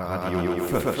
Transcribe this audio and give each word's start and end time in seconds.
Radio 0.00 0.56
Fürth. 0.64 0.96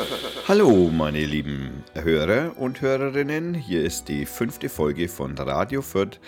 Hallo, 0.46 0.90
meine 0.90 1.24
lieben 1.24 1.84
Hörer 1.94 2.52
und 2.58 2.82
Hörerinnen. 2.82 3.54
Hier 3.54 3.82
ist 3.82 4.08
die 4.08 4.26
fünfte 4.26 4.68
Folge 4.68 5.08
von 5.08 5.36
Radio 5.38 5.80
Fürth. 5.80 6.20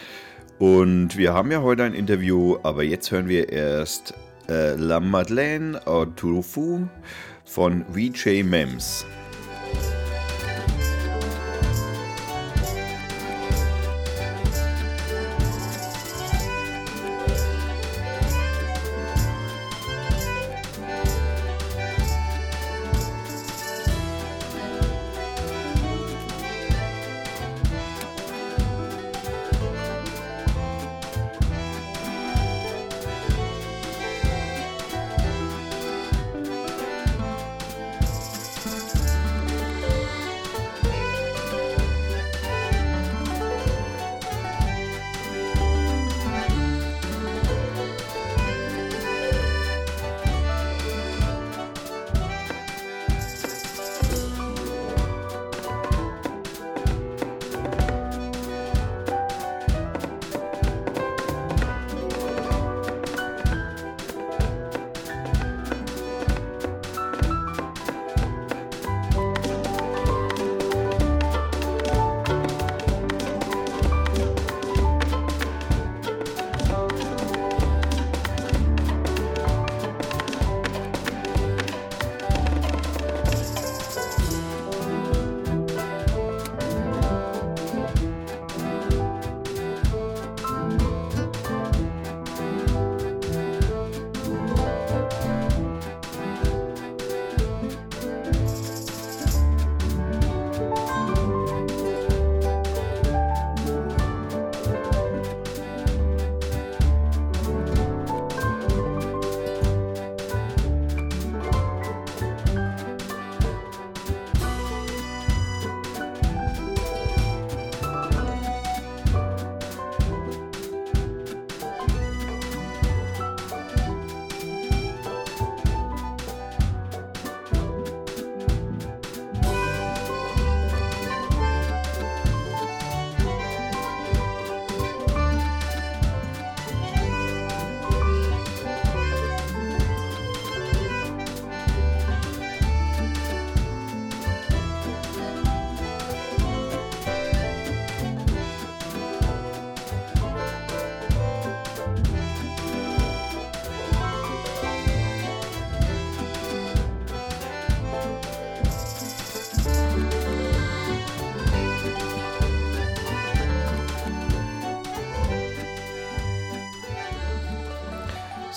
Und 0.58 1.18
wir 1.18 1.34
haben 1.34 1.50
ja 1.50 1.60
heute 1.60 1.84
ein 1.84 1.92
Interview, 1.92 2.56
aber 2.62 2.82
jetzt 2.82 3.10
hören 3.10 3.28
wir 3.28 3.50
erst 3.50 4.14
äh, 4.48 4.74
La 4.76 5.00
Madeleine 5.00 5.86
Autofu 5.86 6.86
von 7.44 7.84
VJ 7.92 8.42
Mems. 8.42 9.04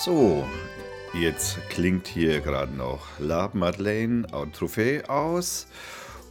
So, 0.06 0.46
jetzt 1.16 1.58
klingt 1.70 2.06
hier 2.06 2.40
gerade 2.40 2.72
noch 2.72 3.08
La 3.18 3.50
Madeleine 3.54 4.28
au 4.34 4.46
Trophée 4.46 5.04
aus. 5.10 5.66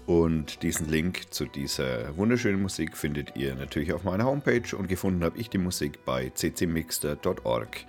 Und 0.07 0.63
diesen 0.63 0.89
Link 0.89 1.33
zu 1.33 1.45
dieser 1.47 2.17
wunderschönen 2.17 2.63
Musik 2.63 2.97
findet 2.97 3.35
ihr 3.35 3.57
natürlich 3.57 3.93
auf 3.93 4.05
meiner 4.05 4.27
Homepage 4.27 4.77
und 4.77 4.87
gefunden 4.87 5.25
habe 5.25 5.37
ich 5.39 5.51
die 5.51 5.59
Musik 5.59 6.05
bei 6.05 6.31
ccmixter.org. 6.31 7.85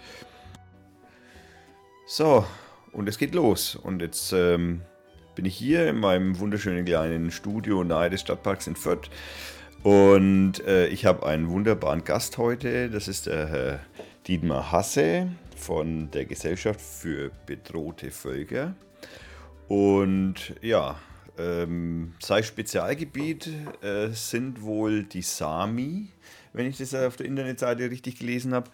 So, 2.07 2.47
und 2.91 3.07
es 3.07 3.19
geht 3.19 3.35
los. 3.35 3.75
Und 3.75 4.02
jetzt 4.02 4.34
ähm, 4.34 4.81
bin 5.35 5.46
ich 5.46 5.56
hier 5.56 5.88
in 5.88 6.00
meinem 6.00 6.40
wunderschönen 6.40 6.84
kleinen 6.84 7.29
Studio 7.29 7.84
nahe 7.84 8.09
des 8.09 8.22
Stadtparks 8.22 8.66
in 8.66 8.75
Fürth. 8.75 9.12
Und 9.84 10.66
äh, 10.66 10.88
ich 10.88 11.06
habe 11.06 11.28
einen 11.28 11.47
wunderbaren 11.52 12.03
Gast 12.03 12.40
heute. 12.40 12.90
Das 12.90 13.07
ist 13.07 13.28
der 13.28 13.47
Herr 13.50 13.79
Dietmar 14.25 14.72
Hasse 14.72 15.28
von 15.66 16.12
der 16.12 16.26
Gesellschaft 16.26 16.80
für 16.80 17.31
bedrohte 17.48 18.12
Völker. 18.12 18.76
Und 19.68 20.53
ja, 20.62 21.00
ähm, 21.40 22.14
sein 22.20 22.44
Spezialgebiet 22.44 23.50
äh, 23.81 24.09
sind 24.09 24.62
wohl 24.62 25.03
die 25.03 25.24
Sami, 25.24 26.09
wenn 26.53 26.68
ich 26.68 26.78
das 26.78 26.94
auf 26.94 27.16
der 27.16 27.26
Internetseite 27.26 27.90
richtig 27.90 28.20
gelesen 28.20 28.53
habe. 28.53 28.70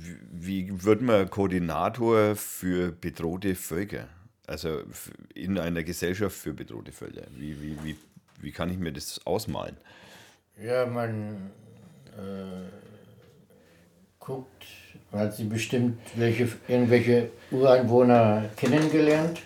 Wie, 0.00 0.84
wird 0.84 1.02
man 1.02 1.30
Koordinator 1.30 2.34
für 2.34 2.90
bedrohte 2.90 3.54
Völker? 3.54 4.08
Also 4.48 4.82
in 5.34 5.56
einer 5.56 5.84
Gesellschaft 5.84 6.36
für 6.36 6.52
bedrohte 6.52 6.90
Völker. 6.90 7.28
Wie, 7.36 7.62
wie, 7.62 7.76
wie, 7.84 7.96
wie 8.40 8.50
kann 8.50 8.70
ich 8.70 8.78
mir 8.78 8.92
das 8.92 9.24
ausmalen? 9.24 9.76
Ja, 10.60 10.84
man 10.84 11.52
äh, 12.16 12.68
guckt 14.18 14.66
hat 15.12 15.34
sie 15.34 15.44
bestimmt 15.44 15.98
welche, 16.16 16.48
irgendwelche 16.68 17.28
Ureinwohner 17.50 18.44
kennengelernt 18.56 19.40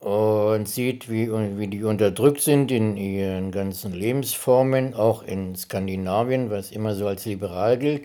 und 0.00 0.66
sieht, 0.66 1.10
wie, 1.10 1.30
wie 1.30 1.66
die 1.66 1.84
unterdrückt 1.84 2.40
sind 2.40 2.72
in 2.72 2.96
ihren 2.96 3.52
ganzen 3.52 3.92
Lebensformen, 3.92 4.94
auch 4.94 5.22
in 5.22 5.54
Skandinavien, 5.56 6.50
was 6.50 6.70
immer 6.72 6.94
so 6.94 7.06
als 7.06 7.26
liberal 7.26 7.78
gilt. 7.78 8.04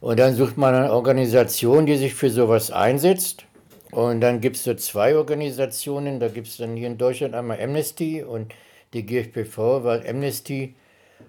Und 0.00 0.18
dann 0.18 0.34
sucht 0.34 0.56
man 0.56 0.74
eine 0.74 0.92
Organisation, 0.92 1.86
die 1.86 1.96
sich 1.96 2.14
für 2.14 2.30
sowas 2.30 2.70
einsetzt. 2.70 3.44
Und 3.90 4.20
dann 4.20 4.40
gibt 4.40 4.56
es 4.56 4.64
so 4.64 4.74
zwei 4.74 5.16
Organisationen. 5.16 6.18
Da 6.18 6.28
gibt 6.28 6.46
es 6.46 6.56
dann 6.56 6.76
hier 6.76 6.86
in 6.86 6.98
Deutschland 6.98 7.34
einmal 7.34 7.60
Amnesty 7.60 8.22
und 8.22 8.52
die 8.94 9.04
GFPV, 9.04 9.84
weil 9.84 10.08
Amnesty 10.08 10.74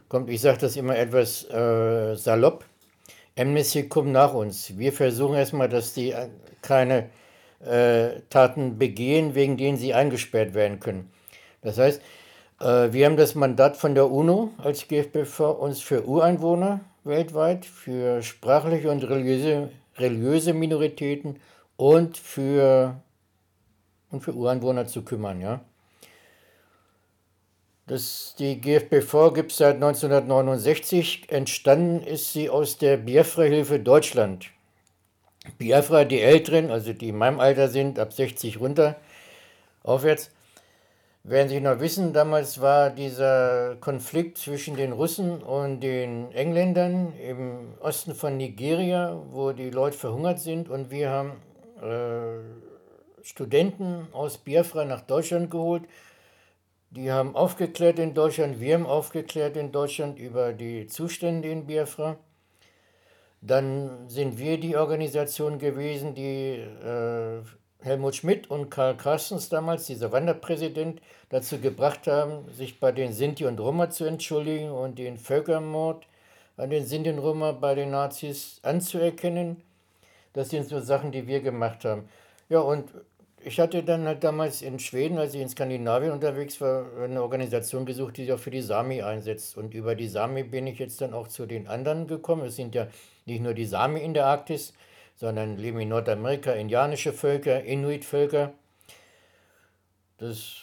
kommt, 0.08 0.30
ich 0.30 0.42
sage 0.42 0.60
das 0.60 0.76
immer 0.76 0.98
etwas 0.98 1.50
äh, 1.50 2.16
salopp, 2.16 2.66
Amnesty 3.38 3.88
kommt 3.88 4.12
nach 4.12 4.34
uns. 4.34 4.78
Wir 4.78 4.94
versuchen 4.94 5.36
erstmal, 5.36 5.70
dass 5.70 5.94
die 5.94 6.12
äh, 6.12 6.30
keine 6.62 7.10
äh, 7.60 8.22
Taten 8.30 8.78
begehen, 8.78 9.36
wegen 9.36 9.58
denen 9.58 9.78
sie 9.78 9.94
eingesperrt 9.94 10.54
werden 10.54 10.80
können. 10.80 11.12
Das 11.62 11.78
heißt, 11.78 12.02
äh, 12.60 12.94
wir 12.94 13.06
haben 13.06 13.18
das 13.18 13.36
Mandat 13.36 13.78
von 13.78 13.96
der 13.96 14.12
UNO 14.12 14.52
als 14.58 14.88
GFBV 14.88 15.40
uns 15.60 15.82
für 15.82 16.06
Ureinwohner 16.06 16.82
weltweit, 17.04 17.66
für 17.66 18.22
sprachliche 18.22 18.92
und 18.92 19.04
religiöse, 19.04 19.70
religiöse 19.98 20.54
Minoritäten 20.54 21.40
und 21.76 22.18
für, 22.18 23.02
und 24.12 24.22
für 24.22 24.34
Ureinwohner 24.34 24.86
zu 24.86 25.04
kümmern. 25.04 25.42
Ja? 25.42 25.62
Das, 27.86 28.36
die 28.40 28.62
GFBV 28.62 29.34
gibt 29.34 29.52
es 29.52 29.58
seit 29.58 29.76
1969. 29.76 31.30
Entstanden 31.30 32.02
ist 32.02 32.32
sie 32.32 32.50
aus 32.50 32.78
der 32.78 32.96
Biafra-Hilfe 32.96 33.80
Deutschland. 33.80 34.52
Biafra, 35.58 36.06
die 36.06 36.22
Älteren, 36.22 36.72
also 36.72 36.94
die 36.94 37.10
in 37.10 37.18
meinem 37.18 37.42
Alter 37.42 37.68
sind, 37.68 38.00
ab 38.00 38.14
60 38.14 38.62
runter, 38.62 38.96
aufwärts. 39.84 40.32
Werden 41.26 41.48
Sie 41.48 41.62
noch 41.62 41.80
wissen, 41.80 42.12
damals 42.12 42.60
war 42.60 42.90
dieser 42.90 43.78
Konflikt 43.80 44.38
zwischen 44.38 44.76
den 44.76 44.92
Russen 44.92 45.42
und 45.42 45.80
den 45.80 46.34
Engländern 46.34 47.14
im 47.18 47.76
Osten 47.80 48.14
von 48.14 48.36
Nigeria, 48.36 49.22
wo 49.32 49.54
die 49.54 49.70
Leute 49.70 49.98
verhungert 49.98 50.40
sind 50.40 50.70
und 50.70 50.92
wir 50.92 51.10
haben 51.10 51.32
äh, 51.82 53.24
Studenten 53.24 54.08
aus 54.12 54.38
Biafra 54.38 54.84
nach 54.84 55.00
Deutschland 55.00 55.50
geholt. 55.50 55.84
Die 56.96 57.12
haben 57.12 57.36
aufgeklärt 57.36 57.98
in 57.98 58.14
Deutschland, 58.14 58.60
wir 58.60 58.76
haben 58.76 58.86
aufgeklärt 58.86 59.58
in 59.58 59.72
Deutschland 59.72 60.20
über 60.20 60.54
die 60.54 60.86
Zustände 60.86 61.50
in 61.50 61.66
Biafra. 61.66 62.18
Dann 63.42 64.08
sind 64.08 64.38
wir 64.38 64.60
die 64.60 64.78
Organisation 64.78 65.58
gewesen, 65.58 66.14
die 66.14 66.60
äh, 66.60 67.42
Helmut 67.80 68.16
Schmidt 68.16 68.48
und 68.52 68.70
Karl 68.70 68.96
Carstens 68.96 69.50
damals, 69.50 69.88
dieser 69.88 70.12
Wanderpräsident, 70.12 71.02
dazu 71.30 71.58
gebracht 71.58 72.06
haben, 72.06 72.48
sich 72.52 72.80
bei 72.80 72.92
den 72.92 73.12
Sinti 73.12 73.46
und 73.46 73.60
Roma 73.60 73.90
zu 73.90 74.06
entschuldigen 74.06 74.70
und 74.70 75.00
den 75.00 75.18
Völkermord 75.18 76.06
an 76.58 76.70
den 76.70 76.86
Sinti 76.86 77.10
und 77.10 77.18
Roma 77.18 77.54
bei 77.54 77.74
den 77.74 77.90
Nazis 77.90 78.60
anzuerkennen. 78.62 79.64
Das 80.34 80.52
sind 80.52 80.68
so 80.68 80.80
Sachen, 80.80 81.12
die 81.12 81.26
wir 81.26 81.42
gemacht 81.42 81.86
haben. 81.86 82.08
Ja, 82.50 82.60
und 82.60 82.92
ich 83.46 83.60
hatte 83.60 83.84
dann 83.84 84.06
halt 84.08 84.24
damals 84.24 84.62
in 84.62 84.80
Schweden, 84.80 85.18
als 85.18 85.34
ich 85.34 85.42
in 85.42 85.50
Skandinavien 85.50 86.12
unterwegs 86.12 86.60
war, 86.62 86.86
eine 87.02 87.22
Organisation 87.22 87.86
gesucht, 87.86 88.18
die 88.18 88.24
sich 88.24 88.34
auch 88.34 88.40
für 88.40 88.52
die 88.52 88.62
Sami 88.62 89.02
einsetzt. 89.02 89.58
Und 89.58 89.74
über 89.74 89.96
die 89.96 90.08
Sami 90.08 90.44
bin 90.44 90.68
ich 90.68 90.80
jetzt 90.80 91.02
dann 91.02 91.14
auch 91.14 91.28
zu 91.28 91.46
den 91.46 91.68
anderen 91.68 92.08
gekommen. 92.08 92.46
Es 92.46 92.56
sind 92.56 92.76
ja 92.76 92.88
nicht 93.26 93.42
nur 93.42 93.54
die 93.54 93.66
Sami 93.66 94.02
in 94.02 94.14
der 94.14 94.26
Arktis, 94.26 94.74
sondern 95.16 95.58
leben 95.58 95.80
in 95.80 95.90
Nordamerika 95.90 96.54
indianische 96.54 97.14
Völker, 97.14 97.64
Inuit-Völker. 97.64 98.54
Das, 100.18 100.58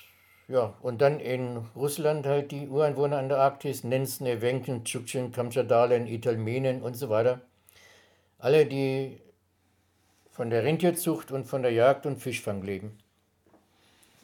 ja, 0.49 0.75
und 0.83 1.00
dann 1.00 1.21
in 1.21 1.59
Russland 1.76 2.26
halt 2.26 2.50
die 2.50 2.69
Ureinwohner 2.69 3.19
an 3.19 3.29
der 3.29 3.38
Arktis, 3.38 3.85
Nenzen, 3.85 4.26
Ewenken, 4.26 4.85
Tschuktschen, 4.85 5.33
Kamtschadalen, 5.33 6.06
Italmenen 6.06 6.83
und 6.83 6.94
so 6.94 7.11
weiter. 7.11 7.41
Alle, 8.38 8.65
die 8.65 9.21
von 10.40 10.48
der 10.48 10.64
Rentierzucht 10.64 11.32
und 11.32 11.44
von 11.44 11.60
der 11.60 11.70
Jagd 11.70 12.06
und 12.06 12.16
Fischfang 12.16 12.62
leben. 12.62 12.96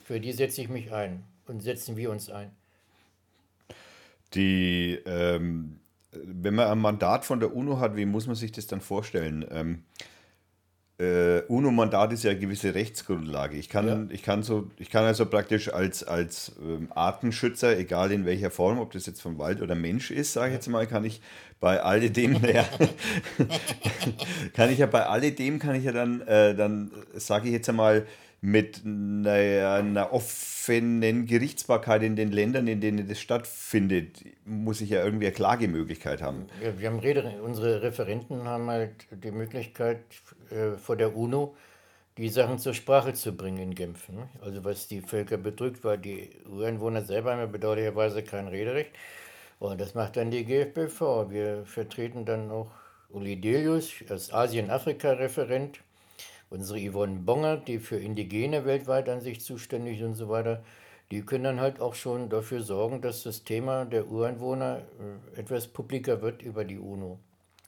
Für 0.02 0.18
die 0.18 0.32
setze 0.32 0.62
ich 0.62 0.70
mich 0.70 0.90
ein 0.90 1.22
und 1.46 1.60
setzen 1.60 1.94
wir 1.98 2.10
uns 2.10 2.30
ein. 2.30 2.52
Die, 4.32 4.98
ähm, 5.04 5.78
wenn 6.12 6.54
man 6.54 6.68
ein 6.68 6.78
Mandat 6.78 7.26
von 7.26 7.38
der 7.38 7.54
UNO 7.54 7.80
hat, 7.80 7.96
wie 7.96 8.06
muss 8.06 8.26
man 8.26 8.34
sich 8.34 8.50
das 8.50 8.66
dann 8.66 8.80
vorstellen? 8.80 9.44
Ähm, 9.50 9.82
äh, 10.98 11.42
UNO-Mandat 11.48 12.12
ist 12.12 12.24
ja 12.24 12.30
eine 12.30 12.40
gewisse 12.40 12.74
Rechtsgrundlage. 12.74 13.56
Ich 13.56 13.68
kann, 13.68 13.86
ja. 13.86 14.06
ich 14.08 14.22
kann, 14.22 14.42
so, 14.42 14.70
ich 14.78 14.90
kann 14.90 15.04
also 15.04 15.26
praktisch 15.26 15.72
als, 15.72 16.02
als 16.02 16.52
ähm, 16.62 16.88
Artenschützer, 16.94 17.78
egal 17.78 18.12
in 18.12 18.24
welcher 18.24 18.50
Form, 18.50 18.78
ob 18.78 18.92
das 18.92 19.04
jetzt 19.06 19.20
vom 19.20 19.38
Wald 19.38 19.60
oder 19.60 19.74
Mensch 19.74 20.10
ist, 20.10 20.32
sage 20.32 20.48
ich 20.48 20.54
jetzt 20.54 20.68
mal, 20.68 20.86
kann 20.86 21.04
ich 21.04 21.20
bei 21.60 21.82
alledem, 21.82 22.42
ja, 22.54 22.64
kann 24.54 24.70
ich 24.70 24.78
ja 24.78 24.86
bei 24.86 25.04
alledem, 25.04 25.58
kann 25.58 25.74
ich 25.74 25.84
ja 25.84 25.92
dann, 25.92 26.22
äh, 26.22 26.54
dann 26.54 26.90
sage 27.14 27.48
ich 27.48 27.52
jetzt 27.52 27.68
einmal, 27.68 28.06
mit 28.46 28.82
einer, 28.84 29.72
einer, 29.72 30.12
offenen 30.12 31.26
Gerichtsbarkeit 31.26 32.04
in 32.04 32.14
den 32.14 32.30
Ländern, 32.30 32.68
in 32.68 32.80
denen 32.80 33.08
das 33.08 33.18
stattfindet, 33.18 34.24
muss 34.44 34.80
ich 34.80 34.90
ja 34.90 35.04
irgendwie 35.04 35.26
eine 35.26 35.34
Klagemöglichkeit 35.34 36.22
haben. 36.22 36.46
Ja, 36.62 36.78
wir 36.78 36.88
haben 36.88 37.00
Rede, 37.00 37.40
unsere 37.42 37.82
Referenten 37.82 38.44
haben 38.44 38.70
halt 38.70 38.92
die 39.10 39.32
Möglichkeit 39.32 39.98
äh, 40.50 40.78
vor 40.78 40.94
der 40.94 41.16
UNO 41.16 41.56
die 42.18 42.28
Sachen 42.28 42.60
zur 42.60 42.72
Sprache 42.72 43.14
zu 43.14 43.36
bringen 43.36 43.58
in 43.58 43.74
Genf. 43.74 44.08
Ne? 44.10 44.28
Also 44.40 44.64
was 44.64 44.86
die 44.86 45.00
Völker 45.00 45.38
bedrückt, 45.38 45.82
weil 45.82 45.98
die 45.98 46.30
Ureinwohner 46.48 47.02
selber 47.02 47.32
haben 47.32 47.40
ja 47.40 47.46
bedauerlicherweise 47.46 48.22
kein 48.22 48.46
Rederecht. 48.46 48.92
Und 49.58 49.80
das 49.80 49.96
macht 49.96 50.16
dann 50.16 50.30
die 50.30 50.44
GFBV. 50.44 51.30
Wir 51.30 51.64
vertreten 51.66 52.24
dann 52.24 52.52
auch 52.52 52.70
Uli 53.10 53.40
Delius 53.40 53.90
als 54.08 54.32
Asien-Afrika-Referent 54.32 55.80
unsere 56.50 56.78
Yvonne 56.78 57.20
Bonger, 57.20 57.56
die 57.56 57.78
für 57.78 57.96
Indigene 57.96 58.64
weltweit 58.64 59.08
an 59.08 59.20
sich 59.20 59.40
zuständig 59.40 60.00
ist 60.00 60.06
und 60.06 60.14
so 60.14 60.28
weiter, 60.28 60.62
die 61.10 61.22
können 61.22 61.44
dann 61.44 61.60
halt 61.60 61.80
auch 61.80 61.94
schon 61.94 62.28
dafür 62.28 62.62
sorgen, 62.62 63.00
dass 63.00 63.22
das 63.22 63.44
Thema 63.44 63.84
der 63.84 64.08
Ureinwohner 64.08 64.82
äh, 65.36 65.40
etwas 65.40 65.68
publiker 65.68 66.20
wird 66.22 66.42
über 66.42 66.64
die 66.64 66.78
UNO. 66.78 67.18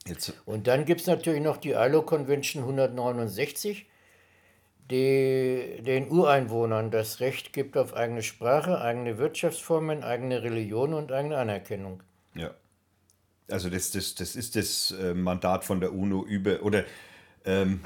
Jetzt. 0.07 0.33
Und 0.47 0.67
dann 0.67 0.85
gibt 0.85 1.03
es 1.03 1.07
natürlich 1.07 1.43
noch 1.43 1.59
die 1.59 1.73
ILO 1.73 2.03
Convention 2.03 2.63
169, 2.63 3.87
die 4.91 5.83
den 5.83 6.11
Ureinwohnern 6.11 6.91
das 6.91 7.21
Recht 7.21 7.53
gibt 7.53 7.77
auf 7.77 7.95
eigene 7.95 8.23
Sprache, 8.23 8.81
eigene 8.81 9.19
Wirtschaftsformen, 9.19 10.03
eigene 10.03 10.43
Religion 10.43 10.95
und 10.95 11.13
eigene 11.13 11.37
Anerkennung. 11.37 12.03
Ja. 12.35 12.55
Also 13.51 13.71
das, 13.71 13.91
das, 13.91 14.15
das 14.15 14.35
ist 14.35 14.57
das 14.57 14.91
äh, 14.91 15.15
Mandat 15.15 15.65
von 15.65 15.81
der 15.81 15.93
UNO 15.93 16.25
über, 16.25 16.63
oder 16.63 16.85
ähm, 17.45 17.81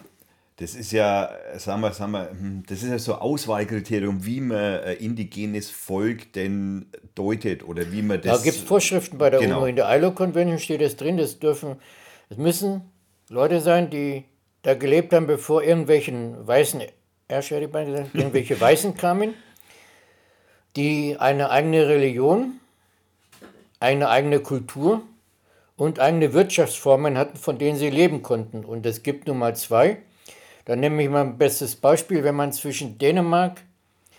das 0.63 0.77
ist 0.77 0.93
ja, 0.93 1.29
sagen 1.57 1.81
wir, 1.81 1.93
sagen 1.93 2.13
wir, 2.13 2.31
das 2.69 2.85
ist 2.85 2.89
ja 2.89 2.99
so 3.01 3.15
ein 3.15 3.21
Auswahlkriterium, 3.21 4.25
wie 4.25 4.41
man 4.41 4.81
ein 4.81 4.97
indigenes 4.99 5.71
Volk 5.71 6.33
denn 6.35 6.87
deutet 7.17 7.67
oder 7.67 7.91
wie 7.91 8.01
man 8.01 8.21
das. 8.21 8.39
Da 8.39 8.45
gibt 8.45 8.59
es 8.59 8.63
Vorschriften 8.63 9.19
bei 9.19 9.29
der 9.29 9.41
genau. 9.41 9.59
UNO. 9.59 9.67
In 9.67 9.75
der 9.75 9.93
ILO-Konvention 9.93 10.61
steht 10.61 10.81
es 10.81 10.95
drin, 10.95 11.17
das 11.17 11.41
dürfen, 11.41 11.81
es 12.31 12.37
müssen 12.37 12.83
Leute 13.29 13.61
sein, 13.61 13.91
die 13.91 14.23
da 14.63 14.75
gelebt 14.75 15.13
haben, 15.13 15.27
bevor 15.27 15.65
irgendwelchen 15.65 16.47
weißen 16.47 16.81
irgendwelche 17.29 18.61
Weißen 18.61 18.97
kamen, 18.97 19.35
die 20.77 21.17
eine 21.19 21.51
eigene 21.51 21.89
Religion, 21.89 22.61
eine 23.81 24.11
eigene 24.11 24.39
Kultur 24.39 25.03
und 25.77 25.99
eigene 25.99 26.35
Wirtschaftsformen 26.35 27.19
hatten, 27.19 27.37
von 27.37 27.59
denen 27.59 27.79
sie 27.79 27.91
leben 27.91 28.23
konnten. 28.23 28.65
Und 28.65 28.87
es 28.87 29.03
gibt 29.03 29.27
nun 29.27 29.39
mal 29.39 29.57
zwei. 29.57 29.99
Dann 30.65 30.81
nehme 30.81 31.03
ich 31.03 31.09
mal 31.09 31.23
ein 31.23 31.39
bestes 31.39 31.77
Beispiel, 31.77 32.25
wenn 32.25 32.35
man 32.35 32.53
zwischen 32.53 32.99
Dänemark 32.99 33.63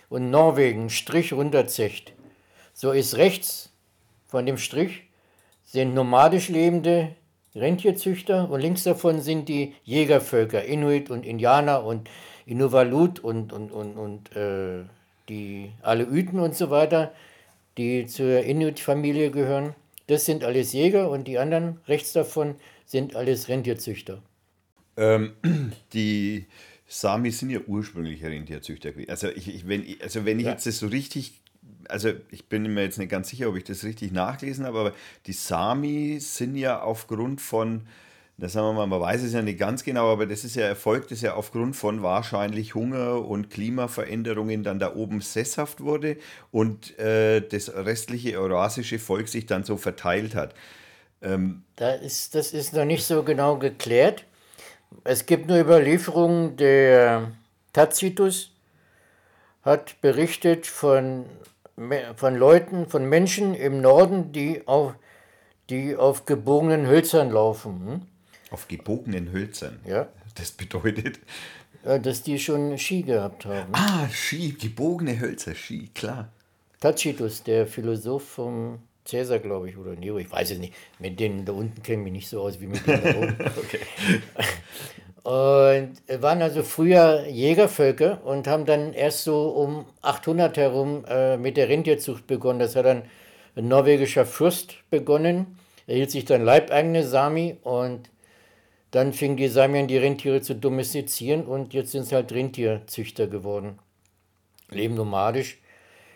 und 0.08 0.30
Norwegen 0.30 0.80
einen 0.80 0.90
Strich 0.90 1.32
runterzecht. 1.32 2.12
So 2.72 2.92
ist 2.92 3.16
rechts 3.16 3.70
von 4.26 4.46
dem 4.46 4.58
Strich 4.58 5.04
sind 5.64 5.94
nomadisch 5.94 6.48
lebende 6.48 7.14
Rentierzüchter 7.54 8.50
und 8.50 8.60
links 8.60 8.82
davon 8.82 9.20
sind 9.20 9.48
die 9.48 9.74
Jägervölker, 9.84 10.64
Inuit 10.64 11.10
und 11.10 11.24
Indianer 11.24 11.84
und 11.84 12.08
Inuvalut 12.46 13.20
und, 13.20 13.52
und, 13.52 13.70
und, 13.72 13.96
und 13.96 14.36
äh, 14.36 14.84
die 15.28 15.72
Aleuten 15.82 16.40
und 16.40 16.54
so 16.54 16.70
weiter, 16.70 17.12
die 17.78 18.06
zur 18.06 18.40
Inuit-Familie 18.42 19.30
gehören. 19.30 19.74
Das 20.06 20.26
sind 20.26 20.44
alles 20.44 20.72
Jäger 20.72 21.10
und 21.10 21.26
die 21.26 21.38
anderen 21.38 21.80
rechts 21.88 22.12
davon 22.12 22.56
sind 22.86 23.16
alles 23.16 23.48
Rentierzüchter. 23.48 24.20
Ähm, 24.96 25.32
die 25.92 26.46
Sami 26.86 27.30
sind 27.30 27.50
ja 27.50 27.60
ursprünglich 27.66 28.24
Rentierzüchter 28.24 28.92
gewesen. 28.92 29.10
Also, 29.10 29.28
ich, 29.28 29.48
ich, 29.48 29.68
wenn, 29.68 29.84
also 30.02 30.24
wenn 30.24 30.38
ich 30.38 30.46
ja. 30.46 30.52
jetzt 30.52 30.66
das 30.66 30.78
so 30.78 30.86
richtig, 30.86 31.40
also 31.88 32.12
ich 32.30 32.48
bin 32.48 32.72
mir 32.72 32.82
jetzt 32.82 32.98
nicht 32.98 33.10
ganz 33.10 33.28
sicher, 33.28 33.48
ob 33.48 33.56
ich 33.56 33.64
das 33.64 33.84
richtig 33.84 34.12
nachgelesen 34.12 34.64
habe, 34.66 34.78
aber 34.78 34.92
die 35.26 35.32
Sami 35.32 36.18
sind 36.20 36.56
ja 36.56 36.82
aufgrund 36.82 37.40
von, 37.40 37.86
da 38.36 38.48
sagen 38.48 38.66
wir 38.68 38.72
mal, 38.72 38.86
man 38.86 39.00
weiß 39.00 39.22
es 39.22 39.32
ja 39.32 39.42
nicht 39.42 39.58
ganz 39.58 39.84
genau, 39.84 40.12
aber 40.12 40.26
das 40.26 40.44
ist 40.44 40.56
ja 40.56 40.66
erfolgt, 40.66 41.10
das 41.10 41.20
ja 41.20 41.34
aufgrund 41.34 41.76
von 41.76 42.02
wahrscheinlich 42.02 42.74
Hunger 42.74 43.24
und 43.24 43.50
Klimaveränderungen 43.50 44.64
dann 44.64 44.78
da 44.78 44.94
oben 44.94 45.20
sesshaft 45.20 45.80
wurde 45.80 46.16
und 46.50 46.98
äh, 46.98 47.40
das 47.40 47.72
restliche 47.74 48.38
eurasische 48.38 48.98
Volk 48.98 49.28
sich 49.28 49.46
dann 49.46 49.64
so 49.64 49.76
verteilt 49.76 50.34
hat. 50.34 50.54
Ähm, 51.22 51.62
da 51.76 51.92
ist, 51.92 52.34
das 52.34 52.52
ist 52.52 52.74
noch 52.74 52.84
nicht 52.84 53.04
so 53.04 53.22
genau 53.22 53.56
geklärt. 53.56 54.26
Es 55.02 55.26
gibt 55.26 55.48
nur 55.48 55.58
Überlieferungen, 55.58 56.56
der 56.56 57.32
Tacitus 57.72 58.52
hat 59.62 60.00
berichtet 60.00 60.66
von, 60.66 61.26
von 62.16 62.36
Leuten, 62.36 62.86
von 62.86 63.08
Menschen 63.08 63.54
im 63.54 63.80
Norden, 63.80 64.32
die 64.32 64.66
auf, 64.66 64.94
die 65.70 65.96
auf 65.96 66.26
gebogenen 66.26 66.86
Hölzern 66.86 67.30
laufen. 67.30 67.86
Hm? 67.86 68.02
Auf 68.50 68.68
gebogenen 68.68 69.32
Hölzern? 69.32 69.80
Ja. 69.86 70.08
Das 70.36 70.52
bedeutet? 70.52 71.18
dass 71.84 72.22
die 72.22 72.38
schon 72.38 72.78
Ski 72.78 73.02
gehabt 73.02 73.44
haben. 73.44 73.72
Ah, 73.72 74.08
Ski, 74.10 74.52
gebogene 74.52 75.20
Hölzer, 75.20 75.54
Ski, 75.54 75.90
klar. 75.94 76.30
Tacitus, 76.80 77.42
der 77.42 77.66
Philosoph 77.66 78.26
vom 78.26 78.78
Cäsar, 79.04 79.38
glaube 79.38 79.68
ich, 79.68 79.76
oder 79.76 79.94
Nero, 79.96 80.18
ich 80.18 80.30
weiß 80.30 80.52
es 80.52 80.58
nicht. 80.58 80.74
Mit 80.98 81.20
denen 81.20 81.44
da 81.44 81.52
unten 81.52 81.82
kenne 81.82 81.98
ich 81.98 82.04
mich 82.04 82.12
nicht 82.12 82.28
so 82.28 82.40
aus 82.40 82.60
wie 82.60 82.66
mit 82.66 82.86
denen 82.86 83.02
da 83.02 83.16
oben. 83.16 83.36
Und 85.24 86.02
waren 86.20 86.42
also 86.42 86.62
früher 86.62 87.26
Jägervölker 87.26 88.20
und 88.26 88.46
haben 88.46 88.66
dann 88.66 88.92
erst 88.92 89.24
so 89.24 89.48
um 89.48 89.86
800 90.02 90.58
herum 90.58 91.02
äh, 91.08 91.38
mit 91.38 91.56
der 91.56 91.70
Rentierzucht 91.70 92.26
begonnen. 92.26 92.58
Das 92.58 92.76
hat 92.76 92.84
dann 92.84 93.04
ein 93.56 93.66
norwegischer 93.68 94.26
Fürst 94.26 94.74
begonnen. 94.90 95.58
Er 95.86 95.96
hielt 95.96 96.10
sich 96.10 96.26
dann 96.26 96.44
leibeigene 96.44 97.04
Sami 97.04 97.56
und 97.62 98.10
dann 98.90 99.14
fingen 99.14 99.38
die 99.38 99.48
Sami 99.48 99.78
an, 99.78 99.88
die 99.88 99.96
Rentiere 99.96 100.42
zu 100.42 100.54
domestizieren 100.54 101.46
und 101.46 101.72
jetzt 101.72 101.92
sind 101.92 102.02
es 102.02 102.12
halt 102.12 102.30
Rentierzüchter 102.30 103.26
geworden. 103.26 103.78
leben 104.70 104.94
nomadisch. 104.94 105.56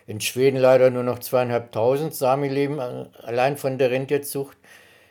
In 0.09 0.23
Schweden 0.23 0.57
leider 0.57 0.89
nur 0.89 1.03
noch 1.03 1.19
zweieinhalbtausend 1.19 2.15
Sami 2.15 2.49
leben 2.49 2.79
äh, 2.79 3.05
allein 3.23 3.59
von 3.59 3.77
der 3.77 3.91
Rentierzucht. 3.91 4.57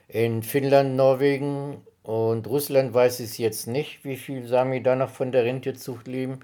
In 0.07 0.41
Finnland, 0.41 0.95
Norwegen 0.95 1.83
und 2.01 2.47
Russland 2.47 2.95
weiß 2.95 3.19
ich 3.19 3.37
jetzt 3.37 3.67
nicht, 3.67 4.03
wie 4.03 4.15
viel 4.15 4.47
Sami 4.47 4.81
da 4.81 4.95
noch 4.95 5.11
von 5.11 5.31
der 5.31 5.43
Rentierzucht 5.43 6.07
leben. 6.07 6.39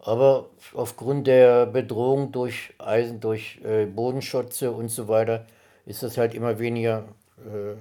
Aber 0.00 0.50
aufgrund 0.74 1.28
der 1.28 1.66
Bedrohung 1.66 2.32
durch 2.32 2.74
Eisen, 2.78 3.20
durch 3.20 3.60
äh, 3.64 3.86
Bodenschotze 3.86 4.72
und 4.72 4.88
so 4.88 5.06
weiter 5.06 5.46
ist 5.84 6.02
das 6.02 6.18
halt 6.18 6.34
immer 6.34 6.58
weniger 6.58 7.04
äh, 7.38 7.76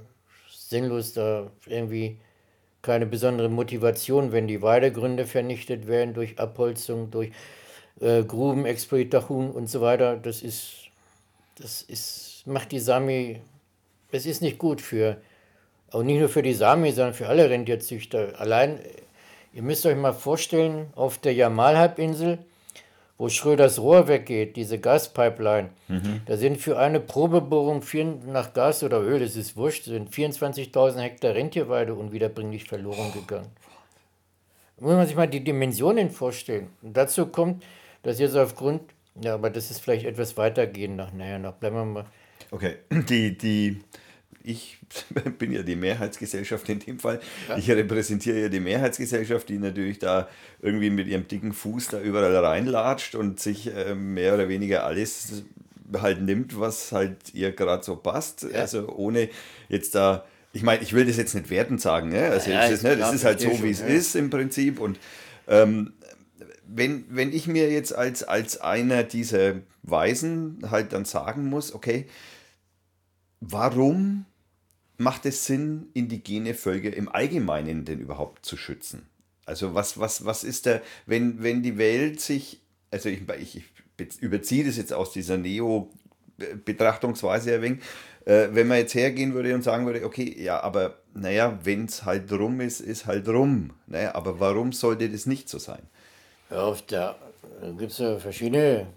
sinnlos, 0.52 1.14
da 1.14 1.50
irgendwie 1.66 2.20
keine 2.84 3.08
besondere 3.08 3.50
Motivation, 3.50 4.32
wenn 4.32 4.48
die 4.48 4.62
Weidegründe 4.62 5.26
vernichtet 5.26 5.88
werden 5.88 6.14
durch 6.14 6.38
Abholzung, 6.38 7.10
durch 7.10 7.32
äh, 8.00 8.24
Gruben, 8.24 8.66
Exploitation 8.66 9.52
und 9.52 9.68
so 9.68 9.82
weiter. 9.82 10.18
Das 10.18 10.42
ist, 10.42 10.90
das 11.56 11.82
ist, 11.82 12.44
macht 12.46 12.72
die 12.72 12.80
Sami, 12.80 13.42
es 14.12 14.26
ist 14.26 14.42
nicht 14.42 14.58
gut 14.58 14.82
für, 14.82 15.18
auch 15.92 16.04
nicht 16.04 16.20
nur 16.20 16.30
für 16.30 16.42
die 16.42 16.54
Sami, 16.54 16.92
sondern 16.92 17.14
für 17.14 17.28
alle 17.28 17.50
Rentierzüchter. 17.50 18.34
Allein, 18.38 18.80
ihr 19.54 19.62
müsst 19.62 19.86
euch 19.86 19.96
mal 19.96 20.14
vorstellen, 20.14 20.88
auf 20.96 21.18
der 21.18 21.34
Jamalhalbinsel, 21.34 22.40
wo 23.18 23.30
Schröders 23.30 23.80
Rohr 23.80 24.10
weggeht, 24.10 24.58
diese 24.58 24.78
Gaspipeline, 24.78 25.70
mhm. 25.88 26.22
da 26.26 26.36
sind 26.36 26.58
für 26.58 26.78
eine 26.78 27.00
Probebohrung 27.00 27.82
nach 28.28 28.54
Gas 28.54 28.84
oder 28.84 29.02
Öl, 29.02 29.20
das 29.22 29.38
ist 29.38 29.56
wurscht, 29.56 29.86
sind 29.86 30.10
24.000 30.12 31.00
Hektar 31.00 31.34
Rentierweide 31.34 31.94
unwiederbringlich 31.94 32.66
verloren 32.66 33.14
gegangen. 33.14 33.52
Muss 34.78 34.92
man 34.92 35.08
sich 35.08 35.16
mal 35.16 35.28
die 35.28 35.42
Dimensionen 35.42 36.10
vorstellen. 36.12 36.68
Und 36.82 36.98
dazu 36.98 37.28
kommt, 37.28 37.64
dass 38.06 38.20
jetzt 38.20 38.36
aufgrund, 38.36 38.84
ja, 39.20 39.34
aber 39.34 39.50
das 39.50 39.72
ist 39.72 39.80
vielleicht 39.80 40.06
etwas 40.06 40.38
weitergehend 40.38 40.96
nach, 40.96 41.12
naja, 41.12 41.40
noch 41.40 41.56
bleiben 41.56 41.76
wir 41.76 41.86
mal. 41.86 42.06
Okay, 42.52 42.76
die, 43.10 43.36
die, 43.36 43.82
ich 44.44 44.78
bin 45.40 45.52
ja 45.52 45.64
die 45.64 45.76
Mehrheitsgesellschaft 45.76 46.70
in 46.70 46.80
dem 46.80 47.00
Fall. 47.00 47.20
Ja. 47.50 47.58
Ich 47.58 47.70
repräsentiere 47.70 48.42
ja 48.42 48.50
die 48.50 48.60
Mehrheitsgesellschaft, 48.60 49.50
die 49.50 49.58
natürlich 49.58 49.98
da 49.98 50.30
irgendwie 50.62 50.92
mit 50.92 51.08
ihrem 51.08 51.28
dicken 51.28 51.52
Fuß 51.52 51.88
da 51.88 52.00
überall 52.00 52.36
reinlatscht 52.36 53.16
und 53.16 53.40
sich 53.40 53.74
äh, 53.76 53.96
mehr 53.96 54.36
oder 54.36 54.50
weniger 54.50 54.86
alles 54.86 55.44
halt 56.00 56.22
nimmt, 56.22 56.60
was 56.60 56.92
halt 56.92 57.34
ihr 57.34 57.54
gerade 57.54 57.84
so 57.84 57.96
passt. 57.96 58.44
Ja. 58.44 58.60
Also 58.60 58.88
ohne 58.90 59.30
jetzt 59.68 59.96
da, 59.96 60.26
ich 60.54 60.62
meine, 60.62 60.84
ich 60.84 60.94
will 60.94 61.08
das 61.08 61.18
jetzt 61.18 61.34
nicht 61.34 61.50
wertend 61.50 61.82
sagen, 61.82 62.10
ne? 62.10 62.30
also 62.30 62.52
ja, 62.52 62.66
ist, 62.66 62.84
ne? 62.84 62.98
das 62.98 63.16
ist 63.16 63.26
halt 63.26 63.42
so, 63.42 63.64
wie 63.64 63.72
es 63.72 63.82
ist 63.82 64.16
im 64.16 64.30
Prinzip 64.30 64.80
und 64.80 65.00
ähm, 65.48 65.94
wenn, 66.76 67.06
wenn 67.10 67.32
ich 67.32 67.48
mir 67.48 67.72
jetzt 67.72 67.96
als, 67.96 68.24
als 68.24 68.60
einer 68.60 69.04
dieser 69.04 69.62
Weisen 69.84 70.66
halt 70.70 70.92
dann 70.94 71.06
sagen 71.06 71.46
muss, 71.46 71.74
okay, 71.74 72.08
warum 73.40 74.26
macht 74.98 75.26
es 75.26 75.46
Sinn, 75.46 75.88
indigene 75.94 76.54
Völker 76.54 76.94
im 76.94 77.08
Allgemeinen 77.08 77.86
denn 77.86 78.00
überhaupt 78.00 78.46
zu 78.46 78.58
schützen? 78.58 79.08
Also 79.46 79.74
was, 79.74 79.98
was, 80.00 80.26
was 80.26 80.44
ist 80.44 80.66
der, 80.66 80.82
wenn, 81.06 81.42
wenn 81.42 81.64
die 81.64 81.78
Welt 81.78 82.20
sich, 82.20 82.60
also 82.92 83.08
ich, 83.08 83.22
ich, 83.40 83.56
ich 83.56 83.64
überziehe 84.22 84.66
das 84.66 84.76
jetzt 84.76 84.92
aus 84.92 85.14
dieser 85.14 85.38
Neo-Betrachtungsweise 85.38 87.56
ein 87.56 87.62
wenig, 87.62 87.80
äh, 88.26 88.50
wenn 88.52 88.68
man 88.68 88.80
jetzt 88.80 88.96
hergehen 88.96 89.34
würde 89.34 89.56
und 89.56 89.64
sagen 89.64 89.86
würde, 89.86 90.04
okay, 90.04 90.36
ja, 90.38 90.62
aber 90.62 91.00
naja, 91.14 91.58
wenn 91.64 91.86
es 91.86 92.04
halt 92.04 92.30
rum 92.34 92.60
ist, 92.60 92.82
ist 92.82 93.06
halt 93.06 93.30
rum. 93.30 93.70
Naja, 93.88 94.14
aber 94.16 94.42
warum 94.42 94.74
sollte 94.74 95.10
das 95.10 95.26
nicht 95.26 95.48
so 95.48 95.58
sein? 95.60 95.84
Ja, 96.50 96.66
auf 96.66 96.82
der 96.84 97.16
gibt 97.78 97.92
es 97.92 97.98
ja 97.98 98.18
verschiedene 98.18 98.88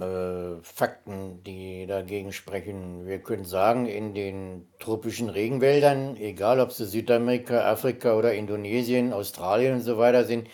äh, 0.00 0.62
Fakten, 0.62 1.42
die 1.44 1.86
dagegen 1.86 2.32
sprechen. 2.32 3.06
Wir 3.06 3.18
können 3.18 3.44
sagen, 3.44 3.86
in 3.86 4.14
den 4.14 4.66
tropischen 4.78 5.28
Regenwäldern, 5.28 6.16
egal 6.16 6.60
ob 6.60 6.72
sie 6.72 6.86
Südamerika, 6.86 7.70
Afrika 7.70 8.14
oder 8.14 8.34
Indonesien, 8.34 9.12
Australien 9.12 9.74
und 9.74 9.82
so 9.82 9.98
weiter 9.98 10.24
sind, 10.24 10.48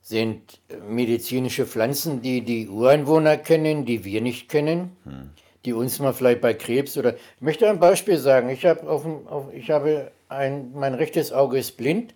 sind 0.00 0.60
medizinische 0.88 1.66
Pflanzen, 1.66 2.22
die 2.22 2.42
die 2.42 2.68
Ureinwohner 2.68 3.36
kennen, 3.36 3.84
die 3.84 4.04
wir 4.04 4.20
nicht 4.20 4.48
kennen, 4.48 4.96
hm. 5.04 5.30
die 5.64 5.72
uns 5.72 5.98
mal 5.98 6.12
vielleicht 6.12 6.40
bei 6.40 6.54
Krebs 6.54 6.96
oder. 6.96 7.14
Ich 7.14 7.40
möchte 7.40 7.68
ein 7.68 7.78
Beispiel 7.78 8.18
sagen. 8.18 8.48
Ich, 8.48 8.66
hab 8.66 8.86
auf, 8.86 9.04
auf, 9.26 9.52
ich 9.52 9.70
habe 9.70 10.10
ein, 10.28 10.72
mein 10.74 10.94
rechtes 10.94 11.32
Auge 11.32 11.58
ist 11.58 11.76
blind 11.76 12.14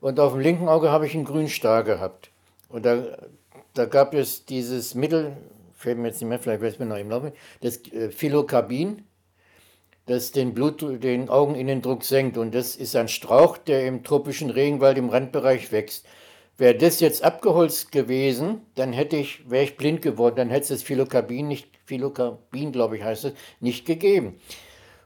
und 0.00 0.20
auf 0.20 0.32
dem 0.32 0.40
linken 0.40 0.68
Auge 0.68 0.90
habe 0.90 1.06
ich 1.06 1.14
einen 1.14 1.24
grünen 1.24 1.48
Star 1.48 1.82
gehabt. 1.82 2.30
Und 2.68 2.84
da, 2.84 3.18
da 3.74 3.84
gab 3.86 4.14
es 4.14 4.44
dieses 4.44 4.94
Mittel, 4.94 5.36
fällt 5.74 5.98
mir 5.98 6.08
jetzt 6.08 6.20
nicht 6.20 6.28
mehr, 6.28 6.38
vielleicht 6.38 6.62
weiß 6.62 6.78
man 6.78 6.88
noch 6.88 6.98
im 6.98 7.10
Laufe, 7.10 7.32
das 7.60 7.78
äh, 7.92 8.10
Philokarbin, 8.10 9.04
das 10.06 10.32
den 10.32 10.54
Blut, 10.54 10.82
den 11.02 11.28
Augeninnendruck 11.28 12.04
senkt. 12.04 12.38
Und 12.38 12.54
das 12.54 12.76
ist 12.76 12.96
ein 12.96 13.08
Strauch, 13.08 13.58
der 13.58 13.86
im 13.86 14.02
tropischen 14.02 14.50
Regenwald 14.50 14.98
im 14.98 15.10
Randbereich 15.10 15.70
wächst. 15.70 16.06
Wäre 16.56 16.74
das 16.74 16.98
jetzt 16.98 17.22
abgeholzt 17.22 17.92
gewesen, 17.92 18.62
dann 18.74 18.92
hätte 18.92 19.16
ich, 19.16 19.48
wäre 19.48 19.64
ich 19.64 19.76
blind 19.76 20.02
geworden, 20.02 20.36
dann 20.36 20.50
hätte 20.50 20.62
es 20.62 20.68
das 20.68 20.82
Philokarbin 20.82 21.46
nicht, 21.46 21.68
Philokarbin, 21.84 22.72
glaube 22.72 22.96
ich, 22.96 23.04
heißt 23.04 23.26
es, 23.26 23.32
nicht 23.60 23.86
gegeben. 23.86 24.40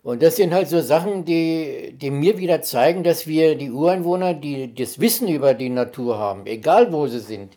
Und 0.02 0.22
das 0.22 0.36
sind 0.36 0.52
halt 0.52 0.68
so 0.68 0.80
Sachen, 0.80 1.24
die, 1.24 1.94
die 1.96 2.10
mir 2.10 2.36
wieder 2.38 2.60
zeigen, 2.62 3.04
dass 3.04 3.26
wir 3.28 3.54
die 3.54 3.70
Ureinwohner, 3.70 4.34
die 4.34 4.74
das 4.74 4.98
Wissen 4.98 5.28
über 5.28 5.54
die 5.54 5.68
Natur 5.68 6.18
haben, 6.18 6.46
egal 6.46 6.92
wo 6.92 7.06
sie 7.06 7.20
sind, 7.20 7.56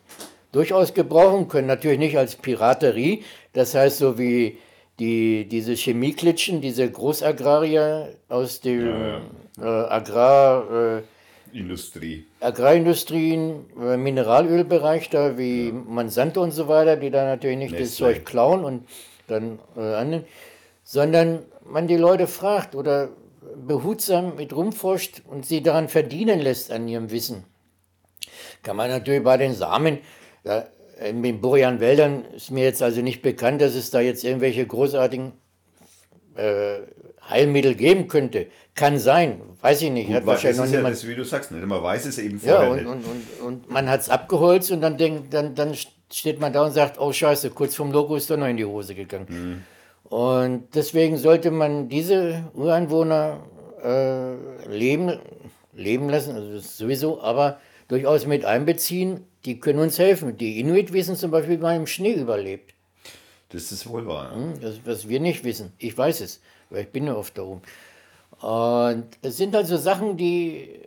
durchaus 0.52 0.94
gebrauchen 0.94 1.48
können. 1.48 1.66
Natürlich 1.66 1.98
nicht 1.98 2.16
als 2.16 2.36
Piraterie, 2.36 3.24
das 3.52 3.74
heißt 3.74 3.98
so 3.98 4.16
wie 4.16 4.58
die, 5.00 5.46
diese 5.48 5.74
Chemieklitschen, 5.74 6.60
diese 6.60 6.88
Großagrarier 6.88 8.14
aus 8.28 8.60
dem 8.60 8.86
ja, 8.86 9.08
ja. 9.08 9.20
Äh, 9.60 9.88
Agrar... 9.88 10.98
Äh, 10.98 11.02
Industrie. 11.52 12.26
Agrarindustrien, 12.40 13.64
äh, 13.80 13.96
Mineralölbereich 13.96 15.10
da 15.10 15.36
wie 15.36 15.68
ja. 15.68 15.72
Monsanto 15.72 16.42
und 16.42 16.52
so 16.52 16.68
weiter, 16.68 16.96
die 16.96 17.10
da 17.10 17.24
natürlich 17.24 17.58
nicht 17.58 17.72
Nestle. 17.72 17.86
das 17.86 17.96
Zeug 17.96 18.24
klauen 18.24 18.64
und 18.64 18.86
dann 19.26 19.58
äh, 19.76 19.80
annehmen, 19.80 20.24
sondern 20.84 21.40
man 21.68 21.86
die 21.86 21.96
Leute 21.96 22.26
fragt 22.26 22.74
oder 22.74 23.10
behutsam 23.56 24.36
mit 24.36 24.54
rumforscht 24.54 25.22
und 25.26 25.46
sie 25.46 25.62
daran 25.62 25.88
verdienen 25.88 26.40
lässt 26.40 26.70
an 26.70 26.88
ihrem 26.88 27.10
Wissen. 27.10 27.44
Kann 28.62 28.76
man 28.76 28.90
natürlich 28.90 29.22
bei 29.22 29.36
den 29.36 29.54
Samen 29.54 29.98
ja, 30.44 30.66
in 31.04 31.22
den 31.22 31.40
Borean-Wäldern 31.40 32.24
ist 32.34 32.50
mir 32.50 32.64
jetzt 32.64 32.82
also 32.82 33.02
nicht 33.02 33.22
bekannt, 33.22 33.60
dass 33.60 33.74
es 33.74 33.90
da 33.90 34.00
jetzt 34.00 34.24
irgendwelche 34.24 34.66
großartigen 34.66 35.32
äh, 36.36 36.78
Heilmittel 37.28 37.74
geben 37.74 38.08
könnte. 38.08 38.46
Kann 38.74 38.98
sein, 38.98 39.40
weiß 39.60 39.82
ich 39.82 39.90
nicht. 39.90 40.06
Gut, 40.06 40.16
hat 40.16 40.26
wahrscheinlich 40.26 40.58
noch 40.58 40.66
niemand. 40.66 40.84
Ja 40.84 40.90
das, 40.90 41.06
wie 41.06 41.14
du 41.14 41.24
sagst, 41.24 41.50
nicht. 41.50 41.66
man 41.66 41.82
weiß 41.82 42.06
es 42.06 42.18
eben 42.18 42.38
vorher 42.38 42.62
ja, 42.62 42.70
und, 42.70 42.76
nicht. 42.76 42.86
Und, 42.86 43.04
und, 43.04 43.46
und 43.46 43.70
man 43.70 43.88
hat 43.88 44.00
es 44.00 44.08
abgeholzt 44.08 44.70
und 44.70 44.80
dann, 44.80 44.96
denkt, 44.96 45.34
dann, 45.34 45.54
dann 45.54 45.74
steht 46.12 46.40
man 46.40 46.52
da 46.52 46.64
und 46.64 46.72
sagt, 46.72 47.00
oh 47.00 47.12
scheiße, 47.12 47.50
kurz 47.50 47.74
vorm 47.74 47.92
Logo 47.92 48.16
ist 48.16 48.30
doch 48.30 48.36
noch 48.36 48.46
in 48.46 48.56
die 48.56 48.64
Hose 48.64 48.94
gegangen. 48.94 49.26
Mhm. 49.28 49.62
Und 50.08 50.68
deswegen 50.74 51.16
sollte 51.16 51.50
man 51.50 51.88
diese 51.88 52.44
Ureinwohner 52.54 53.40
äh, 53.82 54.68
leben, 54.68 55.18
leben 55.72 56.08
lassen, 56.08 56.34
also 56.34 56.58
sowieso, 56.58 57.20
aber 57.20 57.58
durchaus 57.88 58.26
mit 58.26 58.44
einbeziehen 58.44 59.24
die 59.46 59.60
können 59.60 59.78
uns 59.78 59.98
helfen. 59.98 60.36
Die 60.36 60.60
Inuit 60.60 60.92
wissen 60.92 61.16
zum 61.16 61.30
Beispiel, 61.30 61.58
wie 61.58 61.62
man 61.62 61.76
im 61.76 61.86
Schnee 61.86 62.14
überlebt. 62.14 62.74
Das 63.50 63.70
ist 63.70 63.88
wohl 63.88 64.06
wahr. 64.06 64.34
Hm, 64.34 64.60
das, 64.60 64.80
was 64.84 65.08
wir 65.08 65.20
nicht 65.20 65.44
wissen. 65.44 65.72
Ich 65.78 65.96
weiß 65.96 66.20
es, 66.20 66.40
weil 66.68 66.82
ich 66.82 66.88
bin 66.88 67.06
ja 67.06 67.14
oft 67.14 67.38
da 67.38 67.42
oben. 67.42 67.62
Und 68.40 69.06
es 69.22 69.36
sind 69.36 69.54
also 69.54 69.76
Sachen, 69.76 70.16
die 70.16 70.80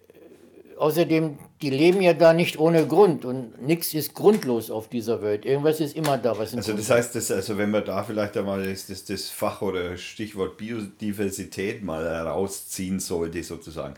außerdem, 0.77 1.39
die 1.61 1.69
leben 1.69 2.01
ja 2.01 2.13
da 2.13 2.33
nicht 2.33 2.57
ohne 2.57 2.87
Grund 2.87 3.25
und 3.25 3.61
nichts 3.61 3.93
ist 3.93 4.13
grundlos 4.13 4.71
auf 4.71 4.87
dieser 4.87 5.21
Welt. 5.21 5.45
Irgendwas 5.45 5.81
ist 5.81 5.95
immer 5.95 6.17
da, 6.17 6.37
was 6.37 6.55
Also 6.55 6.73
das 6.73 6.89
heißt, 6.89 7.15
dass, 7.15 7.31
also 7.31 7.57
wenn 7.57 7.69
man 7.69 7.83
da 7.83 8.03
vielleicht 8.03 8.37
einmal 8.37 8.63
das, 8.63 8.87
das, 8.87 9.03
das 9.03 9.29
Fach 9.29 9.61
oder 9.61 9.97
Stichwort 9.97 10.57
Biodiversität 10.57 11.83
mal 11.83 12.03
herausziehen 12.05 12.99
sollte, 12.99 13.43
sozusagen. 13.43 13.95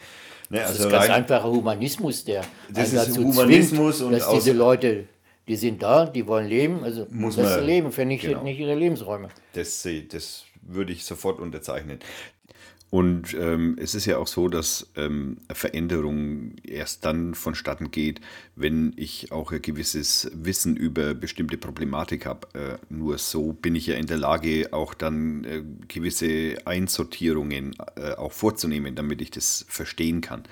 Ne, 0.50 0.60
das 0.60 0.72
also 0.72 0.86
ist 0.86 0.91
ganz 0.91 1.10
einfacher 1.10 1.50
Humanismus, 1.50 2.25
der 2.25 2.44
das 2.70 2.94
ist 2.94 3.18
Humanismus 3.18 3.98
zwingt, 4.00 4.12
und 4.12 4.20
dass 4.20 4.30
diese 4.32 4.53
Leute, 4.53 5.06
die 5.48 5.56
sind 5.56 5.84
da, 5.84 6.06
die 6.06 6.25
wollen 6.25 6.48
leben, 6.48 6.84
also 6.84 7.06
muss 7.12 7.36
das 7.36 7.58
man, 7.58 7.65
Leben 7.65 7.91
vernichtet 7.91 8.32
genau. 8.32 8.44
nicht 8.44 8.60
ihre 8.60 8.75
Lebensräume. 8.75 9.30
Das, 9.53 9.88
das 10.10 10.46
würde 10.63 10.94
ich 10.94 11.06
sofort 11.06 11.39
unterzeichnen. 11.39 12.00
Und 12.91 13.33
ähm, 13.36 13.77
es 13.79 13.95
ist 13.95 14.05
ja 14.05 14.17
auch 14.17 14.27
so, 14.27 14.50
dass 14.50 14.91
ähm, 14.98 15.38
Veränderung 15.50 16.57
erst 16.62 17.05
dann 17.05 17.36
vonstatten 17.36 17.89
geht, 17.89 18.19
wenn 18.57 18.91
ich 18.98 19.31
auch 19.31 19.53
ein 19.53 19.62
gewisses 19.62 20.29
Wissen 20.33 20.75
über 20.75 21.13
bestimmte 21.13 21.57
Problematik 21.57 22.25
habe. 22.25 22.48
Äh, 22.53 22.93
nur 22.93 23.17
so 23.17 23.53
bin 23.53 23.75
ich 23.75 23.88
ja 23.88 23.95
in 23.95 24.07
der 24.07 24.17
Lage, 24.17 24.74
auch 24.74 24.93
dann 24.93 25.45
äh, 25.45 25.63
gewisse 25.88 26.57
Einsortierungen 26.65 27.77
äh, 27.95 28.12
auch 28.12 28.33
vorzunehmen, 28.33 28.93
damit 28.93 29.21
ich 29.21 29.31
das 29.31 29.65
verstehen 29.69 30.19
kann. 30.19 30.43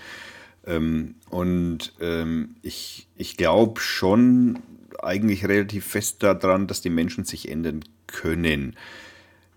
Ähm, 0.66 1.16
und 1.30 1.92
ähm, 2.00 2.56
ich, 2.62 3.08
ich 3.18 3.36
glaube 3.36 3.82
schon, 3.82 4.60
eigentlich 5.04 5.46
relativ 5.46 5.86
fest 5.86 6.24
daran, 6.24 6.68
dass 6.68 6.80
die 6.80 6.90
Menschen 6.90 7.26
sich 7.26 7.52
ändern 7.52 7.82
können. 8.08 8.78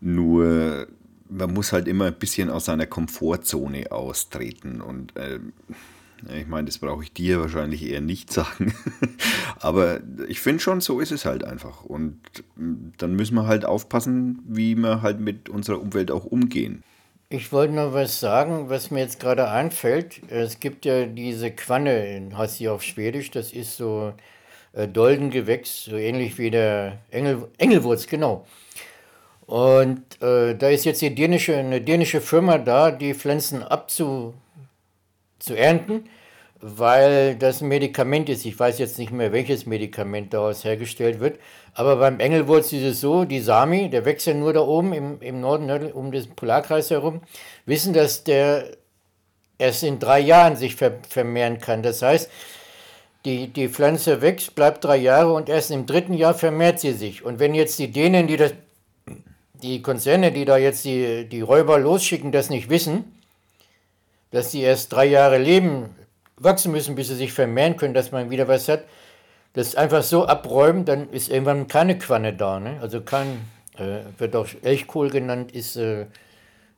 Nur 0.01 0.89
man 1.33 1.53
muss 1.53 1.73
halt 1.73 1.89
immer 1.89 2.07
ein 2.07 2.15
bisschen 2.15 2.51
aus 2.51 2.67
seiner 2.67 2.87
Komfortzone 2.87 3.91
austreten. 3.91 4.81
Und 4.81 5.17
äh, 5.17 5.39
ich 6.39 6.47
meine, 6.47 6.67
das 6.67 6.79
brauche 6.79 7.03
ich 7.03 7.13
dir 7.13 7.41
wahrscheinlich 7.41 7.85
eher 7.85 8.01
nicht 8.01 8.33
sagen. 8.33 8.75
Aber 9.61 10.01
ich 10.29 10.41
finde 10.41 10.61
schon, 10.61 10.81
so 10.81 11.01
ist 11.01 11.13
es 11.13 11.25
halt 11.25 11.45
einfach. 11.45 11.85
Und 11.85 12.21
dann 12.99 13.15
müssen 13.15 13.35
wir 13.35 13.47
halt 13.47 13.65
aufpassen, 13.65 14.43
wie 14.47 14.77
wir 14.77 15.03
halt 15.03 15.21
mit 15.21 15.49
unserer 15.49 15.81
Umwelt 15.81 16.11
auch 16.11 16.25
umgehen. 16.25 16.83
Ich 17.29 17.51
wollte 17.51 17.73
noch 17.73 17.95
was 17.95 18.21
sagen, 18.21 18.69
was 18.69 18.91
mir 18.91 19.01
jetzt 19.01 19.19
gerade 19.19 19.49
einfällt. 19.49 20.21
Es 20.29 20.61
gibt 20.61 20.85
ja 20.85 21.07
diese 21.07 21.51
Quanne, 21.51 22.31
heißt 22.37 22.59
sie 22.59 22.69
auf 22.69 22.83
Schwedisch, 22.83 23.31
das 23.31 23.53
ist 23.53 23.79
so 23.79 24.13
äh, 24.75 24.87
Doldengewächs, 24.87 25.87
so 25.87 25.97
ähnlich 25.97 26.37
wie 26.37 26.51
der 26.51 26.99
Engel, 27.11 27.49
Engelwurz, 27.57 28.07
genau. 28.07 28.47
Und 29.53 30.01
äh, 30.23 30.55
da 30.55 30.71
ist 30.71 30.87
jetzt 30.87 31.03
die 31.03 31.15
dänische, 31.15 31.55
eine 31.55 31.83
dänische 31.83 32.23
Firma 32.23 32.57
da, 32.57 32.91
die 32.91 33.13
Pflanzen 33.13 33.63
abzu, 33.63 34.33
zu 35.39 35.55
ernten, 35.55 36.09
weil 36.63 37.37
das 37.37 37.61
ein 37.61 37.69
Medikament 37.69 38.31
ist. 38.31 38.47
Ich 38.47 38.59
weiß 38.59 38.79
jetzt 38.79 38.99
nicht 38.99 39.13
mehr, 39.13 39.31
welches 39.31 39.67
Medikament 39.67 40.33
daraus 40.33 40.65
hergestellt 40.65 41.21
wird. 41.21 41.39
Aber 41.75 41.97
beim 41.97 42.19
Engelwurz 42.19 42.73
ist 42.73 42.83
es 42.83 43.03
so, 43.03 43.27
die 43.27 43.41
Sami, 43.41 43.91
der 43.91 44.07
wächst 44.07 44.27
ja 44.27 44.33
nur 44.33 44.55
da 44.55 44.61
oben 44.61 44.95
im, 44.95 45.21
im 45.21 45.43
Norden 45.43 45.67
ne, 45.67 45.93
um 45.93 46.13
den 46.13 46.31
Polarkreis 46.35 46.89
herum, 46.89 47.21
wissen, 47.67 47.93
dass 47.93 48.25
der 48.25 48.69
erst 49.59 49.83
in 49.83 49.99
drei 49.99 50.21
Jahren 50.21 50.57
sich 50.57 50.77
ver 50.77 50.93
vermehren 51.07 51.59
kann. 51.59 51.83
Das 51.83 52.01
heißt, 52.01 52.31
die, 53.27 53.49
die 53.49 53.69
Pflanze 53.69 54.23
wächst, 54.23 54.55
bleibt 54.55 54.83
drei 54.83 54.97
Jahre 54.97 55.35
und 55.35 55.51
erst 55.51 55.71
im 55.73 55.85
dritten 55.85 56.15
Jahr 56.15 56.33
vermehrt 56.33 56.81
sie 56.81 56.93
sich. 56.93 57.23
Und 57.23 57.39
wenn 57.39 57.55
jetzt 57.55 57.79
die 57.79 57.93
Dänen, 57.93 58.27
die 58.29 58.39
das 58.39 58.55
die 59.63 59.83
Konzerne, 59.83 60.33
die 60.33 60.45
da 60.45 60.57
jetzt 60.57 60.85
die, 60.85 61.29
die 61.29 61.41
Räuber 61.41 61.79
losschicken, 61.79 62.33
das 62.33 62.51
nicht 62.51 62.69
wissen, 62.69 63.05
dass 64.31 64.51
sie 64.51 64.63
erst 64.63 64.93
drei 64.93 65.07
Jahre 65.07 65.39
leben, 65.39 65.91
wachsen 66.37 66.73
müssen, 66.73 66.95
bis 66.95 67.09
sie 67.09 67.15
sich 67.15 67.33
vermehren 67.33 67.77
können, 67.77 67.95
dass 67.95 68.11
man 68.13 68.31
wieder 68.31 68.49
was 68.49 68.69
hat, 68.69 68.85
das 69.53 69.75
einfach 69.77 70.03
so 70.03 70.27
abräumen, 70.27 70.85
dann 70.85 71.11
ist 71.11 71.29
irgendwann 71.29 71.69
keine 71.69 71.99
Quanne 71.99 72.33
da. 72.33 72.59
Ne? 72.59 72.79
Also 72.81 73.03
kein, 73.03 73.43
äh, 73.77 74.01
wird 74.19 74.35
auch 74.35 74.49
Elchkohl 74.63 75.11
genannt, 75.11 75.53
ist, 75.53 75.77
äh, 75.77 76.07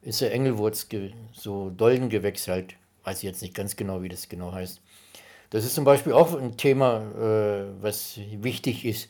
ist 0.03 0.21
der 0.21 0.33
Engelwurz, 0.33 0.87
so 1.33 1.71
Doldengewächs 1.71 2.49
halt. 2.49 2.75
Weiß 3.05 3.19
ich 3.19 3.25
jetzt 3.25 3.43
nicht 3.43 3.55
ganz 3.55 3.77
genau, 3.77 4.03
wie 4.03 4.09
das 4.09 4.29
genau 4.29 4.53
heißt. 4.53 4.81
Das 5.51 5.65
ist 5.65 5.75
zum 5.75 5.85
Beispiel 5.85 6.13
auch 6.13 6.35
ein 6.35 6.57
Thema, 6.57 7.03
äh, 7.17 7.83
was 7.83 8.19
wichtig 8.41 8.85
ist. 8.85 9.09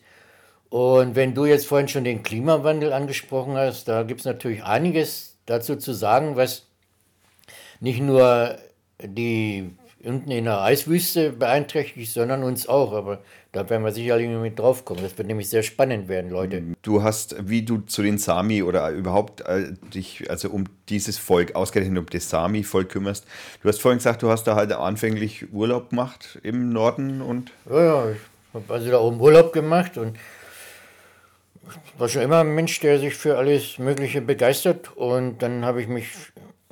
Und 0.74 1.14
wenn 1.14 1.34
du 1.34 1.44
jetzt 1.44 1.68
vorhin 1.68 1.86
schon 1.86 2.02
den 2.02 2.24
Klimawandel 2.24 2.92
angesprochen 2.92 3.54
hast, 3.56 3.86
da 3.86 4.02
gibt 4.02 4.18
es 4.18 4.26
natürlich 4.26 4.64
einiges 4.64 5.36
dazu 5.46 5.76
zu 5.76 5.92
sagen, 5.92 6.34
was 6.34 6.64
nicht 7.78 8.00
nur 8.00 8.58
die 9.00 9.70
unten 10.02 10.32
in 10.32 10.46
der 10.46 10.62
Eiswüste 10.62 11.30
beeinträchtigt, 11.30 12.12
sondern 12.12 12.42
uns 12.42 12.68
auch. 12.68 12.92
Aber 12.92 13.20
da 13.52 13.70
werden 13.70 13.84
wir 13.84 13.92
sicherlich 13.92 14.28
mit 14.28 14.58
drauf 14.58 14.84
kommen. 14.84 15.00
Das 15.04 15.16
wird 15.16 15.28
nämlich 15.28 15.48
sehr 15.48 15.62
spannend 15.62 16.08
werden, 16.08 16.32
Leute. 16.32 16.60
Du 16.82 17.04
hast, 17.04 17.36
wie 17.48 17.62
du 17.62 17.78
zu 17.82 18.02
den 18.02 18.18
Sami 18.18 18.64
oder 18.64 18.90
überhaupt 18.90 19.42
äh, 19.42 19.74
dich 19.94 20.28
also 20.28 20.50
um 20.50 20.64
dieses 20.88 21.18
Volk, 21.18 21.54
ausgerechnet 21.54 21.96
um 21.96 22.06
das 22.06 22.28
Sami-Volk 22.30 22.88
kümmerst. 22.88 23.28
Du 23.62 23.68
hast 23.68 23.80
vorhin 23.80 23.98
gesagt, 23.98 24.24
du 24.24 24.28
hast 24.28 24.42
da 24.48 24.56
halt 24.56 24.72
anfänglich 24.72 25.52
Urlaub 25.52 25.90
gemacht 25.90 26.40
im 26.42 26.70
Norden 26.70 27.22
und. 27.22 27.52
Ja, 27.70 27.84
ja, 27.84 28.10
ich 28.10 28.18
habe 28.52 28.74
also 28.74 28.90
da 28.90 28.98
oben 28.98 29.20
Urlaub 29.20 29.52
gemacht 29.52 29.96
und 29.98 30.16
war 31.98 32.08
schon 32.08 32.22
immer 32.22 32.40
ein 32.40 32.54
Mensch, 32.54 32.80
der 32.80 32.98
sich 32.98 33.14
für 33.14 33.36
alles 33.38 33.78
Mögliche 33.78 34.20
begeistert. 34.20 34.96
Und 34.96 35.42
dann 35.42 35.64
habe 35.64 35.80
ich 35.80 35.88
mich 35.88 36.08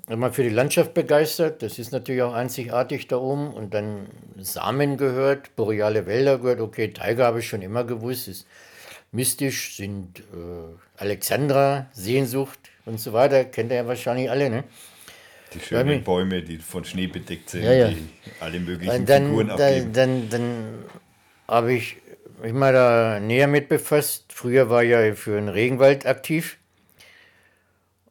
immer 0.09 0.33
für 0.33 0.43
die 0.43 0.51
Landschaft 0.51 0.95
begeistert. 0.95 1.63
Das 1.63 1.79
ist 1.79 1.93
natürlich 1.93 2.23
auch 2.23 2.35
einzigartig 2.35 3.09
da 3.09 3.17
oben. 3.17 3.53
Und 3.53 3.75
dann 3.75 4.07
Samen 4.39 4.97
gehört, 4.97 5.55
boreale 5.57 6.07
Wälder 6.07 6.39
gehört. 6.39 6.61
Okay, 6.61 6.89
Tiger 6.89 7.27
habe 7.27 7.41
ich 7.41 7.49
schon 7.49 7.63
immer 7.63 7.85
gewusst. 7.85 8.29
Ist 8.29 8.47
mystisch, 9.13 9.77
sind 9.77 10.21
äh, 10.21 10.23
Alexandra, 10.97 11.87
Sehnsucht 11.93 12.59
und 12.85 12.99
so 12.99 13.13
weiter. 13.13 13.45
Kennt 13.45 13.71
ihr 13.71 13.77
ja 13.77 13.87
wahrscheinlich 13.87 14.31
alle, 14.31 14.51
ne? 14.51 14.65
Die 15.55 15.61
schönen 15.61 16.03
Bäume, 16.03 16.43
die 16.43 16.57
von 16.57 16.85
Schnee 16.85 17.07
bedeckt 17.07 17.51
sind, 17.51 17.65
ja, 17.65 17.73
ja. 17.73 17.89
die 17.89 18.09
alle 18.41 18.59
möglichen 18.59 19.05
dann, 19.05 19.27
Figuren 19.27 19.51
abgeben. 19.51 19.93
Dann, 19.93 20.31
dann, 20.31 20.31
dann 20.31 20.75
habe 21.47 21.75
ich 21.75 21.97
mich 22.43 22.53
mal 22.53 22.73
da 22.73 23.21
näher 23.21 23.47
mit 23.47 23.69
befasst. 23.69 24.33
Früher 24.33 24.69
war 24.71 24.83
ich 24.83 24.91
ja 24.91 25.15
für 25.15 25.37
den 25.37 25.49
Regenwald 25.49 26.07
aktiv. 26.07 26.59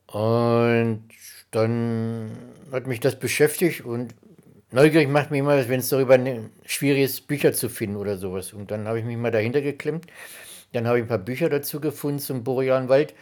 Und 0.07 1.07
dann 1.51 2.31
hat 2.71 2.87
mich 2.87 2.99
das 2.99 3.19
beschäftigt 3.19 3.81
und 3.85 4.15
neugierig 4.71 5.09
macht 5.09 5.31
mich 5.31 5.39
immer, 5.39 5.67
wenn 5.67 5.79
es 5.79 5.89
darüber 5.89 6.17
schwierig 6.65 7.03
ist, 7.03 7.27
Bücher 7.27 7.53
zu 7.53 7.69
finden 7.69 7.97
oder 7.97 8.17
sowas. 8.17 8.53
Und 8.53 8.71
dann 8.71 8.87
habe 8.87 8.99
ich 8.99 9.05
mich 9.05 9.17
mal 9.17 9.31
dahinter 9.31 9.61
geklemmt. 9.61 10.07
Dann 10.73 10.87
habe 10.87 10.99
ich 10.99 11.05
ein 11.05 11.09
paar 11.09 11.17
Bücher 11.17 11.49
dazu 11.49 11.81
gefunden 11.81 12.19
zum 12.19 12.43
borealen 12.43 12.89
Wald. 12.89 13.13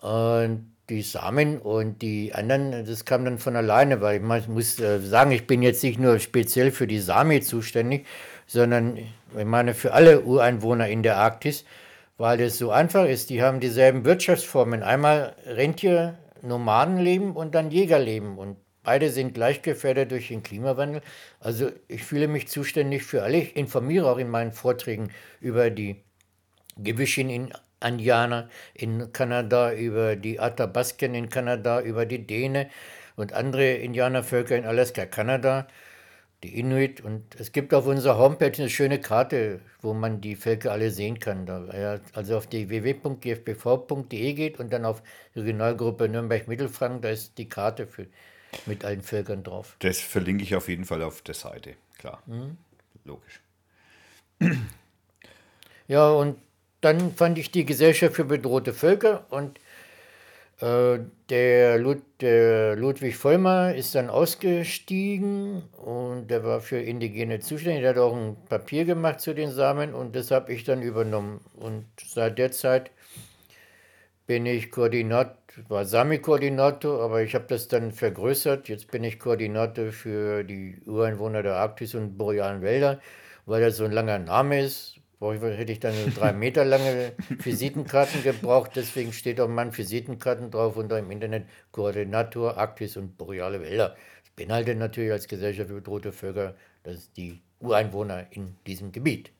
Und 0.00 0.70
die 0.88 1.02
Samen 1.02 1.58
und 1.58 2.02
die 2.02 2.32
anderen, 2.32 2.86
das 2.86 3.04
kam 3.04 3.24
dann 3.24 3.38
von 3.38 3.56
alleine, 3.56 4.00
weil 4.00 4.20
ich 4.20 4.48
muss 4.48 4.78
äh, 4.78 5.00
sagen, 5.00 5.32
ich 5.32 5.46
bin 5.46 5.62
jetzt 5.62 5.82
nicht 5.82 5.98
nur 5.98 6.20
speziell 6.20 6.70
für 6.70 6.86
die 6.86 7.00
Sami 7.00 7.40
zuständig, 7.40 8.06
sondern 8.46 8.98
ich 9.40 9.46
meine 9.46 9.74
für 9.74 9.92
alle 9.92 10.22
Ureinwohner 10.22 10.88
in 10.88 11.02
der 11.02 11.16
Arktis, 11.16 11.64
weil 12.18 12.40
es 12.40 12.58
so 12.58 12.70
einfach 12.70 13.06
ist. 13.06 13.30
Die 13.30 13.42
haben 13.42 13.60
dieselben 13.60 14.04
Wirtschaftsformen. 14.04 14.82
Einmal 14.82 15.36
Rentier, 15.46 16.18
Nomadenleben 16.42 17.32
und 17.32 17.54
dann 17.54 17.70
Jägerleben. 17.70 18.38
Und 18.38 18.56
beide 18.82 19.10
sind 19.10 19.34
gleich 19.34 19.62
gefährdet 19.62 20.10
durch 20.10 20.28
den 20.28 20.42
Klimawandel. 20.42 21.02
Also 21.40 21.70
ich 21.88 22.04
fühle 22.04 22.28
mich 22.28 22.48
zuständig 22.48 23.04
für 23.04 23.22
alle. 23.22 23.38
Ich 23.38 23.56
informiere 23.56 24.10
auch 24.10 24.18
in 24.18 24.30
meinen 24.30 24.52
Vorträgen 24.52 25.10
über 25.40 25.70
die 25.70 26.02
Gewischin 26.76 27.30
in 27.30 27.52
Indianer 27.84 28.48
in 28.74 29.12
Kanada, 29.12 29.72
über 29.72 30.16
die 30.16 30.40
Athabasken 30.40 31.14
in 31.14 31.28
Kanada, 31.28 31.80
über 31.80 32.06
die 32.06 32.26
Däne 32.26 32.70
und 33.16 33.32
andere 33.32 33.74
Indianervölker 33.74 34.56
in 34.56 34.64
Alaska, 34.64 35.06
Kanada 35.06 35.66
die 36.46 36.58
Inuit. 36.58 37.00
Und 37.00 37.22
es 37.38 37.52
gibt 37.52 37.74
auf 37.74 37.86
unserer 37.86 38.18
Homepage 38.18 38.52
eine 38.56 38.70
schöne 38.70 39.00
Karte, 39.00 39.60
wo 39.80 39.94
man 39.94 40.20
die 40.20 40.36
Völker 40.36 40.72
alle 40.72 40.90
sehen 40.90 41.18
kann. 41.18 41.46
Da, 41.46 42.00
also 42.12 42.36
auf 42.36 42.46
die 42.46 42.68
www.gfbv.de 42.68 44.32
geht 44.32 44.60
und 44.60 44.72
dann 44.72 44.84
auf 44.84 45.02
Regionalgruppe 45.34 46.08
Nürnberg-Mittelfranken, 46.08 47.02
da 47.02 47.10
ist 47.10 47.36
die 47.38 47.48
Karte 47.48 47.86
für, 47.86 48.06
mit 48.66 48.84
allen 48.84 49.02
Völkern 49.02 49.42
drauf. 49.42 49.76
Das 49.80 49.98
verlinke 50.00 50.44
ich 50.44 50.54
auf 50.54 50.68
jeden 50.68 50.84
Fall 50.84 51.02
auf 51.02 51.22
der 51.22 51.34
Seite, 51.34 51.74
klar. 51.98 52.22
Mhm. 52.26 52.56
Logisch. 53.04 53.40
Ja, 55.88 56.10
und 56.10 56.36
dann 56.80 57.14
fand 57.14 57.38
ich 57.38 57.50
die 57.50 57.64
Gesellschaft 57.64 58.16
für 58.16 58.24
bedrohte 58.24 58.72
Völker 58.72 59.26
und 59.30 59.58
äh, 59.58 59.60
der, 60.60 61.78
Lud, 61.78 62.02
der, 62.20 62.76
Ludwig 62.76 63.16
Vollmer 63.16 63.74
ist 63.74 63.94
dann 63.94 64.08
ausgestiegen 64.08 65.62
und 65.76 66.28
der 66.28 66.44
war 66.44 66.60
für 66.60 66.78
Indigene 66.78 67.40
zuständig. 67.40 67.82
Der 67.82 67.90
hat 67.90 67.98
auch 67.98 68.16
ein 68.16 68.36
Papier 68.48 68.86
gemacht 68.86 69.20
zu 69.20 69.34
den 69.34 69.50
Samen 69.50 69.92
und 69.92 70.16
das 70.16 70.30
habe 70.30 70.52
ich 70.52 70.64
dann 70.64 70.80
übernommen. 70.80 71.40
Und 71.56 71.84
seit 72.02 72.38
der 72.38 72.52
Zeit 72.52 72.90
bin 74.26 74.46
ich 74.46 74.70
Koordinator, 74.70 75.36
war 75.68 75.84
Sami-Koordinator, 75.84 77.02
aber 77.02 77.22
ich 77.22 77.34
habe 77.34 77.46
das 77.48 77.68
dann 77.68 77.92
vergrößert. 77.92 78.68
Jetzt 78.68 78.90
bin 78.90 79.04
ich 79.04 79.18
Koordinator 79.18 79.92
für 79.92 80.42
die 80.42 80.78
Ureinwohner 80.86 81.42
der 81.42 81.56
Arktis 81.56 81.94
und 81.94 82.16
borealen 82.16 82.62
Wälder, 82.62 83.00
weil 83.44 83.60
das 83.60 83.76
so 83.76 83.84
ein 83.84 83.92
langer 83.92 84.18
Name 84.18 84.62
ist. 84.62 84.96
Boah, 85.18 85.34
hätte 85.34 85.72
ich 85.72 85.80
dann 85.80 85.94
drei 86.14 86.32
Meter 86.32 86.64
lange 86.64 87.12
Visitenkarten 87.28 88.22
gebraucht, 88.22 88.72
deswegen 88.74 89.14
steht 89.14 89.40
auf 89.40 89.48
meinen 89.48 89.76
Visitenkarten 89.76 90.50
drauf 90.50 90.76
unter 90.76 90.98
im 90.98 91.10
Internet 91.10 91.46
Koordinator 91.72 92.58
Arktis 92.58 92.98
und 92.98 93.16
boreale 93.16 93.62
Wälder. 93.62 93.96
Ich 94.24 94.32
beinhalte 94.32 94.74
natürlich 94.74 95.12
als 95.12 95.26
Gesellschaft 95.26 95.68
für 95.68 95.76
bedrohte 95.76 96.12
Völker, 96.12 96.54
das 96.82 96.96
ist 96.96 97.16
die 97.16 97.40
Ureinwohner 97.60 98.26
in 98.30 98.56
diesem 98.66 98.92
Gebiet. 98.92 99.30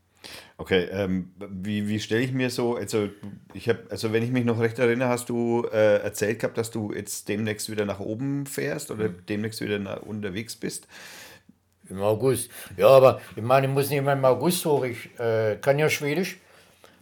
Okay, 0.57 0.89
ähm, 0.91 1.33
wie, 1.39 1.87
wie 1.89 2.01
stelle 2.01 2.23
ich 2.23 2.33
mir 2.33 2.51
so, 2.51 2.77
also 2.77 3.11
ich 3.53 3.69
habe, 3.69 3.85
also 3.91 4.13
wenn 4.13 4.23
ich 4.23 4.31
mich 4.31 4.45
noch 4.45 4.59
recht 4.59 4.79
erinnere, 4.79 5.11
hast 5.11 5.29
du 5.29 5.67
äh, 5.71 5.99
erzählt 5.99 6.41
gehabt, 6.41 6.57
dass 6.57 6.71
du 6.71 6.93
jetzt 6.93 7.29
demnächst 7.29 7.71
wieder 7.71 7.85
nach 7.85 8.01
oben 8.01 8.47
fährst 8.47 8.91
oder 8.91 9.11
mhm. 9.11 9.27
demnächst 9.29 9.61
wieder 9.61 10.07
unterwegs 10.07 10.57
bist. 10.57 10.89
Im 11.89 12.03
August. 12.03 12.51
Ja, 12.77 12.89
aber 12.89 13.21
ich 13.37 13.43
meine, 13.43 13.67
ich 13.67 13.73
muss 13.73 13.91
nicht 13.91 13.99
immer 13.99 14.13
im 14.13 14.25
August 14.25 14.65
hoch. 14.65 14.85
Ich 14.85 15.19
äh, 15.19 15.57
kann 15.61 15.79
ja 15.79 15.89
Schwedisch 15.89 16.39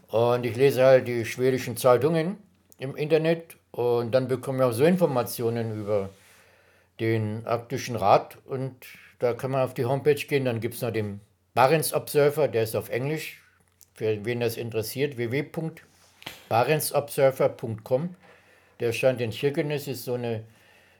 und 0.09 0.45
ich 0.45 0.57
lese 0.57 0.85
halt 0.85 1.09
die 1.09 1.25
schwedischen 1.25 1.77
Zeitungen 1.77 2.37
im 2.79 2.97
Internet 2.97 3.57
und 3.71 4.13
dann 4.13 4.29
bekomme 4.29 4.59
ich 4.59 4.65
auch 4.65 4.73
so 4.73 4.85
Informationen 4.85 5.81
über 5.81 6.11
den 7.01 7.47
Arktischen 7.47 7.97
Rat 7.97 8.39
und 8.45 8.77
da 9.19 9.33
kann 9.33 9.51
man 9.51 9.63
auf 9.63 9.75
die 9.75 9.87
Homepage 9.87 10.15
gehen. 10.15 10.45
Dann 10.45 10.61
gibt 10.61 10.75
es 10.75 10.83
noch 10.83 10.93
den 10.93 11.21
Barents 11.55 11.95
Observer, 11.95 12.49
der 12.49 12.65
ist 12.65 12.77
auf 12.77 12.91
Englisch 12.91 13.41
für 13.95 14.25
wen 14.25 14.41
das 14.41 14.57
interessiert, 14.57 15.17
www.barentsobserver.com. 15.17 18.17
Der 18.81 18.93
stand 18.93 19.21
in 19.21 19.31
Kirkenes, 19.31 19.87
ist 19.87 20.05
so 20.05 20.15
eine 20.15 20.43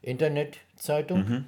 Internetzeitung. 0.01 1.19
Mhm. 1.19 1.47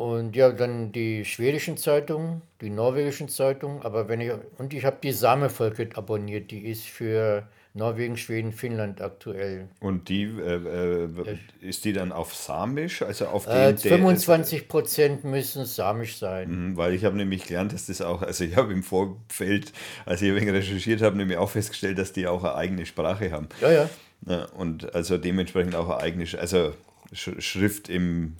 Und 0.00 0.34
ja, 0.34 0.50
dann 0.50 0.92
die 0.92 1.26
schwedischen 1.26 1.76
Zeitungen, 1.76 2.40
die 2.62 2.70
norwegischen 2.70 3.28
Zeitungen, 3.28 3.82
aber 3.82 4.08
wenn 4.08 4.22
ich 4.22 4.32
und 4.56 4.72
ich 4.72 4.86
habe 4.86 4.96
die 5.02 5.12
Samevolket 5.12 5.98
abonniert, 5.98 6.50
die 6.50 6.60
ist 6.60 6.86
für 6.86 7.46
Norwegen, 7.74 8.16
Schweden, 8.16 8.52
Finnland 8.52 9.02
aktuell. 9.02 9.68
Und 9.78 10.08
die 10.08 10.22
äh, 10.22 11.04
äh, 11.04 11.36
ist 11.60 11.84
die 11.84 11.92
dann 11.92 12.12
auf 12.12 12.34
Samisch, 12.34 13.02
also 13.02 13.26
auf 13.26 13.46
Äh, 13.46 13.74
den 13.74 13.76
der- 13.76 13.98
25 13.98 14.68
Prozent 14.68 15.24
müssen 15.24 15.66
samisch 15.66 16.16
sein. 16.16 16.70
Mhm, 16.70 16.76
Weil 16.78 16.94
ich 16.94 17.04
habe 17.04 17.18
nämlich 17.18 17.44
gelernt, 17.46 17.74
dass 17.74 17.84
das 17.84 18.00
auch, 18.00 18.22
also 18.22 18.42
ich 18.42 18.56
habe 18.56 18.72
im 18.72 18.82
Vorfeld, 18.82 19.70
als 20.06 20.22
ich 20.22 20.30
ein 20.30 20.36
wenig 20.36 20.48
recherchiert 20.54 21.02
habe, 21.02 21.18
nämlich 21.18 21.36
auch 21.36 21.50
festgestellt, 21.50 21.98
dass 21.98 22.14
die 22.14 22.26
auch 22.26 22.42
eine 22.42 22.54
eigene 22.54 22.86
Sprache 22.86 23.32
haben. 23.32 23.50
Ja, 23.60 23.70
ja. 23.70 23.90
Ja, 24.26 24.46
und 24.56 24.94
also 24.94 25.18
dementsprechend 25.18 25.74
auch 25.74 25.90
eine 25.90 25.98
eigene, 25.98 26.24
also 26.38 26.72
Sch 27.12 27.32
Schrift 27.40 27.90
im 27.90 28.36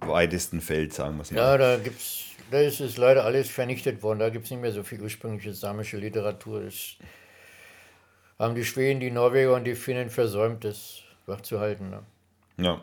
weitesten 0.00 0.60
Feld, 0.60 0.92
sagen 0.92 1.16
wir 1.16 1.22
es 1.22 1.30
mal. 1.30 1.40
Ja, 1.40 1.58
da 1.58 1.76
gibt's, 1.76 2.26
da 2.50 2.60
ist 2.60 2.80
es 2.80 2.96
leider 2.96 3.24
alles 3.24 3.48
vernichtet 3.48 4.02
worden. 4.02 4.18
Da 4.18 4.30
gibt 4.30 4.44
es 4.44 4.50
nicht 4.50 4.60
mehr 4.60 4.72
so 4.72 4.82
viel 4.82 5.00
ursprüngliche 5.00 5.54
samische 5.54 5.96
Literatur. 5.96 6.62
Das 6.62 6.96
haben 8.38 8.54
die 8.54 8.64
Schweden, 8.64 9.00
die 9.00 9.10
Norweger 9.10 9.54
und 9.54 9.64
die 9.64 9.74
Finnen 9.74 10.10
versäumt, 10.10 10.64
das 10.64 11.02
wachzuhalten. 11.26 11.90
Ne? 11.90 12.02
Ja. 12.58 12.82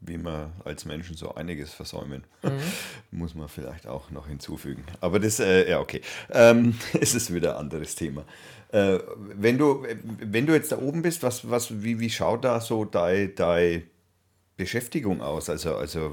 Wie 0.00 0.18
wir 0.18 0.52
als 0.66 0.84
Menschen 0.84 1.16
so 1.16 1.34
einiges 1.34 1.72
versäumen, 1.72 2.24
muss 3.10 3.34
man 3.34 3.48
vielleicht 3.48 3.86
auch 3.86 4.10
noch 4.10 4.28
hinzufügen. 4.28 4.84
Aber 5.00 5.18
das, 5.18 5.40
äh, 5.40 5.70
ja, 5.70 5.80
okay. 5.80 6.02
Ähm, 6.30 6.78
es 7.00 7.14
ist 7.14 7.32
wieder 7.32 7.54
ein 7.54 7.64
anderes 7.64 7.94
Thema. 7.94 8.24
Äh, 8.70 8.98
wenn, 9.16 9.56
du, 9.56 9.86
wenn 10.18 10.46
du 10.46 10.52
jetzt 10.52 10.72
da 10.72 10.78
oben 10.78 11.00
bist, 11.00 11.22
was, 11.22 11.48
was, 11.48 11.82
wie, 11.82 12.00
wie 12.00 12.10
schaut 12.10 12.44
da 12.44 12.60
so 12.60 12.84
deine 12.84 13.28
deine 13.28 13.82
Beschäftigung 14.56 15.20
aus? 15.20 15.50
Also, 15.50 15.76
also, 15.76 16.12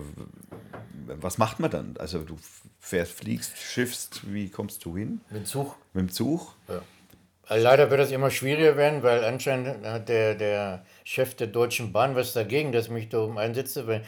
was 1.08 1.38
macht 1.38 1.60
man 1.60 1.72
dann? 1.72 1.96
Also, 1.98 2.20
du 2.20 2.38
fährst, 2.80 3.14
fliegst, 3.14 3.58
schiffst, 3.58 4.22
wie 4.32 4.50
kommst 4.50 4.84
du 4.86 4.98
hin? 4.98 5.22
Mit 5.30 5.48
Zug. 5.48 5.76
Mit 5.94 6.04
dem 6.04 6.12
Zug? 6.12 6.56
Also 7.52 7.66
leider 7.66 7.90
wird 7.90 8.00
das 8.00 8.12
immer 8.12 8.32
schwieriger 8.32 8.78
werden, 8.78 9.04
weil 9.04 9.26
anscheinend 9.26 9.86
hat 9.86 10.08
der, 10.08 10.36
der 10.36 10.86
Chef 11.04 11.36
der 11.36 11.48
Deutschen 11.48 11.92
Bahn 11.92 12.16
was 12.16 12.32
dagegen, 12.32 12.72
dass 12.72 12.86
ich 12.86 12.92
mich 12.92 13.10
da 13.10 13.20
oben 13.20 13.38
einsetze. 13.38 13.88
Weil 13.88 14.06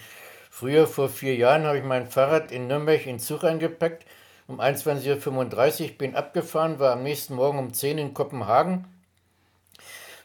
früher, 0.49 0.87
vor 0.87 1.09
vier 1.09 1.35
Jahren, 1.35 1.65
habe 1.65 1.77
ich 1.77 1.83
mein 1.83 2.07
Fahrrad 2.07 2.53
in 2.53 2.67
Nürnberg 2.67 3.01
in 3.01 3.15
den 3.15 3.19
Zug 3.19 3.43
eingepackt. 3.43 4.05
Um 4.47 4.61
21.35 4.61 5.83
Uhr 5.83 5.97
bin 5.97 6.15
abgefahren, 6.15 6.79
war 6.79 6.93
am 6.93 7.03
nächsten 7.03 7.35
Morgen 7.35 7.59
um 7.59 7.73
10 7.73 7.97
Uhr 7.97 8.05
in 8.05 8.13
Kopenhagen. 8.13 8.85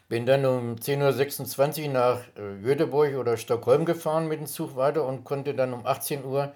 Bin 0.09 0.25
dann 0.25 0.45
um 0.45 0.75
10.26 0.75 1.83
Uhr 1.83 1.93
nach 1.93 2.21
äh, 2.35 2.61
Göteborg 2.63 3.15
oder 3.15 3.37
Stockholm 3.37 3.85
gefahren 3.85 4.27
mit 4.27 4.39
dem 4.39 4.47
Zug 4.47 4.75
weiter 4.75 5.05
und 5.05 5.23
konnte 5.23 5.53
dann 5.53 5.71
um 5.71 5.85
18 5.85 6.25
Uhr 6.25 6.51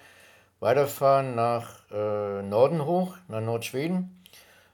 weiterfahren 0.59 1.35
nach 1.35 1.79
äh, 1.91 2.41
Norden 2.41 2.85
hoch, 2.85 3.15
nach 3.27 3.41
Nordschweden. 3.41 4.19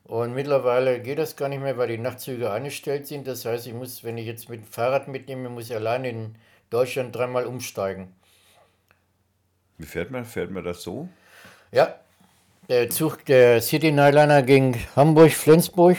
Und 0.05 0.33
mittlerweile 0.33 1.01
geht 1.01 1.19
das 1.19 1.35
gar 1.35 1.49
nicht 1.49 1.61
mehr, 1.61 1.77
weil 1.77 1.89
die 1.89 1.97
Nachtzüge 1.97 2.51
eingestellt 2.51 3.05
sind. 3.05 3.27
Das 3.27 3.45
heißt, 3.45 3.67
ich 3.67 3.73
muss, 3.73 4.03
wenn 4.03 4.17
ich 4.17 4.25
jetzt 4.25 4.49
mit 4.49 4.61
dem 4.61 4.65
Fahrrad 4.65 5.07
mitnehme, 5.07 5.49
muss 5.49 5.69
ich 5.69 5.75
allein 5.75 6.05
in 6.05 6.35
Deutschland 6.69 7.15
dreimal 7.15 7.45
umsteigen. 7.45 8.13
Wie 9.77 9.85
fährt 9.85 10.09
man? 10.09 10.25
Fährt 10.25 10.51
man 10.51 10.63
das 10.63 10.81
so? 10.81 11.09
Ja, 11.71 11.95
der 12.69 12.89
Zug, 12.89 13.25
der 13.25 13.61
City 13.61 13.91
Nightliner 13.91 14.41
ging 14.41 14.77
Hamburg, 14.95 15.31
Flensburg 15.31 15.97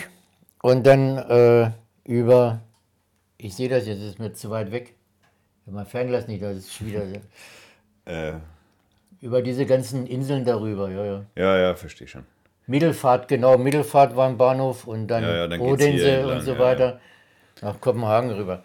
und 0.62 0.86
dann 0.86 1.18
äh, 1.18 1.70
über, 2.04 2.60
ich 3.44 3.55
sehe 3.55 3.68
das 3.68 3.87
jetzt, 3.87 4.00
ist 4.03 4.18
mir 4.18 4.33
zu 4.33 4.50
weit 4.50 4.70
weg. 4.70 4.94
Wenn 5.64 5.74
man 5.74 5.87
Fernglas 5.87 6.29
nicht, 6.29 6.42
das 6.42 6.57
ist 6.59 6.72
schon 6.74 6.87
wieder 6.88 7.03
Äh, 8.07 8.33
über 9.20 9.42
diese 9.42 9.66
ganzen 9.66 10.07
Inseln 10.07 10.44
darüber, 10.44 10.90
ja, 10.90 11.05
ja. 11.05 11.26
ja, 11.37 11.59
ja, 11.59 11.74
verstehe 11.74 12.09
schon. 12.09 12.24
Mittelfahrt, 12.66 13.29
genau, 13.29 13.59
Mittelfahrt 13.59 14.16
war 14.16 14.26
ein 14.29 14.38
Bahnhof 14.38 14.87
und 14.87 15.07
dann, 15.09 15.22
Ja, 15.22 15.37
ja, 15.37 15.46
dann 15.48 15.61
Odense 15.61 16.26
und 16.26 16.40
so 16.40 16.55
ja, 16.55 16.59
weiter 16.59 17.00
nach 17.61 17.79
Kopenhagen 17.81 18.31
rüber. 18.31 18.64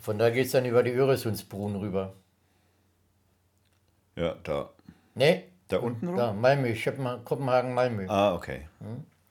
Von 0.00 0.18
da 0.18 0.28
geht 0.30 0.46
es 0.46 0.52
dann 0.52 0.66
über 0.66 0.82
die 0.82 0.90
Öresundsbrun 0.90 1.76
rüber. 1.76 2.14
Ja, 4.16 4.34
da. 4.42 4.70
Ne, 5.14 5.44
Da 5.68 5.78
unten 5.78 6.08
rum? 6.08 6.16
da, 6.16 6.32
Malmö, 6.32 6.68
ich 6.68 6.86
habe 6.86 7.00
mal 7.00 7.18
Kopenhagen, 7.24 7.74
Malmö. 7.74 8.06
Ah, 8.08 8.34
okay. 8.34 8.68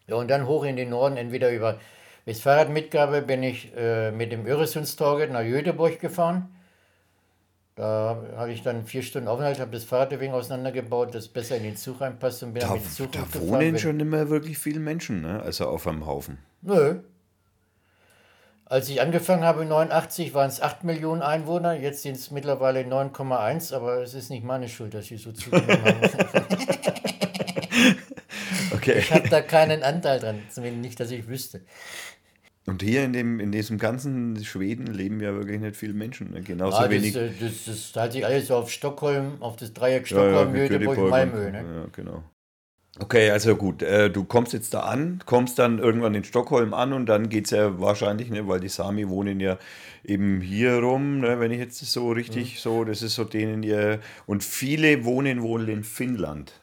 Ja, 0.08 0.15
und 0.15 0.30
dann 0.30 0.48
hoch 0.48 0.63
in 0.63 0.78
den 0.78 0.89
Norden, 0.89 1.17
entweder 1.17 1.52
über 1.52 1.80
bis 2.25 2.41
Fahrradmitgabe 2.41 3.21
bin 3.21 3.43
ich 3.43 3.71
äh, 3.75 4.12
mit 4.12 4.31
dem 4.31 4.45
Öresundstorget 4.45 5.31
nach 5.31 5.43
Göteborg 5.43 5.99
gefahren. 5.99 6.49
Da 7.75 8.21
habe 8.36 8.51
ich 8.53 8.62
dann 8.62 8.86
vier 8.86 9.01
Stunden 9.01 9.27
Aufenthalt, 9.27 9.59
habe 9.59 9.71
das 9.71 9.83
Fahrrad 9.83 10.17
wegen 10.19 10.31
auseinandergebaut, 10.33 11.15
das 11.15 11.27
besser 11.27 11.57
in 11.57 11.63
den 11.63 11.75
Zug 11.75 12.01
reinpasst 12.01 12.43
und 12.43 12.53
bin 12.53 12.62
Da, 12.62 12.67
dann 12.67 12.77
mit 12.77 12.86
dem 12.86 12.91
Zug 12.91 13.12
da 13.12 13.21
wohnen 13.41 13.59
Bin- 13.59 13.77
schon 13.79 13.99
immer 13.99 14.29
wirklich 14.29 14.59
viele 14.59 14.79
Menschen, 14.79 15.21
ne? 15.21 15.41
Also 15.41 15.67
auf 15.67 15.88
einem 15.88 16.05
Haufen. 16.05 16.38
Nö. 16.62 16.99
Als 18.65 18.89
ich 18.89 19.01
angefangen 19.01 19.43
habe, 19.43 19.65
89, 19.65 20.33
waren 20.33 20.47
es 20.49 20.62
8 20.62 20.83
Millionen 20.83 21.21
Einwohner, 21.21 21.73
jetzt 21.73 22.03
sind 22.03 22.15
es 22.15 22.31
mittlerweile 22.31 22.81
9,1, 22.81 23.73
aber 23.75 24.01
es 24.01 24.13
ist 24.13 24.29
nicht 24.29 24.43
meine 24.43 24.69
Schuld, 24.69 24.93
dass 24.93 25.07
sie 25.07 25.17
so 25.17 25.31
zugenommen 25.31 25.83
haben. 25.83 25.99
Okay. 28.73 28.99
Ich 28.99 29.13
habe 29.13 29.29
da 29.29 29.41
keinen 29.41 29.81
Anteil 29.83 30.19
dran, 30.19 30.41
zumindest 30.49 30.81
nicht, 30.81 30.99
dass 30.99 31.12
ich 31.12 31.27
wüsste. 31.27 31.62
Und 32.65 32.82
hier 32.82 33.04
in, 33.04 33.12
dem, 33.12 33.39
in 33.41 33.52
diesem 33.52 33.78
ganzen 33.78 34.43
Schweden 34.43 34.88
leben 34.88 35.19
ja 35.19 35.34
wirklich 35.34 35.60
nicht 35.60 35.76
viele 35.76 35.93
Menschen. 35.93 36.32
Ne? 36.32 36.41
Genauso 36.41 36.78
Ah, 36.78 36.84
das, 36.84 36.91
wenig. 36.91 37.15
äh, 37.15 37.30
das, 37.39 37.65
das 37.65 37.91
teilt 37.91 38.13
sich 38.13 38.26
alles 38.26 38.52
auf 38.52 38.71
Stockholm, 38.71 39.34
auf 39.41 39.58
das 39.58 39.73
Dreieck 39.73 40.10
Ja, 40.10 40.17
ja, 40.17 40.30
Stockholm, 40.30 40.54
wie 40.54 40.67
Göteborg, 40.69 41.10
Malmö. 41.10 41.52
Ne? 41.52 41.58
Ja, 41.58 41.86
genau. 41.91 42.23
Okay, 42.99 43.32
also 43.32 43.56
gut. 43.56 43.82
Äh, 43.82 44.10
du 44.12 44.23
kommst 44.23 44.54
jetzt 44.54 44.73
da 44.76 44.82
an, 44.82 45.19
kommst 45.26 45.58
dann 45.60 45.80
irgendwann 45.80 46.13
in 46.13 46.23
Stockholm 46.23 46.73
an 46.76 46.93
und 46.93 47.08
dann 47.08 47.28
geht 47.28 47.45
es 47.45 47.52
ja 47.52 47.80
wahrscheinlich, 47.82 48.30
ne, 48.30 48.47
weil 48.47 48.60
die 48.60 48.69
Sami 48.69 49.10
wohnen 49.10 49.39
ja 49.39 49.58
eben 50.06 50.41
hier 50.41 50.76
rum, 50.78 51.19
ne, 51.19 51.39
wenn 51.39 51.52
ich 51.52 51.58
jetzt 51.60 51.82
das 51.82 51.91
so 51.91 52.12
richtig 52.12 52.60
so, 52.62 52.84
das 52.86 53.02
ist 53.02 53.15
so 53.15 53.23
denen 53.23 53.63
ihr. 53.63 53.99
Und 54.28 54.43
viele 54.43 55.04
wohnen 55.06 55.41
wohl 55.41 55.67
in 55.69 55.84
Finnland. 55.84 56.54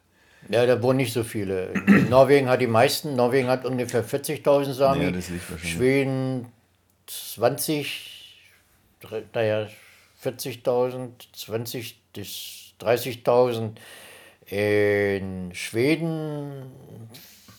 Ja, 0.49 0.67
da 0.67 0.83
wohnen 0.83 0.97
nicht 0.97 1.13
so 1.13 1.23
viele. 1.23 1.73
Norwegen 2.09 2.49
hat 2.49 2.61
die 2.61 2.67
meisten, 2.67 3.15
Norwegen 3.15 3.49
hat 3.49 3.65
ungefähr 3.65 4.05
40.000 4.05 4.73
Sami, 4.73 5.05
Ja, 5.05 5.11
das 5.11 5.29
liegt 5.29 5.51
wahrscheinlich. 5.51 5.73
Schweden 5.77 6.47
20, 7.07 8.39
dre- 9.03 9.23
naja, 9.35 9.69
40.000, 10.25 11.11
20 11.33 11.99
bis 12.13 12.73
30.000. 12.81 13.73
In 14.47 15.55
Schweden 15.55 16.63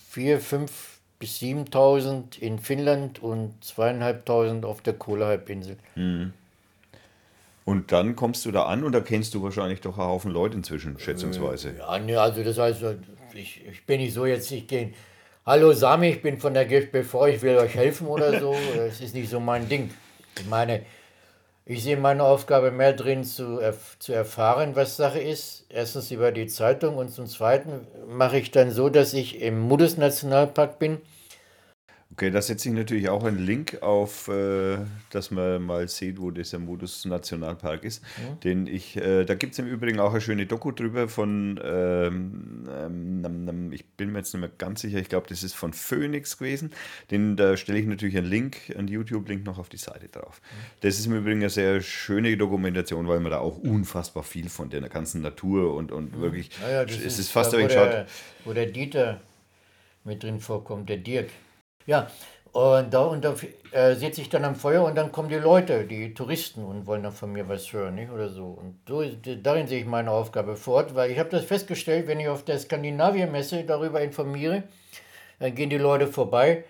4, 0.09 0.39
5 0.41 0.99
bis 1.19 1.39
7.000, 1.39 2.39
in 2.39 2.59
Finnland 2.59 3.19
und 3.23 3.53
2.500 3.63 4.65
auf 4.65 4.81
der 4.81 4.93
Kohlehalbinsel. 4.93 5.77
Und 7.63 7.91
dann 7.91 8.15
kommst 8.15 8.45
du 8.45 8.51
da 8.51 8.63
an 8.63 8.83
und 8.83 8.91
da 8.93 9.01
kennst 9.01 9.33
du 9.33 9.43
wahrscheinlich 9.43 9.81
doch 9.81 9.97
einen 9.97 10.07
Haufen 10.07 10.31
Leute 10.31 10.57
inzwischen, 10.57 10.97
schätzungsweise. 10.97 11.75
Ja, 11.77 11.99
ne, 11.99 12.19
also 12.19 12.43
das 12.43 12.57
heißt, 12.57 12.83
ich, 13.33 13.61
ich 13.69 13.85
bin 13.85 14.01
nicht 14.01 14.13
so 14.13 14.25
jetzt, 14.25 14.51
ich 14.51 14.67
gehe, 14.67 14.93
hallo 15.45 15.71
Sami, 15.73 16.09
ich 16.09 16.21
bin 16.21 16.39
von 16.39 16.53
der 16.53 16.65
GFBV, 16.65 17.27
ich 17.27 17.41
will 17.41 17.57
euch 17.57 17.75
helfen 17.75 18.07
oder 18.07 18.39
so. 18.39 18.55
Das 18.75 18.99
ist 18.99 19.13
nicht 19.13 19.29
so 19.29 19.39
mein 19.39 19.69
Ding. 19.69 19.91
Ich 20.39 20.47
meine, 20.47 20.81
ich 21.65 21.83
sehe 21.83 21.97
meine 21.97 22.23
Aufgabe 22.23 22.71
mehr 22.71 22.93
drin, 22.93 23.23
zu, 23.23 23.59
erf 23.59 23.97
zu 23.99 24.11
erfahren, 24.11 24.75
was 24.75 24.97
Sache 24.97 25.19
ist. 25.19 25.65
Erstens 25.69 26.09
über 26.09 26.31
die 26.31 26.47
Zeitung 26.47 26.97
und 26.97 27.09
zum 27.09 27.27
Zweiten 27.27 27.87
mache 28.07 28.39
ich 28.39 28.51
dann 28.51 28.71
so, 28.71 28.89
dass 28.89 29.13
ich 29.13 29.39
im 29.39 29.59
Mudus 29.59 29.97
Nationalpark 29.97 30.79
bin. 30.79 30.97
Okay, 32.13 32.29
da 32.29 32.41
setze 32.41 32.67
ich 32.67 32.75
natürlich 32.75 33.07
auch 33.07 33.23
einen 33.23 33.39
Link 33.39 33.81
auf, 33.81 34.27
äh, 34.27 34.79
dass 35.11 35.31
man 35.31 35.63
mal 35.63 35.87
sieht, 35.87 36.19
wo 36.19 36.29
dieser 36.29 36.59
Modus 36.59 37.05
Nationalpark 37.05 37.85
ist. 37.85 38.03
Den 38.43 38.67
ich, 38.67 38.97
äh, 38.97 39.23
da 39.23 39.33
gibt 39.33 39.53
es 39.53 39.59
im 39.59 39.67
Übrigen 39.67 39.99
auch 40.01 40.11
eine 40.11 40.19
schöne 40.19 40.45
Doku 40.45 40.71
drüber 40.71 41.07
von, 41.07 41.57
ähm, 41.63 42.67
ähm, 42.69 43.71
ich 43.71 43.85
bin 43.85 44.11
mir 44.11 44.19
jetzt 44.19 44.33
nicht 44.33 44.41
mehr 44.41 44.51
ganz 44.57 44.81
sicher, 44.81 44.99
ich 44.99 45.07
glaube, 45.07 45.27
das 45.29 45.41
ist 45.41 45.53
von 45.53 45.71
Phoenix 45.71 46.37
gewesen. 46.37 46.71
Den, 47.11 47.37
da 47.37 47.55
stelle 47.55 47.79
ich 47.79 47.85
natürlich 47.85 48.17
einen 48.17 48.27
Link, 48.27 48.57
einen 48.77 48.89
YouTube-Link 48.89 49.45
noch 49.45 49.57
auf 49.57 49.69
die 49.69 49.77
Seite 49.77 50.09
drauf. 50.09 50.41
Das 50.81 50.99
ist 50.99 51.05
im 51.05 51.15
Übrigen 51.15 51.39
eine 51.39 51.49
sehr 51.49 51.81
schöne 51.81 52.35
Dokumentation, 52.35 53.07
weil 53.07 53.21
man 53.21 53.31
da 53.31 53.39
auch 53.39 53.57
unfassbar 53.57 54.23
viel 54.23 54.49
von 54.49 54.69
der 54.69 54.81
ganzen 54.89 55.21
Natur 55.21 55.75
und, 55.75 55.93
und 55.93 56.19
wirklich, 56.19 56.49
Naja, 56.61 56.83
das 56.83 56.97
es 56.99 57.19
ist 57.19 57.31
fast 57.31 57.53
da, 57.53 57.57
ein 57.57 57.63
wo, 57.63 57.67
der, 57.69 58.07
wo 58.43 58.53
der 58.53 58.65
Dieter 58.65 59.21
mit 60.03 60.23
drin 60.23 60.41
vorkommt, 60.41 60.89
der 60.89 60.97
Dirk. 60.97 61.29
Ja, 61.85 62.07
und 62.53 62.93
da, 62.93 63.03
und 63.03 63.23
da 63.23 63.33
äh, 63.71 63.95
sitze 63.95 64.19
ich 64.19 64.29
dann 64.29 64.43
am 64.43 64.55
Feuer 64.55 64.83
und 64.83 64.95
dann 64.95 65.13
kommen 65.13 65.29
die 65.29 65.35
Leute, 65.35 65.85
die 65.85 66.13
Touristen 66.13 66.65
und 66.65 66.85
wollen 66.85 67.03
dann 67.03 67.13
von 67.13 67.31
mir 67.31 67.47
was 67.47 67.71
hören, 67.71 67.95
nicht? 67.95 68.11
Oder 68.11 68.27
so. 68.27 68.45
Und 68.45 68.79
so, 68.85 69.03
darin 69.41 69.67
sehe 69.67 69.79
ich 69.79 69.85
meine 69.85 70.11
Aufgabe 70.11 70.57
fort, 70.57 70.93
weil 70.93 71.11
ich 71.11 71.19
habe 71.19 71.29
das 71.29 71.45
festgestellt, 71.45 72.07
wenn 72.07 72.19
ich 72.19 72.27
auf 72.27 72.43
der 72.43 72.59
Skandinavien-Messe 72.59 73.63
darüber 73.63 74.01
informiere, 74.01 74.63
dann 75.39 75.55
gehen 75.55 75.69
die 75.69 75.77
Leute 75.77 76.07
vorbei. 76.07 76.65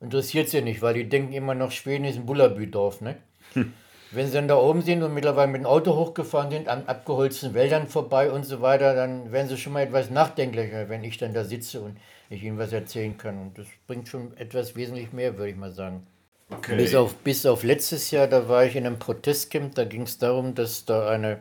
Interessiert 0.00 0.50
sie 0.50 0.60
nicht, 0.60 0.82
weil 0.82 0.94
die 0.94 1.08
denken 1.08 1.32
immer 1.32 1.54
noch, 1.54 1.70
Schweden 1.70 2.04
ist 2.04 2.16
ein 2.16 2.26
Bullabü-Dorf, 2.26 3.00
ne? 3.00 3.16
Hm. 3.54 3.72
Wenn 4.12 4.26
sie 4.26 4.32
dann 4.32 4.48
da 4.48 4.56
oben 4.56 4.82
sind 4.82 5.02
und 5.02 5.14
mittlerweile 5.14 5.52
mit 5.52 5.60
dem 5.60 5.66
Auto 5.66 5.94
hochgefahren 5.94 6.50
sind, 6.50 6.68
an 6.68 6.82
abgeholzten 6.86 7.54
Wäldern 7.54 7.86
vorbei 7.86 8.30
und 8.30 8.44
so 8.44 8.60
weiter, 8.60 8.94
dann 8.94 9.30
werden 9.30 9.48
sie 9.48 9.56
schon 9.56 9.72
mal 9.72 9.82
etwas 9.82 10.10
nachdenklicher, 10.10 10.88
wenn 10.88 11.04
ich 11.04 11.16
dann 11.16 11.32
da 11.32 11.44
sitze 11.44 11.80
und 11.80 11.96
ich 12.30 12.44
ihnen 12.44 12.58
was 12.58 12.72
erzählen 12.72 13.18
kann. 13.18 13.38
Und 13.38 13.58
das 13.58 13.66
bringt 13.86 14.08
schon 14.08 14.34
etwas 14.38 14.74
wesentlich 14.76 15.12
mehr, 15.12 15.36
würde 15.36 15.50
ich 15.50 15.56
mal 15.56 15.72
sagen. 15.72 16.06
Okay. 16.48 16.76
Bis, 16.76 16.94
auf, 16.94 17.14
bis 17.16 17.44
auf 17.44 17.62
letztes 17.62 18.10
Jahr, 18.10 18.26
da 18.26 18.48
war 18.48 18.64
ich 18.64 18.74
in 18.74 18.86
einem 18.86 18.98
Protestcamp, 18.98 19.74
da 19.74 19.84
ging 19.84 20.02
es 20.02 20.18
darum, 20.18 20.54
dass 20.54 20.84
da 20.84 21.08
eine 21.08 21.40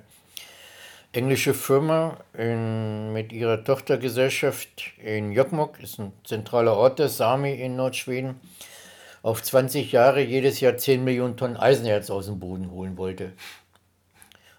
englische 1.11 1.55
Firma 1.55 2.17
in, 2.37 3.13
mit 3.13 3.31
ihrer 3.31 3.63
Tochtergesellschaft 3.63 4.93
in 5.03 5.31
Jokkmokk, 5.31 5.81
ist 5.81 5.99
ein 5.99 6.11
zentraler 6.23 6.75
Ort 6.75 6.99
der 6.99 7.09
Sami 7.09 7.53
in 7.55 7.75
Nordschweden, 7.75 8.39
auf 9.23 9.41
20 9.41 9.91
Jahre 9.91 10.21
jedes 10.21 10.59
Jahr 10.59 10.77
10 10.77 11.03
Millionen 11.03 11.37
Tonnen 11.37 11.57
Eisenerz 11.57 12.11
aus 12.11 12.27
dem 12.27 12.39
Boden 12.39 12.69
holen 12.69 12.97
wollte. 12.97 13.33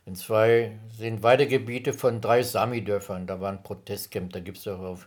In 0.05 0.17
zwei 0.17 0.73
sind 0.99 1.23
Weidegebiete 1.23 1.93
von 1.93 2.21
drei 2.21 2.43
Sami-Dörfern. 2.43 3.29
Da 3.29 3.41
war 3.41 3.53
ein 3.53 3.63
Protestcamp, 3.63 4.33
da 4.33 4.41
gibt 4.41 4.59
es 4.59 4.67
auch 4.67 4.81
auf 4.81 5.07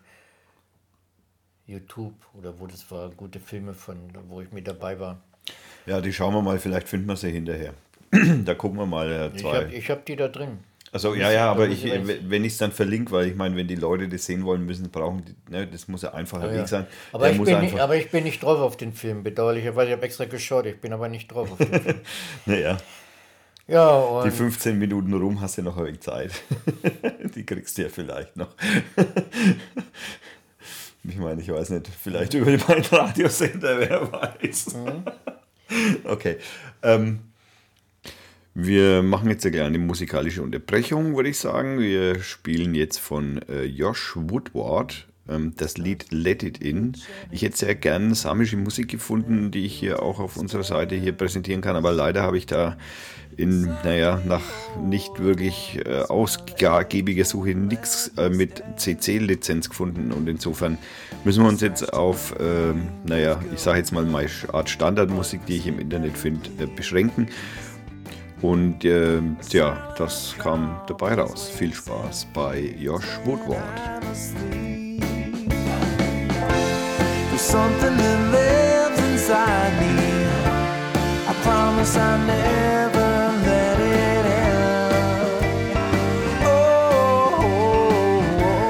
YouTube 1.65 2.15
oder 2.37 2.59
wo 2.59 2.67
das 2.67 2.89
war, 2.91 3.09
gute 3.09 3.39
Filme 3.39 3.73
von, 3.73 3.97
wo 4.27 4.41
ich 4.41 4.51
mit 4.51 4.67
dabei 4.67 4.99
war. 4.99 5.21
Ja, 5.85 6.01
die 6.01 6.13
schauen 6.13 6.33
wir 6.33 6.41
mal, 6.41 6.59
vielleicht 6.59 6.87
finden 6.87 7.07
wir 7.07 7.15
sie 7.15 7.31
hinterher. 7.31 7.73
da 8.45 8.53
gucken 8.53 8.77
wir 8.77 8.85
mal. 8.85 9.11
Äh, 9.11 9.37
zwei. 9.37 9.67
Ich 9.73 9.89
habe 9.89 9.99
hab 9.99 10.05
die 10.05 10.15
da 10.15 10.27
drin. 10.27 10.59
Also 10.91 11.15
ja, 11.15 11.31
ja, 11.31 11.49
aber 11.49 11.67
ich, 11.67 11.83
wenn 11.83 12.45
ich 12.45 12.53
es 12.53 12.59
dann 12.59 12.71
verlinke, 12.71 13.11
weil 13.11 13.27
ich 13.27 13.35
meine, 13.35 13.55
wenn 13.55 13.67
die 13.67 13.75
Leute 13.75 14.07
das 14.07 14.25
sehen 14.25 14.45
wollen, 14.45 14.63
müssen 14.63 14.91
brauchen, 14.91 15.25
die, 15.25 15.51
ne, 15.51 15.65
das 15.65 15.87
muss 15.87 16.03
ja 16.03 16.13
einfacher 16.13 16.53
ja, 16.53 16.59
Weg 16.59 16.67
sein. 16.67 16.85
Aber 17.11 17.31
ich, 17.31 17.41
bin 17.41 17.61
nicht, 17.61 17.79
aber 17.79 17.95
ich 17.95 18.11
bin 18.11 18.23
nicht 18.23 18.43
drauf 18.43 18.59
auf 18.59 18.77
den 18.77 18.93
Film, 18.93 19.23
bedauerlicherweise. 19.23 19.89
Ich 19.89 19.95
habe 19.95 20.05
extra 20.05 20.25
geschaut, 20.25 20.67
ich 20.67 20.79
bin 20.79 20.93
aber 20.93 21.09
nicht 21.09 21.31
drauf 21.31 21.51
auf 21.51 21.57
den 21.57 21.81
Film. 21.81 21.99
naja. 22.45 22.77
Ja, 23.65 24.23
die 24.25 24.31
15 24.31 24.77
Minuten 24.77 25.13
rum 25.13 25.39
hast 25.39 25.57
du 25.57 25.61
noch 25.61 25.77
ein 25.77 25.85
wenig 25.85 26.01
Zeit. 26.01 26.31
die 27.35 27.45
kriegst 27.45 27.77
du 27.77 27.83
ja 27.83 27.89
vielleicht 27.89 28.35
noch. 28.35 28.49
ich 31.03 31.17
meine, 31.17 31.41
ich 31.41 31.49
weiß 31.49 31.71
nicht, 31.71 31.87
vielleicht 31.87 32.33
über 32.33 32.51
meinen 32.67 32.85
Radiosender, 32.85 33.79
wer 33.79 34.11
weiß. 34.11 34.75
Mhm. 34.75 35.03
okay. 36.05 36.37
Ähm, 36.81 37.19
wir 38.55 39.01
machen 39.01 39.29
jetzt 39.29 39.45
eine 39.45 39.55
kleine 39.55 39.79
musikalische 39.79 40.43
Unterbrechung, 40.43 41.15
würde 41.15 41.29
ich 41.29 41.39
sagen. 41.39 41.79
Wir 41.79 42.21
spielen 42.21 42.75
jetzt 42.75 42.99
von 42.99 43.41
äh, 43.49 43.63
Josh 43.63 44.13
Woodward 44.15 45.07
das 45.25 45.77
Lied 45.77 46.07
Let 46.11 46.43
It 46.43 46.57
In. 46.57 46.93
Ich 47.31 47.43
hätte 47.43 47.57
sehr 47.57 47.75
gern 47.75 48.13
samische 48.13 48.57
Musik 48.57 48.89
gefunden, 48.89 49.51
die 49.51 49.65
ich 49.65 49.73
hier 49.73 50.03
auch 50.03 50.19
auf 50.19 50.35
unserer 50.35 50.63
Seite 50.63 50.95
hier 50.95 51.13
präsentieren 51.13 51.61
kann, 51.61 51.75
aber 51.77 51.93
leider 51.93 52.23
habe 52.23 52.37
ich 52.37 52.45
da 52.45 52.77
in, 53.37 53.63
naja, 53.83 54.21
nach 54.25 54.43
nicht 54.81 55.19
wirklich 55.19 55.79
äh, 55.85 56.01
ausgiebiger 56.01 57.25
Suche 57.25 57.55
nichts 57.55 58.11
äh, 58.17 58.29
mit 58.29 58.63
CC-Lizenz 58.75 59.69
gefunden 59.69 60.11
und 60.11 60.27
insofern 60.27 60.77
müssen 61.23 61.43
wir 61.43 61.49
uns 61.49 61.61
jetzt 61.61 61.93
auf, 61.93 62.37
äh, 62.39 62.73
naja, 63.05 63.39
ich 63.53 63.59
sage 63.59 63.79
jetzt 63.79 63.91
mal 63.91 64.05
meine 64.05 64.29
Art 64.51 64.69
Standardmusik, 64.69 65.45
die 65.45 65.57
ich 65.57 65.67
im 65.67 65.79
Internet 65.79 66.17
finde, 66.17 66.49
äh, 66.59 66.67
beschränken. 66.67 67.27
Und 68.41 68.83
äh, 68.83 69.21
ja, 69.51 69.93
das 69.97 70.35
kam 70.37 70.81
dabei 70.87 71.13
raus. 71.13 71.49
Viel 71.49 71.73
Spaß 71.73 72.27
bei 72.33 72.75
Josh 72.77 73.19
Woodward. 73.23 74.82
Something 77.43 77.97
that 77.97 78.31
lives 78.31 78.99
inside 79.11 79.73
me. 79.81 79.93
I 81.27 81.33
promise 81.43 81.95
I 81.97 82.25
never 82.25 83.09
let 83.45 83.79
it 83.79 84.25
oh, 86.45 87.43
oh. 87.43 88.63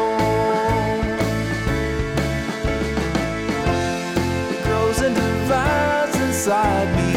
It 4.52 4.60
grows 4.66 5.00
and 5.02 5.16
divides 5.16 6.16
inside 6.20 6.90
me 6.98 7.14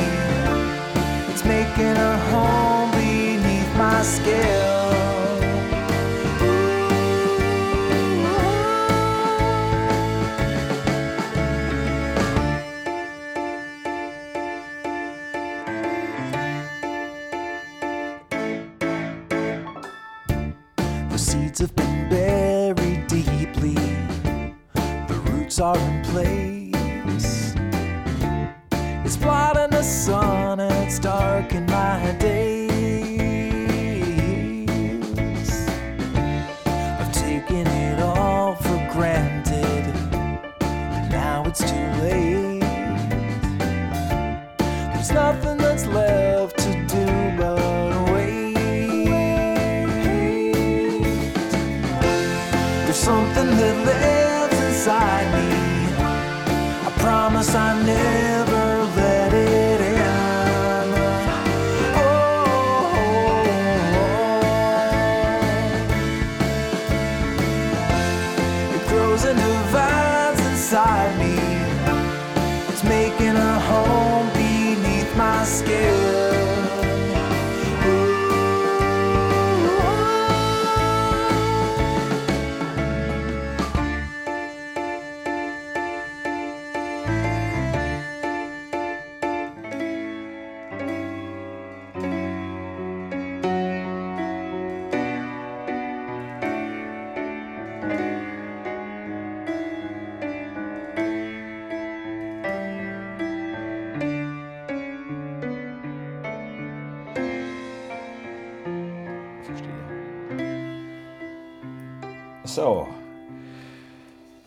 It's 1.33 1.45
making 1.45 1.97
a 1.97 2.19
home 2.31 2.91
beneath 2.91 3.73
my 3.77 4.03
skin. 4.03 4.66
So. 112.57 112.89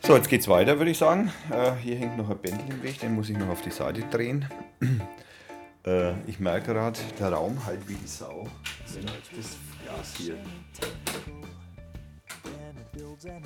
So, 0.02 0.16
jetzt 0.16 0.30
geht's 0.30 0.48
weiter, 0.48 0.80
würde 0.80 0.90
ich 0.90 0.98
sagen. 0.98 1.32
Äh, 1.52 1.74
hier 1.74 1.96
hängt 1.96 2.18
noch 2.18 2.28
ein 2.28 2.40
Bändel 2.40 2.68
im 2.68 2.82
Weg, 2.82 3.00
den 3.00 3.14
muss 3.14 3.30
ich 3.30 3.38
noch 3.38 3.50
auf 3.50 3.62
die 3.62 3.70
Seite 3.70 4.02
drehen. 4.02 4.50
äh, 5.86 6.20
ich 6.26 6.40
merke 6.40 6.74
gerade, 6.74 6.98
der 7.20 7.34
Raum 7.34 7.64
halt 7.68 7.88
wie 7.88 7.94
die 7.94 8.08
Sau. 8.08 8.48
Das 8.84 8.98
Glas 9.84 10.16
hier. 10.18 10.38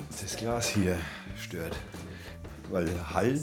Das 0.08 0.36
Glas 0.38 0.68
hier 0.68 0.96
stört. 1.36 1.76
Weil 2.70 2.88
Hall, 3.12 3.34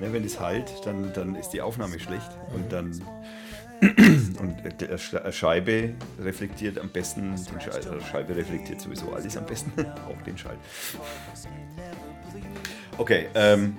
ne, 0.00 0.12
wenn 0.12 0.24
es 0.24 0.40
halt, 0.40 0.72
dann, 0.84 1.12
dann 1.12 1.36
ist 1.36 1.50
die 1.50 1.62
Aufnahme 1.62 2.00
schlecht. 2.00 2.32
Und 2.52 2.72
dann 2.72 3.00
und 4.40 4.56
eine 4.62 5.32
Scheibe 5.32 5.94
reflektiert 6.20 6.78
am 6.78 6.88
besten, 6.90 7.34
die 7.36 7.70
also 7.70 8.00
Scheibe 8.00 8.36
reflektiert 8.36 8.80
sowieso 8.80 9.12
alles 9.12 9.36
am 9.36 9.46
besten, 9.46 9.72
auch 10.08 10.22
den 10.24 10.36
Schall. 10.36 10.56
Okay, 12.98 13.28
ähm, 13.34 13.76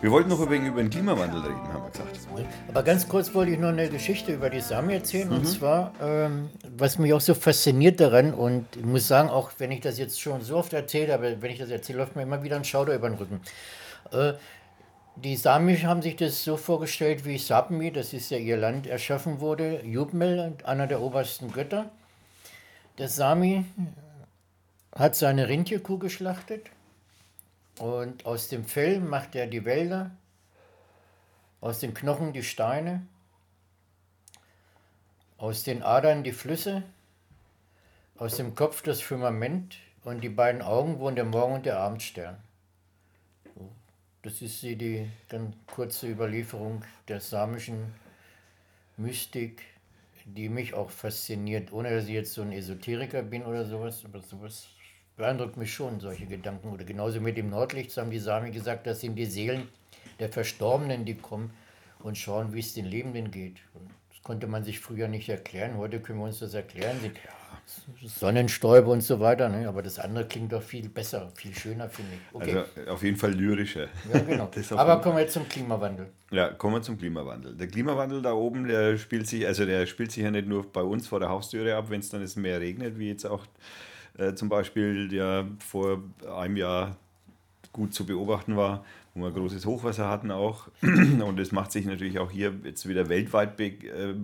Wir 0.00 0.12
wollten 0.12 0.28
noch 0.28 0.40
über, 0.40 0.54
über 0.54 0.80
den 0.80 0.90
Klimawandel 0.90 1.40
reden, 1.40 1.72
haben 1.72 1.82
wir 1.82 1.90
gesagt. 1.90 2.20
Aber 2.68 2.82
ganz 2.84 3.08
kurz 3.08 3.34
wollte 3.34 3.52
ich 3.52 3.58
noch 3.58 3.70
eine 3.70 3.88
Geschichte 3.88 4.32
über 4.32 4.48
die 4.48 4.60
Sami 4.60 4.94
erzählen. 4.94 5.28
Mhm. 5.28 5.34
Und 5.34 5.46
zwar, 5.46 5.92
ähm, 6.00 6.50
was 6.76 6.98
mich 6.98 7.12
auch 7.12 7.20
so 7.20 7.34
fasziniert 7.34 7.98
daran, 7.98 8.32
und 8.32 8.66
ich 8.76 8.84
muss 8.84 9.08
sagen, 9.08 9.28
auch 9.28 9.50
wenn 9.58 9.72
ich 9.72 9.80
das 9.80 9.98
jetzt 9.98 10.20
schon 10.20 10.42
so 10.42 10.56
oft 10.56 10.72
erzähle, 10.72 11.14
aber 11.14 11.42
wenn 11.42 11.50
ich 11.50 11.58
das 11.58 11.70
erzähle, 11.70 11.98
läuft 11.98 12.14
mir 12.14 12.22
immer 12.22 12.44
wieder 12.44 12.54
ein 12.54 12.64
Schauder 12.64 12.94
über 12.94 13.08
den 13.10 13.18
Rücken. 13.18 13.40
Äh, 14.12 14.34
die 15.24 15.36
Sami 15.36 15.78
haben 15.78 16.02
sich 16.02 16.16
das 16.16 16.44
so 16.44 16.56
vorgestellt, 16.56 17.24
wie 17.24 17.38
Sapmi, 17.38 17.92
das 17.92 18.12
ist 18.12 18.30
ja 18.30 18.38
ihr 18.38 18.56
Land, 18.56 18.86
erschaffen 18.86 19.40
wurde. 19.40 19.84
Jubmel, 19.84 20.56
einer 20.64 20.86
der 20.86 21.00
obersten 21.00 21.50
Götter. 21.50 21.90
Der 22.98 23.08
Sami 23.08 23.64
hat 24.94 25.16
seine 25.16 25.48
Rindtierkuh 25.48 25.98
geschlachtet 25.98 26.66
und 27.78 28.26
aus 28.26 28.48
dem 28.48 28.64
Fell 28.64 29.00
macht 29.00 29.34
er 29.34 29.46
die 29.46 29.64
Wälder, 29.64 30.12
aus 31.60 31.80
den 31.80 31.94
Knochen 31.94 32.32
die 32.32 32.44
Steine, 32.44 33.02
aus 35.36 35.64
den 35.64 35.82
Adern 35.82 36.22
die 36.22 36.32
Flüsse, 36.32 36.82
aus 38.18 38.36
dem 38.36 38.54
Kopf 38.54 38.82
das 38.82 39.00
Firmament 39.00 39.78
und 40.04 40.22
die 40.22 40.28
beiden 40.28 40.62
Augen 40.62 41.00
wohnen 41.00 41.16
der 41.16 41.24
Morgen- 41.24 41.54
und 41.54 41.66
der 41.66 41.78
Abendstern. 41.78 42.36
Das 44.22 44.42
ist 44.42 44.62
die 44.62 45.08
ganz 45.28 45.54
kurze 45.66 46.08
Überlieferung 46.08 46.82
der 47.06 47.20
samischen 47.20 47.94
Mystik, 48.96 49.62
die 50.24 50.48
mich 50.48 50.74
auch 50.74 50.90
fasziniert, 50.90 51.72
ohne 51.72 51.90
dass 51.90 52.06
ich 52.06 52.14
jetzt 52.14 52.34
so 52.34 52.42
ein 52.42 52.50
Esoteriker 52.50 53.22
bin 53.22 53.44
oder 53.44 53.64
sowas, 53.64 54.04
aber 54.04 54.20
sowas 54.20 54.66
beeindruckt 55.16 55.56
mich 55.56 55.72
schon, 55.72 56.00
solche 56.00 56.26
Gedanken. 56.26 56.70
Oder 56.72 56.84
genauso 56.84 57.20
mit 57.20 57.36
dem 57.36 57.50
Nordlicht 57.50 57.96
haben 57.96 58.10
die 58.10 58.18
Sami 58.18 58.50
gesagt, 58.50 58.88
das 58.88 59.00
sind 59.00 59.14
die 59.14 59.26
Seelen 59.26 59.68
der 60.18 60.30
Verstorbenen, 60.30 61.04
die 61.04 61.14
kommen 61.14 61.52
und 62.00 62.16
schauen, 62.16 62.52
wie 62.52 62.60
es 62.60 62.74
den 62.74 62.86
Lebenden 62.86 63.30
geht. 63.30 63.56
Das 64.10 64.22
konnte 64.22 64.46
man 64.46 64.64
sich 64.64 64.80
früher 64.80 65.08
nicht 65.08 65.28
erklären. 65.28 65.76
Heute 65.76 66.00
können 66.00 66.18
wir 66.18 66.26
uns 66.26 66.38
das 66.40 66.54
erklären. 66.54 66.96
Sonnenstäube 68.04 68.88
und 68.88 69.02
so 69.02 69.20
weiter. 69.20 69.48
Ne? 69.48 69.68
Aber 69.68 69.82
das 69.82 69.98
andere 69.98 70.26
klingt 70.26 70.52
doch 70.52 70.62
viel 70.62 70.88
besser, 70.88 71.30
viel 71.34 71.54
schöner, 71.54 71.88
finde 71.88 72.12
ich. 72.14 72.34
Okay. 72.34 72.64
Also 72.76 72.90
auf 72.90 73.02
jeden 73.02 73.16
Fall 73.16 73.32
lyrischer. 73.32 73.88
Ja, 74.12 74.20
genau. 74.20 74.50
Aber 74.76 75.00
kommen 75.00 75.16
wir 75.16 75.22
jetzt 75.22 75.34
zum 75.34 75.48
Klimawandel. 75.48 76.08
Ja, 76.30 76.48
kommen 76.48 76.76
wir 76.76 76.82
zum 76.82 76.98
Klimawandel. 76.98 77.54
Der 77.56 77.68
Klimawandel 77.68 78.22
da 78.22 78.32
oben, 78.32 78.66
der 78.66 78.96
spielt 78.96 79.26
sich, 79.26 79.46
also 79.46 79.66
der 79.66 79.86
spielt 79.86 80.12
sich 80.12 80.22
ja 80.22 80.30
nicht 80.30 80.48
nur 80.48 80.70
bei 80.70 80.82
uns 80.82 81.08
vor 81.08 81.20
der 81.20 81.28
Haustüre 81.28 81.76
ab, 81.76 81.90
wenn 81.90 82.00
es 82.00 82.08
dann 82.08 82.26
mehr 82.36 82.60
regnet, 82.60 82.98
wie 82.98 83.08
jetzt 83.08 83.26
auch 83.26 83.44
äh, 84.16 84.34
zum 84.34 84.48
Beispiel, 84.48 85.08
der 85.08 85.46
vor 85.58 86.02
einem 86.36 86.56
Jahr 86.56 86.96
gut 87.72 87.94
zu 87.94 88.06
beobachten 88.06 88.56
war, 88.56 88.84
wo 89.18 89.24
wir 89.24 89.32
großes 89.32 89.66
Hochwasser 89.66 90.08
hatten 90.08 90.30
auch. 90.30 90.68
Und 90.82 91.38
es 91.38 91.52
macht 91.52 91.72
sich 91.72 91.86
natürlich 91.86 92.18
auch 92.18 92.30
hier 92.30 92.54
jetzt 92.64 92.88
wieder 92.88 93.08
weltweit 93.08 93.58
äh, 93.60 94.14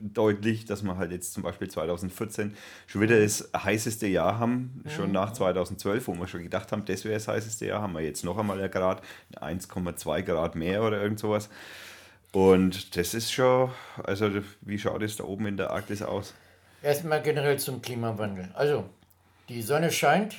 deutlich, 0.00 0.64
dass 0.64 0.82
wir 0.82 0.96
halt 0.96 1.12
jetzt 1.12 1.32
zum 1.32 1.42
Beispiel 1.42 1.68
2014 1.68 2.54
schon 2.86 3.00
wieder 3.00 3.20
das 3.20 3.50
heißeste 3.56 4.06
Jahr 4.06 4.38
haben, 4.38 4.82
schon 4.88 5.12
nach 5.12 5.32
2012, 5.32 6.08
wo 6.08 6.14
wir 6.14 6.26
schon 6.26 6.42
gedacht 6.42 6.72
haben, 6.72 6.84
das 6.84 7.04
wäre 7.04 7.14
das 7.14 7.28
heißeste 7.28 7.66
Jahr, 7.66 7.82
haben 7.82 7.94
wir 7.94 8.02
jetzt 8.02 8.24
noch 8.24 8.36
einmal 8.36 8.60
ein 8.60 8.70
Grad, 8.70 9.02
1,2 9.36 10.22
Grad 10.22 10.54
mehr 10.56 10.82
oder 10.82 11.00
irgend 11.00 11.18
sowas. 11.18 11.48
Und 12.32 12.96
das 12.96 13.14
ist 13.14 13.32
schon, 13.32 13.70
also 14.02 14.28
wie 14.60 14.78
schaut 14.78 15.02
es 15.02 15.16
da 15.16 15.24
oben 15.24 15.46
in 15.46 15.56
der 15.56 15.70
Arktis 15.70 16.02
aus? 16.02 16.34
Erstmal 16.82 17.22
generell 17.22 17.58
zum 17.58 17.80
Klimawandel. 17.80 18.50
Also 18.54 18.84
die 19.48 19.62
Sonne 19.62 19.90
scheint 19.90 20.36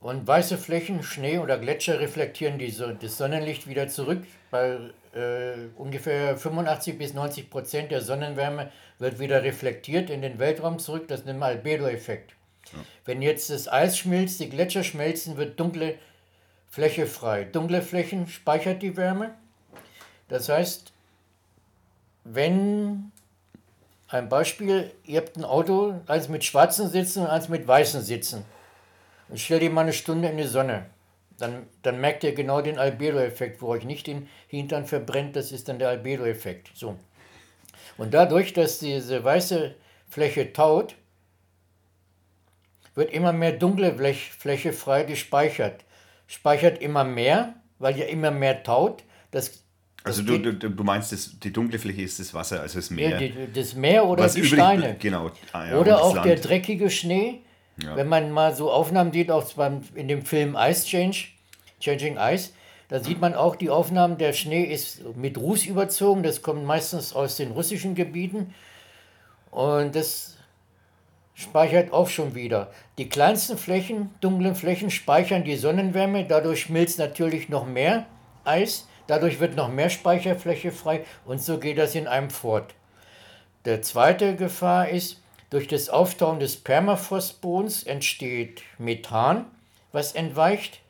und 0.00 0.26
weiße 0.26 0.56
Flächen, 0.56 1.02
Schnee 1.02 1.38
oder 1.38 1.58
Gletscher 1.58 2.00
reflektieren 2.00 2.58
die 2.58 2.74
das 3.00 3.18
Sonnenlicht 3.18 3.68
wieder 3.68 3.88
zurück. 3.88 4.24
Bei 4.50 4.78
äh, 5.14 5.68
ungefähr 5.76 6.36
85 6.36 6.96
bis 6.98 7.14
90 7.14 7.50
Prozent 7.50 7.90
der 7.90 8.00
Sonnenwärme 8.00 8.72
wird 8.98 9.18
wieder 9.18 9.42
reflektiert 9.42 10.08
in 10.08 10.22
den 10.22 10.38
Weltraum 10.38 10.78
zurück. 10.78 11.06
Das 11.08 11.24
nennt 11.24 11.38
man 11.38 11.50
Albedo-Effekt. 11.50 12.32
Ja. 12.72 12.78
Wenn 13.04 13.20
jetzt 13.20 13.50
das 13.50 13.68
Eis 13.68 13.98
schmilzt, 13.98 14.40
die 14.40 14.48
Gletscher 14.48 14.84
schmelzen, 14.84 15.36
wird 15.36 15.60
dunkle 15.60 15.96
Fläche 16.70 17.06
frei. 17.06 17.44
Dunkle 17.44 17.82
Flächen 17.82 18.26
speichert 18.26 18.82
die 18.82 18.96
Wärme. 18.96 19.34
Das 20.28 20.48
heißt, 20.48 20.92
wenn 22.24 23.10
ein 24.08 24.28
Beispiel, 24.28 24.92
ihr 25.04 25.20
habt 25.20 25.36
ein 25.36 25.44
Auto, 25.44 26.00
eins 26.06 26.28
mit 26.28 26.44
schwarzen 26.44 26.88
Sitzen 26.88 27.22
und 27.22 27.28
eins 27.28 27.48
mit 27.48 27.66
weißen 27.66 28.02
Sitzen. 28.02 28.44
Und 29.30 29.38
stellt 29.38 29.62
ihr 29.62 29.70
mal 29.70 29.82
eine 29.82 29.92
Stunde 29.92 30.28
in 30.28 30.36
die 30.36 30.44
Sonne. 30.44 30.86
Dann, 31.38 31.66
dann 31.82 32.00
merkt 32.00 32.24
ihr 32.24 32.34
genau 32.34 32.60
den 32.60 32.78
Albedo-Effekt, 32.78 33.62
wo 33.62 33.68
euch 33.68 33.84
nicht 33.84 34.06
den 34.06 34.28
Hintern 34.48 34.84
verbrennt, 34.86 35.36
das 35.36 35.52
ist 35.52 35.68
dann 35.68 35.78
der 35.78 35.88
Albedo-Effekt. 35.88 36.70
So. 36.74 36.96
Und 37.96 38.12
dadurch, 38.12 38.52
dass 38.52 38.78
diese 38.78 39.24
weiße 39.24 39.74
Fläche 40.08 40.52
taut, 40.52 40.96
wird 42.94 43.12
immer 43.12 43.32
mehr 43.32 43.52
dunkle 43.52 43.94
Fläche 43.94 44.72
frei 44.72 45.04
gespeichert. 45.04 45.84
Speichert 46.26 46.82
immer 46.82 47.04
mehr, 47.04 47.54
weil 47.78 47.96
ja 47.96 48.06
immer 48.06 48.30
mehr 48.30 48.62
taut. 48.62 49.04
Das 49.30 49.64
also 50.02 50.22
du, 50.22 50.38
du, 50.38 50.70
du 50.70 50.84
meinst, 50.84 51.12
das, 51.12 51.38
die 51.38 51.52
dunkle 51.52 51.78
Fläche 51.78 52.02
ist 52.02 52.18
das 52.20 52.32
Wasser, 52.32 52.60
also 52.62 52.78
das 52.78 52.90
Meer. 52.90 53.10
Ja, 53.10 53.18
die, 53.18 53.52
das 53.52 53.74
Meer 53.74 54.06
oder 54.06 54.24
Was 54.24 54.34
die 54.34 54.44
Steine. 54.44 54.96
Genau. 54.98 55.30
Ah, 55.52 55.66
ja, 55.66 55.78
oder 55.78 56.02
auch 56.02 56.14
Land. 56.14 56.26
der 56.26 56.36
dreckige 56.36 56.88
Schnee. 56.90 57.42
Ja. 57.82 57.96
Wenn 57.96 58.08
man 58.08 58.30
mal 58.30 58.54
so 58.54 58.70
Aufnahmen 58.70 59.12
sieht, 59.12 59.30
auch 59.30 59.44
beim, 59.54 59.82
in 59.94 60.08
dem 60.08 60.22
Film 60.22 60.56
Ice 60.58 60.86
Change, 60.86 61.28
Changing 61.80 62.16
Ice, 62.18 62.50
da 62.88 63.02
sieht 63.02 63.20
man 63.20 63.34
auch 63.34 63.56
die 63.56 63.70
Aufnahmen, 63.70 64.18
der 64.18 64.32
Schnee 64.32 64.64
ist 64.64 65.16
mit 65.16 65.38
Ruß 65.38 65.66
überzogen, 65.66 66.22
das 66.22 66.42
kommt 66.42 66.64
meistens 66.64 67.14
aus 67.14 67.36
den 67.36 67.52
russischen 67.52 67.94
Gebieten 67.94 68.52
und 69.50 69.94
das 69.94 70.36
speichert 71.34 71.92
auch 71.92 72.08
schon 72.08 72.34
wieder. 72.34 72.70
Die 72.98 73.08
kleinsten 73.08 73.56
Flächen, 73.56 74.10
dunklen 74.20 74.56
Flächen 74.56 74.90
speichern 74.90 75.44
die 75.44 75.56
Sonnenwärme, 75.56 76.24
dadurch 76.24 76.62
schmilzt 76.62 76.98
natürlich 76.98 77.48
noch 77.48 77.66
mehr 77.66 78.06
Eis 78.44 78.86
Dadurch 79.10 79.40
wird 79.40 79.56
noch 79.56 79.68
mehr 79.68 79.90
Speicherfläche 79.90 80.70
frei 80.70 81.04
und 81.24 81.42
so 81.42 81.58
geht 81.58 81.78
das 81.78 81.96
in 81.96 82.06
einem 82.06 82.30
fort. 82.30 82.76
Der 83.64 83.82
zweite 83.82 84.36
Gefahr 84.36 84.88
ist, 84.88 85.19
durch 85.50 85.66
das 85.66 85.88
Auftauen 85.88 86.40
des 86.40 86.56
Permafrostbodens 86.56 87.82
entsteht 87.82 88.62
Methan, 88.78 89.46
was 89.92 90.12
entweicht. 90.12 90.80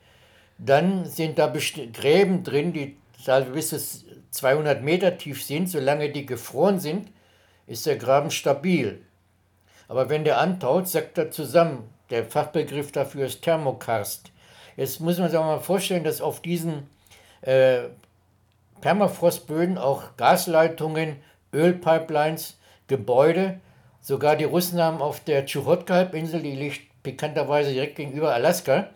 Dann 0.57 1.05
sind 1.05 1.39
da 1.39 1.51
Gräben 1.93 2.43
drin, 2.43 2.71
die 2.71 2.95
bis 3.53 4.05
200 4.31 4.83
Meter 4.83 5.17
tief 5.17 5.43
sind. 5.43 5.67
Solange 5.67 6.09
die 6.09 6.25
gefroren 6.25 6.79
sind, 6.79 7.09
ist 7.67 7.85
der 7.85 7.97
Graben 7.97 8.31
stabil. 8.31 9.01
Aber 9.87 10.09
wenn 10.09 10.23
der 10.23 10.39
antaut, 10.39 10.87
sackt 10.87 11.17
er 11.17 11.31
zusammen. 11.31 11.89
Der 12.11 12.25
Fachbegriff 12.25 12.91
dafür 12.91 13.25
ist 13.25 13.41
Thermokarst. 13.41 14.31
Jetzt 14.77 14.99
muss 14.99 15.17
man 15.17 15.29
sich 15.29 15.37
auch 15.37 15.45
mal 15.45 15.59
vorstellen, 15.59 16.03
dass 16.03 16.21
auf 16.21 16.41
diesen 16.41 16.87
äh, 17.41 17.83
Permafrostböden, 18.81 19.77
auch 19.77 20.15
Gasleitungen, 20.17 21.17
Ölpipelines, 21.53 22.57
Gebäude. 22.87 23.59
Sogar 24.01 24.35
die 24.35 24.45
Russen 24.45 24.81
haben 24.81 25.01
auf 25.01 25.19
der 25.21 25.45
Tschuchotka-Halbinsel, 25.45 26.41
die 26.41 26.55
liegt 26.55 26.81
pikanterweise 27.03 27.71
direkt 27.71 27.95
gegenüber 27.95 28.33
Alaska, 28.33 28.89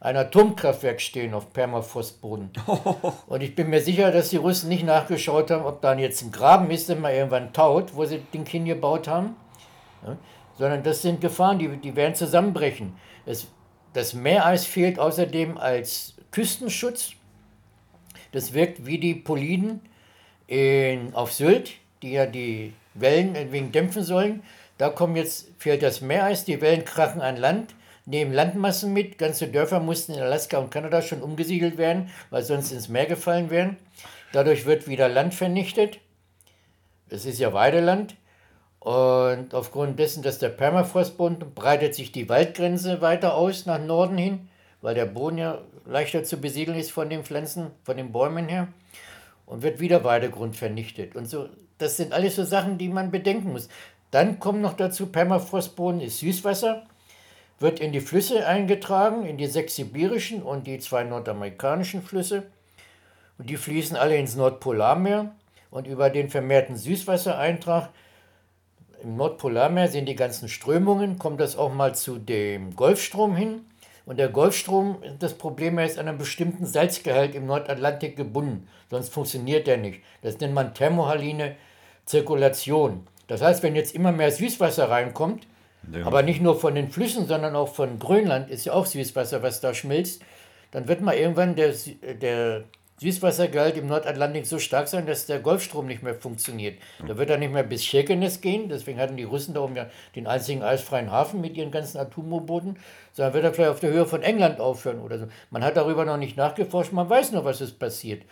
ein 0.00 0.16
Atomkraftwerk 0.16 1.00
stehen 1.00 1.34
auf 1.34 1.52
Permafrostboden. 1.52 2.50
Und 3.26 3.42
ich 3.42 3.54
bin 3.54 3.70
mir 3.70 3.80
sicher, 3.80 4.10
dass 4.10 4.30
die 4.30 4.36
Russen 4.36 4.68
nicht 4.68 4.84
nachgeschaut 4.84 5.50
haben, 5.50 5.64
ob 5.64 5.80
da 5.80 5.94
jetzt 5.94 6.22
ein 6.22 6.32
Graben 6.32 6.70
ist, 6.70 6.88
der 6.88 6.96
mal 6.96 7.14
irgendwann 7.14 7.52
taut, 7.52 7.94
wo 7.94 8.04
sie 8.04 8.18
den 8.18 8.44
Kind 8.44 8.66
gebaut 8.66 9.08
haben. 9.08 9.36
Ja, 10.06 10.16
sondern 10.58 10.82
das 10.82 11.02
sind 11.02 11.20
Gefahren, 11.20 11.58
die, 11.58 11.68
die 11.76 11.96
werden 11.96 12.14
zusammenbrechen. 12.14 12.94
Es, 13.24 13.48
das 13.92 14.14
Meereis 14.14 14.64
fehlt 14.64 14.98
außerdem 14.98 15.58
als 15.58 16.14
Küstenschutz 16.30 17.12
das 18.36 18.52
wirkt 18.52 18.84
wie 18.84 18.98
die 18.98 19.14
Poliden 19.14 19.80
in, 20.46 21.14
auf 21.14 21.32
Sylt, 21.32 21.72
die 22.02 22.12
ja 22.12 22.26
die 22.26 22.74
Wellen 23.00 23.52
wegen 23.52 23.72
dämpfen 23.72 24.02
sollen. 24.02 24.42
Da 24.78 24.90
kommen 24.90 25.16
jetzt, 25.16 25.48
fehlt 25.58 25.82
das 25.82 26.00
Meereis, 26.00 26.44
die 26.44 26.60
Wellen 26.60 26.84
krachen 26.84 27.20
an 27.20 27.36
Land, 27.36 27.74
nehmen 28.04 28.32
Landmassen 28.32 28.92
mit. 28.92 29.18
Ganze 29.18 29.48
Dörfer 29.48 29.80
mussten 29.80 30.14
in 30.14 30.20
Alaska 30.20 30.58
und 30.58 30.70
Kanada 30.70 31.02
schon 31.02 31.22
umgesiedelt 31.22 31.78
werden, 31.78 32.10
weil 32.30 32.42
sonst 32.42 32.72
ins 32.72 32.88
Meer 32.88 33.06
gefallen 33.06 33.50
wären. 33.50 33.76
Dadurch 34.32 34.66
wird 34.66 34.88
wieder 34.88 35.08
Land 35.08 35.34
vernichtet. 35.34 35.98
Es 37.08 37.24
ist 37.24 37.38
ja 37.38 37.52
Weideland. 37.52 38.16
Und 38.80 39.54
aufgrund 39.54 39.98
dessen, 39.98 40.22
dass 40.22 40.38
der 40.38 40.50
Permafrostboden 40.50 41.54
breitet 41.54 41.94
sich 41.94 42.12
die 42.12 42.28
Waldgrenze 42.28 43.00
weiter 43.00 43.34
aus 43.34 43.66
nach 43.66 43.80
Norden 43.80 44.16
hin, 44.16 44.48
weil 44.80 44.94
der 44.94 45.06
Boden 45.06 45.38
ja 45.38 45.62
leichter 45.86 46.22
zu 46.22 46.40
besiedeln 46.40 46.78
ist 46.78 46.92
von 46.92 47.08
den 47.08 47.24
Pflanzen, 47.24 47.70
von 47.82 47.96
den 47.96 48.12
Bäumen 48.12 48.48
her 48.48 48.68
und 49.44 49.62
wird 49.62 49.80
wieder 49.80 50.04
Weidegrund 50.04 50.56
vernichtet. 50.56 51.16
Und 51.16 51.26
so, 51.26 51.48
das 51.78 51.96
sind 51.96 52.12
alles 52.12 52.36
so 52.36 52.44
Sachen, 52.44 52.78
die 52.78 52.88
man 52.88 53.10
bedenken 53.10 53.52
muss. 53.52 53.68
Dann 54.10 54.38
kommt 54.38 54.62
noch 54.62 54.74
dazu, 54.74 55.06
Permafrostboden 55.06 56.00
ist 56.00 56.18
Süßwasser, 56.20 56.86
wird 57.58 57.80
in 57.80 57.92
die 57.92 58.00
Flüsse 58.00 58.46
eingetragen, 58.46 59.26
in 59.26 59.36
die 59.36 59.46
sechs 59.46 59.76
sibirischen 59.76 60.42
und 60.42 60.66
die 60.66 60.78
zwei 60.78 61.04
nordamerikanischen 61.04 62.02
Flüsse. 62.02 62.44
und 63.38 63.50
die 63.50 63.56
fließen 63.56 63.96
alle 63.96 64.16
ins 64.16 64.34
Nordpolarmeer 64.36 65.34
und 65.70 65.86
über 65.86 66.08
den 66.08 66.30
vermehrten 66.30 66.76
Süßwassereintrag 66.76 67.90
im 69.02 69.16
Nordpolarmeer 69.16 69.88
sind 69.88 70.06
die 70.06 70.16
ganzen 70.16 70.48
Strömungen, 70.48 71.18
kommt 71.18 71.40
das 71.40 71.56
auch 71.56 71.72
mal 71.72 71.94
zu 71.94 72.18
dem 72.18 72.74
Golfstrom 72.74 73.36
hin. 73.36 73.66
Und 74.06 74.18
der 74.18 74.28
Golfstrom, 74.28 75.02
das 75.18 75.34
Problem, 75.34 75.78
er 75.78 75.84
ist 75.84 75.98
an 75.98 76.08
einem 76.08 76.18
bestimmten 76.18 76.64
Salzgehalt 76.64 77.34
im 77.34 77.46
Nordatlantik 77.46 78.16
gebunden, 78.16 78.68
sonst 78.88 79.12
funktioniert 79.12 79.66
der 79.66 79.76
nicht. 79.76 80.00
Das 80.22 80.38
nennt 80.38 80.54
man 80.54 80.74
thermohaline 80.74 81.56
Zirkulation. 82.06 83.06
Das 83.26 83.42
heißt, 83.42 83.62
wenn 83.62 83.76
jetzt 83.76 83.94
immer 83.94 84.12
mehr 84.12 84.30
Süßwasser 84.30 84.88
reinkommt, 84.88 85.46
ja. 85.92 86.06
aber 86.06 86.22
nicht 86.22 86.40
nur 86.40 86.58
von 86.58 86.74
den 86.74 86.90
Flüssen, 86.90 87.26
sondern 87.26 87.56
auch 87.56 87.74
von 87.74 87.98
Grönland, 87.98 88.50
ist 88.50 88.64
ja 88.64 88.72
auch 88.72 88.86
Süßwasser, 88.86 89.42
was 89.42 89.60
da 89.60 89.74
schmilzt, 89.74 90.22
dann 90.70 90.88
wird 90.88 91.00
mal 91.00 91.14
irgendwann 91.14 91.56
der, 91.56 91.74
der 92.20 92.64
Süßwassergehalt 92.98 93.76
im 93.76 93.88
Nordatlantik 93.88 94.46
so 94.46 94.58
stark 94.58 94.88
sein, 94.88 95.06
dass 95.06 95.26
der 95.26 95.40
Golfstrom 95.40 95.86
nicht 95.86 96.02
mehr 96.02 96.14
funktioniert. 96.14 96.78
Da 97.06 97.18
wird 97.18 97.28
er 97.28 97.36
nicht 97.36 97.52
mehr 97.52 97.62
bis 97.62 97.82
Kirkenes 97.82 98.40
gehen, 98.40 98.70
deswegen 98.70 98.98
hatten 98.98 99.18
die 99.18 99.24
Russen 99.24 99.52
da 99.52 99.60
oben 99.60 99.76
ja 99.76 99.90
den 100.14 100.26
einzigen 100.26 100.62
eisfreien 100.62 101.10
Hafen 101.10 101.42
mit 101.42 101.56
ihren 101.56 101.70
ganzen 101.70 101.98
Atomubooten, 101.98 102.78
sondern 103.12 103.34
wird 103.34 103.44
er 103.44 103.52
vielleicht 103.52 103.70
auf 103.70 103.80
der 103.80 103.90
Höhe 103.90 104.06
von 104.06 104.22
England 104.22 104.60
aufhören 104.60 105.00
oder 105.00 105.18
so. 105.18 105.26
Man 105.50 105.62
hat 105.62 105.76
darüber 105.76 106.06
noch 106.06 106.16
nicht 106.16 106.38
nachgeforscht, 106.38 106.92
man 106.92 107.08
weiß 107.08 107.32
nur, 107.32 107.44
was 107.44 107.60
ist 107.60 107.78
passiert. 107.78 108.22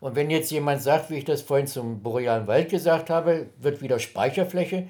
Und 0.00 0.16
wenn 0.16 0.30
jetzt 0.30 0.50
jemand 0.50 0.82
sagt, 0.82 1.10
wie 1.10 1.18
ich 1.18 1.24
das 1.24 1.42
vorhin 1.42 1.66
zum 1.66 2.02
borealen 2.02 2.46
Wald 2.46 2.70
gesagt 2.70 3.10
habe, 3.10 3.46
wird 3.58 3.82
wieder 3.82 3.98
Speicherfläche, 3.98 4.86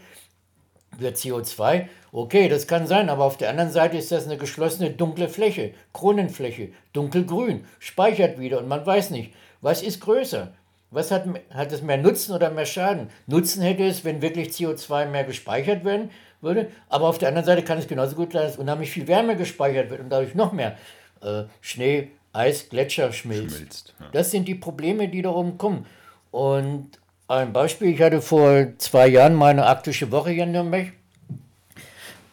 wird 0.99 1.17
CO2, 1.17 1.87
okay, 2.13 2.49
das 2.49 2.67
kann 2.67 2.87
sein, 2.87 3.09
aber 3.09 3.25
auf 3.25 3.37
der 3.37 3.51
anderen 3.51 3.71
Seite 3.71 3.97
ist 3.97 4.13
das 4.13 4.27
eine 4.27 4.37
geschlossene 4.37 4.91
dunkle 4.91 5.29
Fläche, 5.29 5.73
Kronenfläche, 5.93 6.71
dunkelgrün, 6.93 7.65
speichert 7.79 8.39
wieder 8.39 8.59
und 8.59 8.69
man 8.69 8.87
weiß 8.87 9.11
nicht, 9.11 9.33
was 9.61 9.83
ist 9.83 10.01
größer? 10.01 10.53
Was 10.93 11.13
hat, 11.13 11.25
hat 11.55 11.71
es 11.71 11.83
mehr 11.83 11.99
Nutzen 11.99 12.35
oder 12.35 12.51
mehr 12.51 12.67
Schaden? 12.67 13.11
Nutzen 13.27 13.63
hätte 13.63 13.85
es, 13.85 14.05
wenn 14.05 14.23
wirklich 14.23 14.49
CO2 14.49 15.07
mehr 15.07 15.23
gespeichert 15.23 15.85
werden 15.85 16.11
würde, 16.41 16.69
aber 16.89 17.07
auf 17.09 17.19
der 17.19 17.29
anderen 17.29 17.47
Seite 17.47 17.63
kann 17.63 17.79
es 17.79 17.87
genauso 17.87 18.17
gut 18.17 18.33
sein, 18.33 18.43
dass 18.43 18.57
unheimlich 18.57 18.91
viel 18.91 19.07
Wärme 19.07 19.37
gespeichert 19.37 19.91
wird 19.91 20.01
und 20.01 20.11
dadurch 20.11 20.35
noch 20.35 20.53
mehr 20.53 20.77
äh, 21.23 21.45
Schnee, 21.61 22.11
Eis, 22.33 22.69
Gletscher 22.69 23.13
schmilzt. 23.13 23.57
schmilzt 23.57 23.95
ja. 23.99 24.07
Das 24.13 24.31
sind 24.31 24.47
die 24.47 24.55
Probleme, 24.55 25.09
die 25.09 25.23
da 25.23 25.31
oben 25.31 25.59
kommen. 25.59 25.87
Und 26.31 26.91
ein 27.29 27.53
Beispiel, 27.53 27.89
ich 27.89 28.03
hatte 28.03 28.23
vor 28.23 28.67
zwei 28.79 29.09
Jahren 29.09 29.35
meine 29.35 29.67
arktische 29.67 30.11
Woche 30.11 30.31
hier 30.31 30.45
in 30.45 30.53
Nürnberg. 30.53 30.93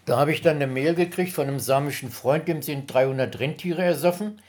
Da 0.06 0.18
habe 0.18 0.32
ich 0.32 0.42
dann 0.42 0.56
eine 0.56 0.68
Mail 0.68 0.96
gekriegt 0.96 1.34
von 1.34 1.48
einem 1.48 1.60
samischen 1.60 2.10
Freund, 2.10 2.48
dem 2.48 2.62
sind 2.62 2.92
300 2.92 3.40
Rentiere 3.40 3.84
ersoffen, 3.84 4.42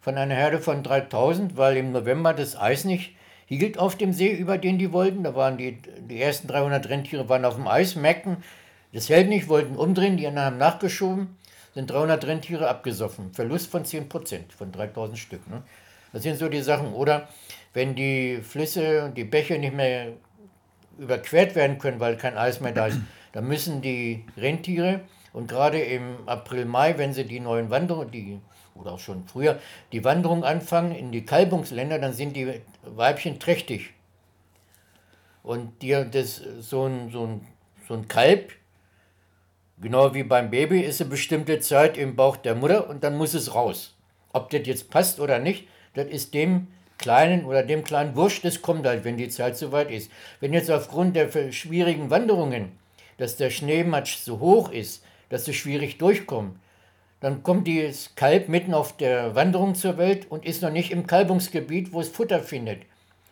von 0.00 0.16
einer 0.16 0.34
Herde 0.34 0.58
von 0.58 0.82
3000, 0.82 1.56
weil 1.56 1.76
im 1.76 1.92
November 1.92 2.34
das 2.34 2.56
Eis 2.60 2.84
nicht 2.84 3.14
hielt 3.46 3.78
auf 3.78 3.96
dem 3.96 4.12
See, 4.12 4.32
über 4.32 4.58
den 4.58 4.78
die 4.78 4.92
wollten. 4.92 5.22
Da 5.22 5.34
waren 5.34 5.56
die, 5.56 5.78
die 6.08 6.20
ersten 6.20 6.48
300 6.48 6.88
Rentiere 6.88 7.28
waren 7.28 7.44
auf 7.44 7.54
dem 7.54 7.68
Eis, 7.68 7.94
merkten, 7.94 8.38
das 8.92 9.08
hält 9.08 9.28
nicht, 9.28 9.48
wollten 9.48 9.76
umdrehen, 9.76 10.16
die 10.16 10.26
anderen 10.26 10.46
haben 10.46 10.58
nachgeschoben, 10.58 11.36
sind 11.74 11.90
300 11.90 12.24
Rentiere 12.26 12.68
abgesoffen. 12.68 13.32
Verlust 13.32 13.70
von 13.70 13.84
10 13.84 14.08
Prozent, 14.08 14.52
von 14.52 14.70
3000 14.70 15.18
Stück. 15.18 15.48
Ne? 15.48 15.62
Das 16.12 16.22
sind 16.22 16.38
so 16.38 16.48
die 16.48 16.62
Sachen. 16.62 16.92
Oder 16.92 17.28
wenn 17.72 17.94
die 17.94 18.38
Flüsse 18.42 19.04
und 19.06 19.16
die 19.16 19.24
Bäche 19.24 19.58
nicht 19.58 19.74
mehr 19.74 20.12
überquert 20.98 21.54
werden 21.56 21.78
können, 21.78 21.98
weil 21.98 22.16
kein 22.16 22.38
Eis 22.38 22.60
mehr 22.60 22.72
da 22.72 22.86
ist, 22.86 22.98
dann 23.32 23.46
müssen 23.48 23.82
die 23.82 24.24
Rentiere 24.36 25.00
und 25.32 25.48
gerade 25.48 25.80
im 25.80 26.16
April, 26.26 26.64
Mai, 26.64 26.96
wenn 26.96 27.12
sie 27.12 27.24
die 27.24 27.40
neuen 27.40 27.68
Wanderungen, 27.68 28.10
die 28.10 28.40
oder 28.76 28.92
auch 28.92 28.98
schon 28.98 29.26
früher, 29.26 29.58
die 29.92 30.04
Wanderung 30.04 30.44
anfangen 30.44 30.92
in 30.92 31.12
die 31.12 31.24
Kalbungsländer, 31.24 31.98
dann 31.98 32.12
sind 32.12 32.36
die 32.36 32.60
Weibchen 32.84 33.38
trächtig. 33.38 33.90
Und 35.42 35.82
die, 35.82 36.04
das, 36.10 36.40
so, 36.60 36.86
ein, 36.86 37.10
so, 37.10 37.26
ein, 37.26 37.46
so 37.86 37.94
ein 37.94 38.08
Kalb, 38.08 38.52
genau 39.80 40.14
wie 40.14 40.22
beim 40.22 40.50
Baby, 40.50 40.80
ist 40.80 41.00
eine 41.00 41.10
bestimmte 41.10 41.60
Zeit 41.60 41.96
im 41.98 42.16
Bauch 42.16 42.36
der 42.36 42.54
Mutter 42.54 42.88
und 42.88 43.04
dann 43.04 43.16
muss 43.16 43.34
es 43.34 43.54
raus. 43.54 43.96
Ob 44.32 44.50
das 44.50 44.66
jetzt 44.66 44.90
passt 44.90 45.20
oder 45.20 45.38
nicht, 45.38 45.66
das 45.94 46.06
ist 46.06 46.34
dem 46.34 46.68
Kleinen 46.98 47.44
oder 47.44 47.62
dem 47.62 47.84
kleinen 47.84 48.16
Wurscht, 48.16 48.44
das 48.44 48.62
kommt 48.62 48.86
halt, 48.86 49.04
wenn 49.04 49.16
die 49.16 49.28
Zeit 49.28 49.56
soweit 49.56 49.90
ist. 49.90 50.10
Wenn 50.40 50.52
jetzt 50.52 50.70
aufgrund 50.70 51.16
der 51.16 51.52
schwierigen 51.52 52.10
Wanderungen, 52.10 52.72
dass 53.18 53.36
der 53.36 53.50
Schneematsch 53.50 54.16
so 54.16 54.40
hoch 54.40 54.70
ist, 54.70 55.04
dass 55.28 55.44
sie 55.44 55.54
schwierig 55.54 55.98
durchkommen, 55.98 56.60
dann 57.20 57.42
kommt 57.42 57.66
das 57.68 58.14
Kalb 58.16 58.48
mitten 58.48 58.74
auf 58.74 58.96
der 58.96 59.34
Wanderung 59.34 59.74
zur 59.74 59.96
Welt 59.96 60.30
und 60.30 60.44
ist 60.44 60.62
noch 60.62 60.70
nicht 60.70 60.92
im 60.92 61.06
Kalbungsgebiet, 61.06 61.92
wo 61.92 62.00
es 62.00 62.08
Futter 62.08 62.40
findet. 62.40 62.82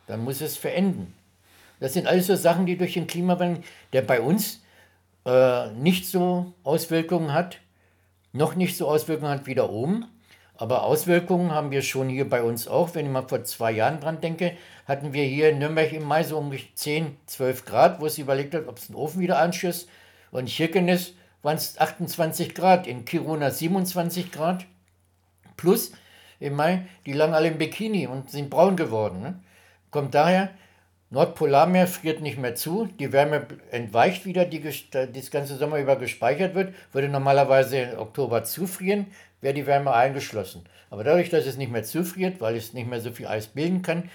Dann 0.07 0.24
muss 0.24 0.40
es 0.40 0.57
verenden. 0.57 1.14
Das 1.78 1.93
sind 1.93 2.07
alles 2.07 2.26
so 2.26 2.36
Sachen, 2.36 2.64
die 2.66 2.76
durch 2.76 2.95
den 2.95 3.07
Klimawandel, 3.07 3.62
der 3.93 4.03
bei 4.03 4.20
uns 4.20 4.62
äh, 5.25 5.70
nicht 5.73 6.09
so 6.09 6.53
Auswirkungen 6.64 7.33
hat, 7.33 7.59
noch 8.33 8.55
nicht 8.55 8.77
so 8.77 8.89
Auswirkungen 8.89 9.31
hat 9.31 9.47
wie 9.47 9.55
da 9.55 9.68
oben, 9.68 10.07
aber 10.62 10.85
Auswirkungen 10.85 11.51
haben 11.51 11.70
wir 11.70 11.83
schon 11.83 12.09
hier 12.09 12.29
bei 12.29 12.43
uns 12.43 12.68
auch. 12.68 12.95
Wenn 12.95 13.07
ich 13.07 13.11
mal 13.12 13.27
vor 13.27 13.43
zwei 13.45 13.73
Jahren 13.73 13.99
dran 13.99 14.20
denke, 14.20 14.57
hatten 14.87 15.12
wir 15.12 15.25
hier 15.25 15.51
in 15.51 15.59
Nürnberg 15.59 15.93
im 15.93 16.05
Mai 16.05 16.23
so 16.23 16.39
um 16.39 16.53
10, 16.75 17.16
12 17.27 17.64
Grad, 17.64 18.01
wo 18.01 18.07
es 18.07 18.18
überlegt 18.18 18.55
hat, 18.55 18.68
ob 18.68 18.79
es 18.79 18.87
den 18.87 18.95
Ofen 18.95 19.20
wieder 19.20 19.39
anschießt. 19.39 19.89
Und 20.31 20.41
in 20.41 20.47
Chirkenes 20.47 21.14
waren 21.43 21.57
es 21.57 21.81
28 21.81 22.55
Grad, 22.55 22.87
in 22.87 23.05
Kiruna 23.05 23.51
27 23.51 24.31
Grad. 24.31 24.64
Plus 25.57 25.93
im 26.39 26.55
Mai, 26.55 26.87
die 27.07 27.12
lagen 27.12 27.35
alle 27.35 27.49
im 27.49 27.59
Bikini 27.59 28.07
und 28.07 28.31
sind 28.31 28.49
braun 28.49 28.77
geworden. 28.77 29.20
Ne? 29.20 29.41
Kommt 29.91 30.14
daher, 30.14 30.51
Nordpolarmeer 31.13 31.87
friert 31.87 32.23
nicht 32.23 32.39
mehr 32.39 32.55
zu, 32.55 32.89
die 32.99 33.13
Wärme 33.13 33.47
entweicht 33.71 34.25
wieder, 34.25 34.47
die 34.47 34.63
das 34.63 35.31
ganze 35.31 35.57
Sommer 35.57 35.79
über 35.79 35.97
gespeichert 35.97 36.55
wird, 36.55 36.73
würde 36.93 37.11
normalerweise 37.11 37.77
im 37.79 37.99
Oktober 37.99 38.45
zufrieren, 38.45 39.07
wäre 39.43 39.53
die 39.53 39.67
Wärme 39.67 39.93
eingeschlossen. 39.93 40.63
Aber 40.89 41.05
dadurch, 41.05 41.29
dass 41.29 41.45
es 41.45 41.59
nicht 41.59 41.71
mehr 41.71 41.83
zufriert, 41.83 42.41
weil 42.41 42.57
es 42.57 42.73
nicht 42.73 42.89
mehr 42.89 43.01
so 43.01 43.13
viel 43.13 43.27
Eis 43.27 43.49
bilden 43.49 43.83
kann, 43.83 44.09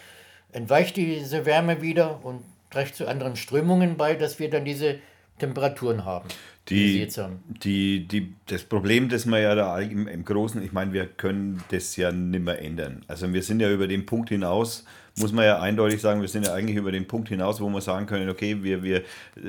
entweicht 0.52 0.96
diese 0.98 1.46
Wärme 1.46 1.84
wieder 1.84 2.26
und 2.26 2.42
trägt 2.72 2.96
zu 2.96 3.08
anderen 3.08 3.36
Strömungen 3.36 3.96
bei, 3.96 4.16
dass 4.16 4.40
wir 4.40 4.50
dann 4.50 4.66
diese 4.66 4.96
Temperaturen 5.38 6.04
haben. 6.04 6.30
Die, 6.70 7.08
die, 7.64 8.08
die, 8.08 8.34
das 8.48 8.64
Problem, 8.64 9.08
das 9.08 9.26
wir 9.26 9.40
ja 9.40 9.56
da 9.56 9.80
im, 9.80 10.08
im 10.08 10.26
Großen, 10.26 10.62
ich 10.64 10.74
meine, 10.74 10.92
wir 10.92 11.06
können 11.06 11.64
das 11.70 11.96
ja 11.96 12.12
nicht 12.12 12.44
mehr 12.44 12.62
ändern. 12.62 13.06
Also 13.08 13.32
wir 13.32 13.44
sind 13.44 13.62
ja 13.62 13.72
über 13.72 13.88
den 13.88 14.06
Punkt 14.06 14.30
hinaus, 14.30 14.84
muss 15.18 15.32
man 15.32 15.46
ja 15.46 15.60
eindeutig 15.60 16.02
sagen, 16.02 16.22
wir 16.22 16.28
sind 16.28 16.46
ja 16.46 16.54
eigentlich 16.54 16.78
über 16.78 16.92
den 16.92 17.08
Punkt 17.08 17.30
hinaus, 17.30 17.60
wo 17.60 17.70
wir 17.70 17.82
sagen 17.82 18.06
können, 18.06 18.30
okay, 18.30 18.64
wir, 18.64 18.84
wir 18.84 19.04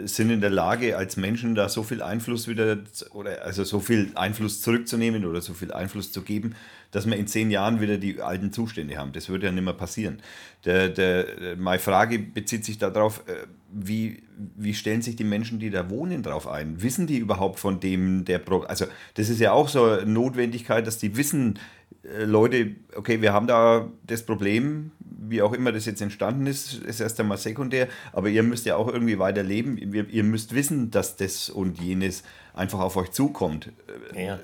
sind 0.04 0.30
in 0.30 0.40
der 0.40 0.50
Lage, 0.50 0.96
als 0.96 1.16
Menschen 1.16 1.54
da 1.54 1.68
so 1.68 1.82
viel 1.82 2.02
Einfluss 2.02 2.48
wieder, 2.48 2.78
oder 3.12 3.44
also 3.44 3.64
so 3.64 3.80
viel 3.80 4.10
Einfluss 4.14 4.62
zurückzunehmen 4.62 5.24
oder 5.24 5.40
so 5.40 5.54
viel 5.54 5.72
Einfluss 5.72 6.10
zu 6.10 6.22
geben, 6.22 6.54
dass 6.90 7.06
wir 7.06 7.16
in 7.16 7.26
zehn 7.26 7.50
Jahren 7.50 7.80
wieder 7.80 7.98
die 7.98 8.20
alten 8.20 8.52
Zustände 8.52 8.96
haben. 8.96 9.12
Das 9.12 9.28
wird 9.28 9.42
ja 9.42 9.52
nicht 9.52 9.64
mehr 9.64 9.74
passieren. 9.74 10.22
Der, 10.64 10.88
der, 10.88 11.56
meine 11.56 11.78
Frage 11.78 12.18
bezieht 12.18 12.64
sich 12.64 12.78
darauf, 12.78 13.22
äh, 13.28 13.46
wie, 13.70 14.22
wie 14.56 14.74
stellen 14.74 15.02
sich 15.02 15.16
die 15.16 15.24
Menschen, 15.24 15.58
die 15.58 15.70
da 15.70 15.90
wohnen, 15.90 16.22
darauf 16.22 16.48
ein? 16.48 16.82
Wissen 16.82 17.06
die 17.06 17.18
überhaupt 17.18 17.58
von 17.58 17.80
dem, 17.80 18.24
der 18.24 18.38
Pro 18.38 18.60
Also, 18.60 18.86
das 19.14 19.28
ist 19.28 19.40
ja 19.40 19.52
auch 19.52 19.68
so 19.68 19.84
eine 19.84 20.06
Notwendigkeit, 20.06 20.86
dass 20.86 20.98
die 20.98 21.16
wissen, 21.16 21.58
äh, 22.02 22.24
Leute, 22.24 22.74
okay, 22.96 23.20
wir 23.20 23.32
haben 23.32 23.46
da 23.46 23.88
das 24.06 24.22
Problem, 24.24 24.92
wie 25.30 25.42
auch 25.42 25.52
immer 25.52 25.72
das 25.72 25.86
jetzt 25.86 26.00
entstanden 26.00 26.46
ist, 26.46 26.74
ist 26.74 27.00
erst 27.00 27.18
einmal 27.20 27.38
sekundär, 27.38 27.88
aber 28.12 28.28
ihr 28.28 28.42
müsst 28.42 28.66
ja 28.66 28.76
auch 28.76 28.88
irgendwie 28.88 29.18
weiterleben. 29.18 29.76
Ihr, 29.76 30.08
ihr 30.08 30.24
müsst 30.24 30.54
wissen, 30.54 30.90
dass 30.90 31.16
das 31.16 31.50
und 31.50 31.80
jenes 31.80 32.22
einfach 32.54 32.80
auf 32.80 32.96
euch 32.96 33.10
zukommt. 33.10 33.70
Ja, 34.14 34.38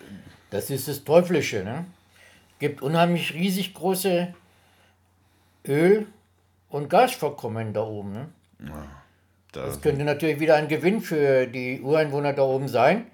das 0.50 0.70
ist 0.70 0.88
das 0.88 1.04
Teuflische. 1.04 1.64
Ne? 1.64 1.84
gibt 2.58 2.82
unheimlich 2.82 3.34
riesig 3.34 3.74
große 3.74 4.34
Öl- 5.66 6.06
und 6.70 6.88
Gasvorkommen 6.88 7.74
da 7.74 7.82
oben. 7.82 8.12
Ne? 8.12 8.28
Ja, 8.60 8.86
das, 9.52 9.66
das 9.66 9.80
könnte 9.82 10.04
natürlich 10.04 10.40
wieder 10.40 10.56
ein 10.56 10.68
Gewinn 10.68 11.00
für 11.00 11.46
die 11.46 11.80
Ureinwohner 11.82 12.32
da 12.32 12.42
oben 12.42 12.68
sein, 12.68 13.06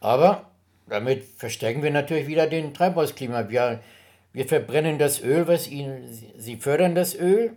aber 0.00 0.50
damit 0.86 1.24
verstärken 1.24 1.82
wir 1.82 1.90
natürlich 1.90 2.26
wieder 2.26 2.46
den 2.46 2.72
Treibhausklima. 2.72 3.50
Wir, 3.50 3.80
wir 4.32 4.46
verbrennen 4.46 4.98
das 4.98 5.22
Öl, 5.22 5.48
was 5.48 5.68
ihnen, 5.68 6.08
sie 6.36 6.56
fördern 6.56 6.94
das 6.94 7.14
Öl 7.14 7.56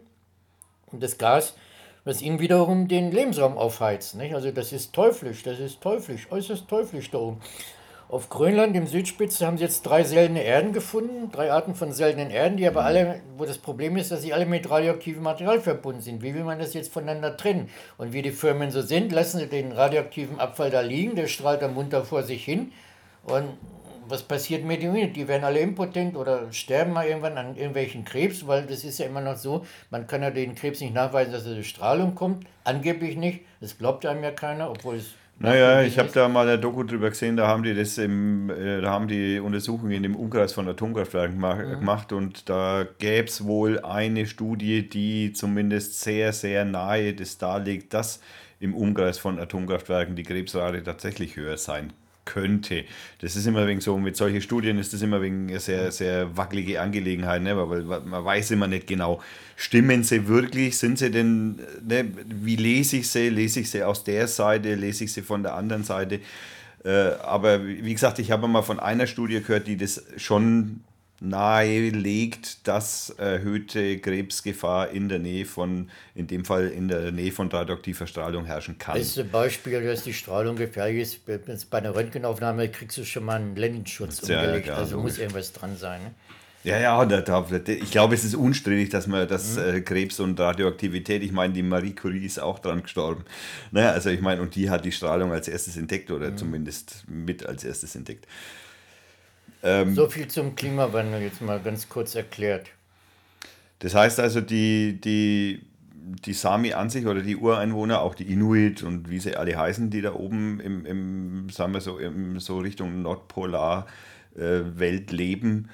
und 0.87 1.03
das 1.03 1.17
Gas, 1.17 1.55
was 2.03 2.21
ihnen 2.21 2.39
wiederum 2.39 2.87
den 2.87 3.11
Lebensraum 3.11 3.57
aufheizt. 3.57 4.15
Nicht? 4.15 4.33
Also 4.33 4.51
das 4.51 4.73
ist 4.73 4.93
teuflisch, 4.93 5.43
das 5.43 5.59
ist 5.59 5.81
teuflisch, 5.81 6.31
äußerst 6.31 6.67
teuflisch 6.67 7.11
da 7.11 7.19
oben. 7.19 7.41
Auf 8.09 8.27
Grönland, 8.27 8.75
im 8.75 8.87
Südspitze, 8.87 9.47
haben 9.47 9.57
sie 9.57 9.63
jetzt 9.63 9.83
drei 9.83 10.03
seltene 10.03 10.43
Erden 10.43 10.73
gefunden, 10.73 11.31
drei 11.31 11.49
Arten 11.49 11.75
von 11.75 11.93
seltenen 11.93 12.29
Erden, 12.29 12.57
die 12.57 12.67
aber 12.67 12.83
alle, 12.83 13.21
wo 13.37 13.45
das 13.45 13.57
Problem 13.57 13.95
ist, 13.95 14.11
dass 14.11 14.21
sie 14.21 14.33
alle 14.33 14.45
mit 14.45 14.69
radioaktivem 14.69 15.23
Material 15.23 15.61
verbunden 15.61 16.01
sind. 16.01 16.21
Wie 16.21 16.33
will 16.33 16.43
man 16.43 16.59
das 16.59 16.73
jetzt 16.73 16.91
voneinander 16.91 17.37
trennen? 17.37 17.69
Und 17.97 18.11
wie 18.11 18.21
die 18.21 18.31
Firmen 18.31 18.69
so 18.69 18.81
sind, 18.81 19.13
lassen 19.13 19.39
sie 19.39 19.47
den 19.47 19.71
radioaktiven 19.71 20.41
Abfall 20.41 20.71
da 20.71 20.81
liegen, 20.81 21.15
der 21.15 21.27
strahlt 21.27 21.61
dann 21.61 21.73
munter 21.73 22.03
vor 22.03 22.23
sich 22.23 22.43
hin 22.43 22.73
und 23.23 23.45
was 24.11 24.23
passiert 24.23 24.63
mit 24.63 24.81
denen? 24.81 25.13
Die 25.13 25.27
werden 25.27 25.43
alle 25.43 25.59
impotent 25.59 26.15
oder 26.15 26.51
sterben 26.51 26.93
mal 26.93 27.07
irgendwann 27.07 27.37
an 27.37 27.55
irgendwelchen 27.55 28.05
Krebs, 28.05 28.45
weil 28.45 28.63
das 28.67 28.83
ist 28.83 28.99
ja 28.99 29.05
immer 29.05 29.21
noch 29.21 29.37
so, 29.37 29.65
man 29.89 30.05
kann 30.05 30.21
ja 30.21 30.29
den 30.29 30.55
Krebs 30.55 30.81
nicht 30.81 30.93
nachweisen, 30.93 31.33
dass 31.33 31.45
er 31.45 31.55
durch 31.55 31.69
Strahlung 31.69 32.13
kommt. 32.13 32.45
Angeblich 32.63 33.15
nicht. 33.17 33.41
Das 33.59 33.77
glaubt 33.77 34.05
einem 34.05 34.23
ja 34.23 34.31
keiner, 34.31 34.69
obwohl 34.69 34.95
es 34.95 35.15
naja, 35.39 35.81
ich 35.81 35.97
habe 35.97 36.09
da 36.13 36.27
mal 36.27 36.47
eine 36.47 36.59
Doku 36.59 36.83
drüber 36.83 37.09
gesehen, 37.09 37.35
da 37.35 37.47
haben 37.47 37.63
die 37.63 37.73
das 37.73 37.97
im, 37.97 38.51
äh, 38.51 38.79
da 38.79 38.91
haben 38.91 39.07
die 39.07 39.39
Untersuchungen 39.39 39.91
in 39.91 40.03
dem 40.03 40.15
Umkreis 40.15 40.53
von 40.53 40.67
Atomkraftwerken 40.67 41.37
mhm. 41.37 41.79
gemacht 41.79 42.13
und 42.13 42.47
da 42.47 42.85
gäbe 42.99 43.27
es 43.27 43.43
wohl 43.43 43.79
eine 43.79 44.27
Studie, 44.27 44.87
die 44.87 45.33
zumindest 45.33 45.99
sehr, 45.99 46.31
sehr 46.31 46.63
nahe 46.63 47.15
das 47.15 47.39
darlegt, 47.39 47.95
dass 47.95 48.21
im 48.59 48.75
Umkreis 48.75 49.17
von 49.17 49.39
Atomkraftwerken 49.39 50.15
die 50.15 50.23
Krebsrate 50.23 50.83
tatsächlich 50.83 51.35
höher 51.35 51.57
sein 51.57 51.91
könnte. 52.25 52.85
Das 53.19 53.35
ist 53.35 53.45
immer 53.45 53.67
wegen 53.67 53.81
so, 53.81 53.97
mit 53.97 54.15
solchen 54.15 54.41
Studien 54.41 54.77
ist 54.77 54.93
das 54.93 55.01
immer 55.01 55.21
wegen 55.21 55.57
sehr, 55.59 55.91
sehr 55.91 56.35
wackelige 56.37 56.81
Angelegenheit, 56.81 57.41
ne? 57.41 57.57
weil 57.69 57.83
man 57.83 58.23
weiß 58.23 58.51
immer 58.51 58.67
nicht 58.67 58.87
genau, 58.87 59.21
stimmen 59.55 60.03
sie 60.03 60.27
wirklich, 60.27 60.77
sind 60.77 60.99
sie 60.99 61.11
denn, 61.11 61.59
ne? 61.87 62.05
wie 62.25 62.55
lese 62.55 62.97
ich 62.97 63.09
sie, 63.09 63.29
lese 63.29 63.61
ich 63.61 63.71
sie 63.71 63.83
aus 63.83 64.03
der 64.03 64.27
Seite, 64.27 64.75
lese 64.75 65.05
ich 65.05 65.13
sie 65.13 65.21
von 65.21 65.43
der 65.43 65.55
anderen 65.55 65.83
Seite. 65.83 66.19
Äh, 66.83 66.89
aber 67.23 67.65
wie 67.65 67.93
gesagt, 67.93 68.19
ich 68.19 68.31
habe 68.31 68.47
mal 68.47 68.63
von 68.63 68.79
einer 68.79 69.07
Studie 69.07 69.41
gehört, 69.41 69.67
die 69.67 69.77
das 69.77 70.03
schon 70.17 70.81
nahelegt, 71.21 72.67
dass 72.67 73.11
erhöhte 73.11 73.99
Krebsgefahr 73.99 74.89
in 74.89 75.07
der 75.07 75.19
Nähe 75.19 75.45
von, 75.45 75.89
in 76.15 76.25
dem 76.25 76.43
Fall 76.43 76.67
in 76.69 76.87
der 76.87 77.11
Nähe 77.11 77.31
von 77.31 77.47
radioaktiver 77.47 78.07
Strahlung 78.07 78.45
herrschen 78.45 78.79
kann. 78.79 78.97
Das 78.97 79.07
ist 79.07 79.19
ein 79.19 79.29
Beispiel, 79.29 79.83
dass 79.83 80.03
die 80.03 80.13
Strahlung 80.13 80.55
gefährlich 80.55 81.01
ist. 81.01 81.69
Bei 81.69 81.77
einer 81.77 81.95
Röntgenaufnahme 81.95 82.69
kriegst 82.69 82.97
du 82.97 83.05
schon 83.05 83.23
mal 83.23 83.35
einen 83.35 83.53
Blendenschutz 83.53 84.27
ja, 84.27 84.41
umgelegt, 84.41 84.67
ja, 84.67 84.75
also 84.75 84.99
muss 84.99 85.19
irgendwas 85.19 85.53
dran 85.53 85.77
sein. 85.77 86.01
Ne? 86.01 86.11
Ja, 86.63 86.79
ja, 86.79 87.05
da, 87.05 87.21
da, 87.21 87.47
ich 87.65 87.91
glaube, 87.91 88.13
es 88.13 88.23
ist 88.23 88.35
unstrittig, 88.35 88.89
dass 88.89 89.07
man 89.07 89.27
das 89.27 89.57
mhm. 89.57 89.63
äh, 89.63 89.81
Krebs 89.81 90.19
und 90.19 90.39
Radioaktivität, 90.39 91.23
ich 91.23 91.31
meine, 91.31 91.53
die 91.53 91.63
Marie 91.63 91.93
Curie 91.93 92.25
ist 92.25 92.39
auch 92.39 92.59
dran 92.59 92.83
gestorben. 92.83 93.25
Naja, 93.71 93.91
also 93.91 94.09
ich 94.09 94.21
meine, 94.21 94.41
und 94.41 94.55
die 94.55 94.69
hat 94.69 94.85
die 94.85 94.91
Strahlung 94.91 95.31
als 95.31 95.47
erstes 95.47 95.77
entdeckt 95.77 96.11
oder 96.11 96.31
mhm. 96.31 96.37
zumindest 96.37 97.03
mit 97.07 97.45
als 97.45 97.63
erstes 97.63 97.95
entdeckt. 97.95 98.27
Ähm, 99.63 99.93
so 99.95 100.07
viel 100.07 100.27
zum 100.27 100.55
Klimawandel 100.55 101.21
jetzt 101.21 101.41
mal 101.41 101.59
ganz 101.59 101.87
kurz 101.87 102.15
erklärt. 102.15 102.67
Das 103.79 103.95
heißt 103.95 104.19
also, 104.19 104.41
die, 104.41 104.99
die, 105.01 105.61
die 106.25 106.33
Sami 106.33 106.73
an 106.73 106.89
sich 106.89 107.05
oder 107.05 107.21
die 107.21 107.35
Ureinwohner, 107.35 108.01
auch 108.01 108.15
die 108.15 108.31
Inuit 108.31 108.83
und 108.83 109.09
wie 109.09 109.19
sie 109.19 109.35
alle 109.35 109.57
heißen, 109.57 109.89
die 109.89 110.01
da 110.01 110.13
oben 110.13 110.59
im, 110.59 110.85
im 110.85 111.49
sagen 111.49 111.73
wir 111.73 111.81
so, 111.81 111.97
im, 111.97 112.39
so 112.39 112.59
Richtung 112.59 113.01
Nordpolar 113.01 113.87
äh, 114.35 114.61
Welt 114.75 115.11
leben, 115.11 115.69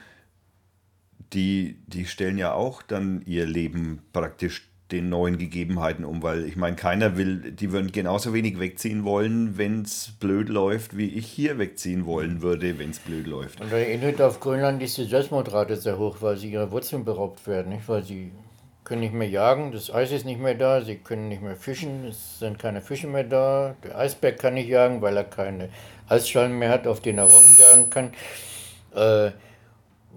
die, 1.33 1.79
die 1.87 2.05
stellen 2.05 2.37
ja 2.37 2.53
auch 2.53 2.81
dann 2.81 3.21
ihr 3.25 3.45
Leben 3.45 4.01
praktisch 4.13 4.69
den 4.91 5.09
neuen 5.09 5.37
Gegebenheiten 5.37 6.05
um, 6.05 6.23
weil 6.23 6.45
ich 6.45 6.55
meine, 6.55 6.75
keiner 6.75 7.17
will, 7.17 7.51
die 7.51 7.71
würden 7.71 7.91
genauso 7.91 8.33
wenig 8.33 8.59
wegziehen 8.59 9.03
wollen, 9.03 9.57
wenn 9.57 9.81
es 9.81 10.13
blöd 10.19 10.49
läuft, 10.49 10.95
wie 10.95 11.07
ich 11.07 11.27
hier 11.27 11.59
wegziehen 11.59 12.05
wollen 12.05 12.41
würde, 12.41 12.79
wenn 12.79 12.91
es 12.91 12.99
blöd 12.99 13.27
läuft. 13.27 13.59
Und 13.59 13.71
der 13.71 13.91
Inuit 13.91 14.21
auf 14.21 14.39
Grönland 14.39 14.81
ist 14.81 14.97
die 14.97 15.05
Selbstmordrate 15.05 15.75
sehr 15.75 15.97
hoch, 15.97 16.17
weil 16.21 16.37
sie 16.37 16.51
ihrer 16.51 16.71
Wurzeln 16.71 17.03
beraubt 17.03 17.45
werden, 17.47 17.73
nicht? 17.73 17.87
weil 17.87 18.03
sie 18.03 18.31
können 18.85 19.01
nicht 19.01 19.13
mehr 19.13 19.27
jagen, 19.27 19.73
das 19.73 19.93
Eis 19.93 20.13
ist 20.13 20.25
nicht 20.25 20.39
mehr 20.39 20.55
da, 20.55 20.81
sie 20.81 20.95
können 20.95 21.27
nicht 21.27 21.41
mehr 21.41 21.57
fischen, 21.57 22.05
es 22.05 22.39
sind 22.39 22.57
keine 22.57 22.79
Fische 22.79 23.07
mehr 23.07 23.25
da, 23.25 23.75
der 23.83 23.97
Eisberg 23.97 24.39
kann 24.39 24.53
nicht 24.53 24.69
jagen, 24.69 25.01
weil 25.01 25.17
er 25.17 25.25
keine 25.25 25.67
Eisschalen 26.07 26.57
mehr 26.57 26.69
hat, 26.69 26.87
auf 26.87 27.01
den 27.01 27.17
er 27.17 27.25
Robben 27.25 27.57
jagen 27.59 27.89
kann. 27.89 28.13
Äh, 28.95 29.31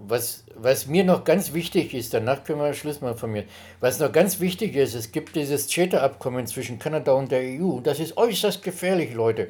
was, 0.07 0.45
was 0.55 0.87
mir 0.87 1.03
noch 1.03 1.23
ganz 1.23 1.53
wichtig 1.53 1.93
ist, 1.93 2.13
danach 2.13 2.43
können 2.43 2.59
wir 2.59 2.73
Schluss 2.73 3.01
machen 3.01 3.17
von 3.17 3.31
mir, 3.31 3.45
was 3.79 3.99
noch 3.99 4.11
ganz 4.11 4.39
wichtig 4.39 4.75
ist, 4.75 4.93
es 4.93 5.11
gibt 5.11 5.35
dieses 5.35 5.67
CETA-Abkommen 5.67 6.47
zwischen 6.47 6.79
Kanada 6.79 7.13
und 7.13 7.31
der 7.31 7.41
EU. 7.41 7.79
Das 7.79 7.99
ist 7.99 8.17
äußerst 8.17 8.63
gefährlich, 8.63 9.13
Leute. 9.13 9.49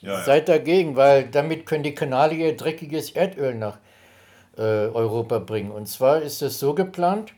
Ja, 0.00 0.12
ja. 0.12 0.24
Seid 0.24 0.48
dagegen, 0.48 0.96
weil 0.96 1.28
damit 1.28 1.66
können 1.66 1.84
die 1.84 1.94
Kanadier 1.94 2.56
dreckiges 2.56 3.10
Erdöl 3.10 3.54
nach 3.54 3.78
äh, 4.56 4.60
Europa 4.60 5.38
bringen. 5.38 5.70
Und 5.70 5.88
zwar 5.88 6.22
ist 6.22 6.42
es 6.42 6.58
so 6.58 6.74
geplant, 6.74 7.32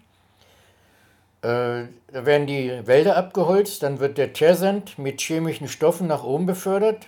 äh, 1.43 1.85
da 2.13 2.25
werden 2.25 2.47
die 2.47 2.87
Wälder 2.87 3.17
abgeholzt, 3.17 3.83
dann 3.83 4.01
wird 4.01 4.17
der 4.17 4.33
Teersand 4.33 4.99
mit 4.99 5.21
chemischen 5.21 5.69
Stoffen 5.69 6.07
nach 6.07 6.25
oben 6.25 6.47
befördert, 6.47 7.07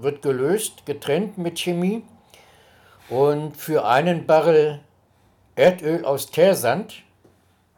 wird 0.00 0.22
gelöst, 0.22 0.86
getrennt 0.86 1.36
mit 1.36 1.58
Chemie. 1.58 2.02
Und 3.10 3.56
für 3.56 3.86
einen 3.86 4.26
Barrel 4.26 4.80
Erdöl 5.56 6.04
aus 6.04 6.30
Teersand 6.30 7.02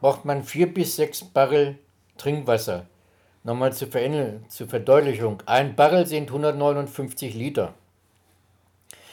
braucht 0.00 0.24
man 0.24 0.42
vier 0.42 0.72
bis 0.72 0.96
sechs 0.96 1.22
Barrel 1.22 1.78
Trinkwasser. 2.16 2.86
Nochmal 3.44 3.72
zur, 3.72 3.88
zur 4.48 4.68
Verdeutlichung. 4.68 5.42
Ein 5.46 5.76
Barrel 5.76 6.04
sind 6.04 6.28
159 6.28 7.34
Liter. 7.34 7.74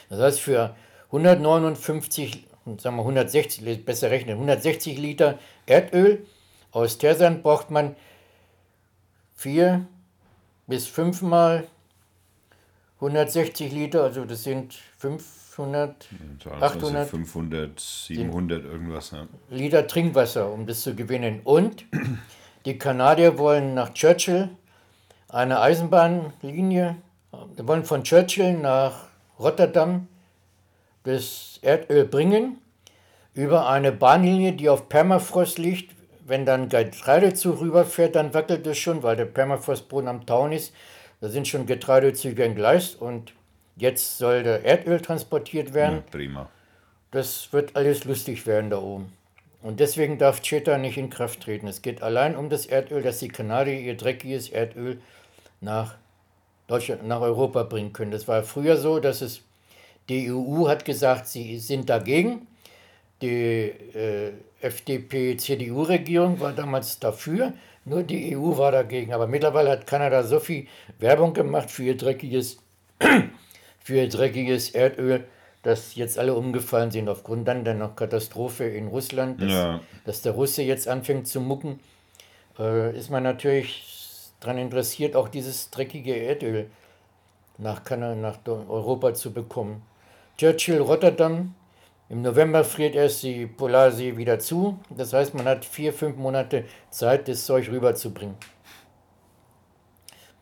Das 0.10 0.20
heißt, 0.20 0.40
für 0.42 0.76
159, 1.06 2.48
sagen 2.78 2.96
wir 2.96 3.04
160, 3.04 3.86
besser 3.86 4.10
rechnen, 4.10 4.34
160 4.34 4.98
Liter 4.98 5.38
Erdöl 5.68 6.26
aus 6.72 6.98
Teersand 6.98 7.44
braucht 7.44 7.70
man 7.70 7.96
vier 9.36 9.86
bis 10.66 10.88
fünfmal 10.88 11.68
160 12.96 13.72
Liter, 13.72 14.04
also 14.04 14.26
das 14.26 14.44
sind 14.44 14.74
fünf 14.98 15.45
500, 15.56 16.10
800, 16.60 17.08
500, 17.08 17.80
700 17.80 18.66
irgendwas. 18.66 19.12
Ja. 19.12 19.26
Liter 19.50 19.88
Trinkwasser, 19.88 20.52
um 20.52 20.68
das 20.68 20.82
zu 20.82 20.96
gewinnen. 20.96 21.40
Und 21.46 21.86
die 22.66 22.78
Kanadier 22.78 23.38
wollen 23.38 23.74
nach 23.74 23.94
Churchill 23.94 24.50
eine 25.30 25.62
Eisenbahnlinie, 25.62 26.98
wollen 27.32 27.86
von 27.86 28.04
Churchill 28.04 28.58
nach 28.58 29.08
Rotterdam 29.40 30.10
das 31.04 31.60
Erdöl 31.62 32.04
bringen 32.04 32.58
über 33.34 33.70
eine 33.70 33.94
Bahnlinie, 33.94 34.52
die 34.52 34.68
auf 34.68 34.90
Permafrost 34.90 35.58
liegt. 35.58 35.96
Wenn 36.26 36.46
dann 36.46 36.68
Getreidezug 36.68 37.62
rüberfährt, 37.62 38.16
dann 38.16 38.34
wackelt 38.34 38.68
es 38.68 38.78
schon, 38.78 39.04
weil 39.04 39.16
der 39.16 39.26
Permafrostboden 39.26 40.10
am 40.10 40.26
Taun 40.26 40.52
ist. 40.52 40.74
Da 41.22 41.30
sind 41.30 41.48
schon 41.48 41.66
Getreidezüge 41.66 42.44
entgleist 42.44 43.02
und 43.02 43.32
Jetzt 43.76 44.18
soll 44.18 44.44
der 44.44 44.64
Erdöl 44.64 45.02
transportiert 45.02 45.74
werden. 45.74 46.04
Ja, 46.06 46.12
prima. 46.12 46.50
Das 47.12 47.52
wird 47.52 47.76
alles 47.76 48.06
lustig 48.06 48.46
werden 48.46 48.70
da 48.70 48.80
oben. 48.80 49.12
Und 49.62 49.80
deswegen 49.80 50.18
darf 50.18 50.42
CETA 50.42 50.78
nicht 50.78 50.98
in 50.98 51.10
Kraft 51.10 51.42
treten. 51.42 51.68
Es 51.68 51.82
geht 51.82 52.02
allein 52.02 52.36
um 52.36 52.50
das 52.50 52.66
Erdöl, 52.66 53.02
dass 53.02 53.20
die 53.20 53.30
Kanadier 53.30 53.80
ihr 53.80 53.98
dreckiges 53.98 54.50
Erdöl 54.50 55.02
nach 55.60 55.96
Deutschland, 56.68 57.08
nach 57.08 57.22
Europa 57.22 57.64
bringen 57.64 57.92
können. 57.92 58.12
Das 58.12 58.28
war 58.28 58.44
früher 58.44 58.78
so, 58.78 59.00
dass 59.00 59.22
es 59.22 59.42
die 60.08 60.32
EU 60.32 60.68
hat 60.68 60.86
gesagt, 60.86 61.28
sie 61.28 61.58
sind 61.58 61.90
dagegen. 61.90 62.48
Die 63.22 63.28
äh, 63.28 64.34
FDP-CDU-Regierung 64.62 66.40
war 66.40 66.54
damals 66.54 67.00
dafür, 67.00 67.54
nur 67.86 68.04
die 68.04 68.36
EU 68.36 68.58
war 68.58 68.72
dagegen. 68.72 69.14
Aber 69.14 69.26
mittlerweile 69.26 69.72
hat 69.72 69.88
Kanada 69.88 70.24
so 70.24 70.40
viel 70.40 70.68
Werbung 71.00 71.34
gemacht 71.34 71.72
für 71.72 71.84
ihr 71.84 71.98
dreckiges 71.98 72.58
für 73.86 74.08
dreckiges 74.08 74.72
Erdöl, 74.72 75.26
dass 75.62 75.94
jetzt 75.94 76.18
alle 76.18 76.34
umgefallen 76.34 76.90
sind 76.90 77.08
aufgrund 77.08 77.48
dann 77.48 77.64
der 77.64 77.76
noch 77.76 77.96
Katastrophe 77.96 78.64
in 78.64 78.88
Russland, 78.88 79.40
dass, 79.40 79.52
ja. 79.52 79.80
dass 80.06 80.24
der 80.24 80.32
Russe 80.32 80.64
jetzt 80.64 80.88
anfängt 80.88 81.28
zu 81.28 81.40
mucken, 81.40 81.80
äh, 82.58 82.98
ist 82.98 83.12
man 83.12 83.22
natürlich 83.22 84.32
daran 84.40 84.58
interessiert, 84.58 85.16
auch 85.16 85.30
dieses 85.30 85.70
dreckige 85.70 86.16
Erdöl 86.16 86.72
nach, 87.60 87.84
Kanada, 87.84 88.16
nach 88.16 88.40
Europa 88.48 89.14
zu 89.14 89.32
bekommen. 89.32 89.84
Churchill, 90.36 90.82
Rotterdam, 90.82 91.54
im 92.10 92.24
November 92.24 92.64
friert 92.64 92.96
erst 92.96 93.22
die 93.22 93.46
Polarsee 93.46 94.18
wieder 94.18 94.40
zu. 94.40 94.80
Das 94.90 95.14
heißt, 95.14 95.36
man 95.36 95.46
hat 95.46 95.64
vier, 95.64 95.94
fünf 95.94 96.18
Monate 96.18 96.66
Zeit, 96.90 97.28
das 97.28 97.46
Zeug 97.46 97.70
rüberzubringen. 97.70 98.36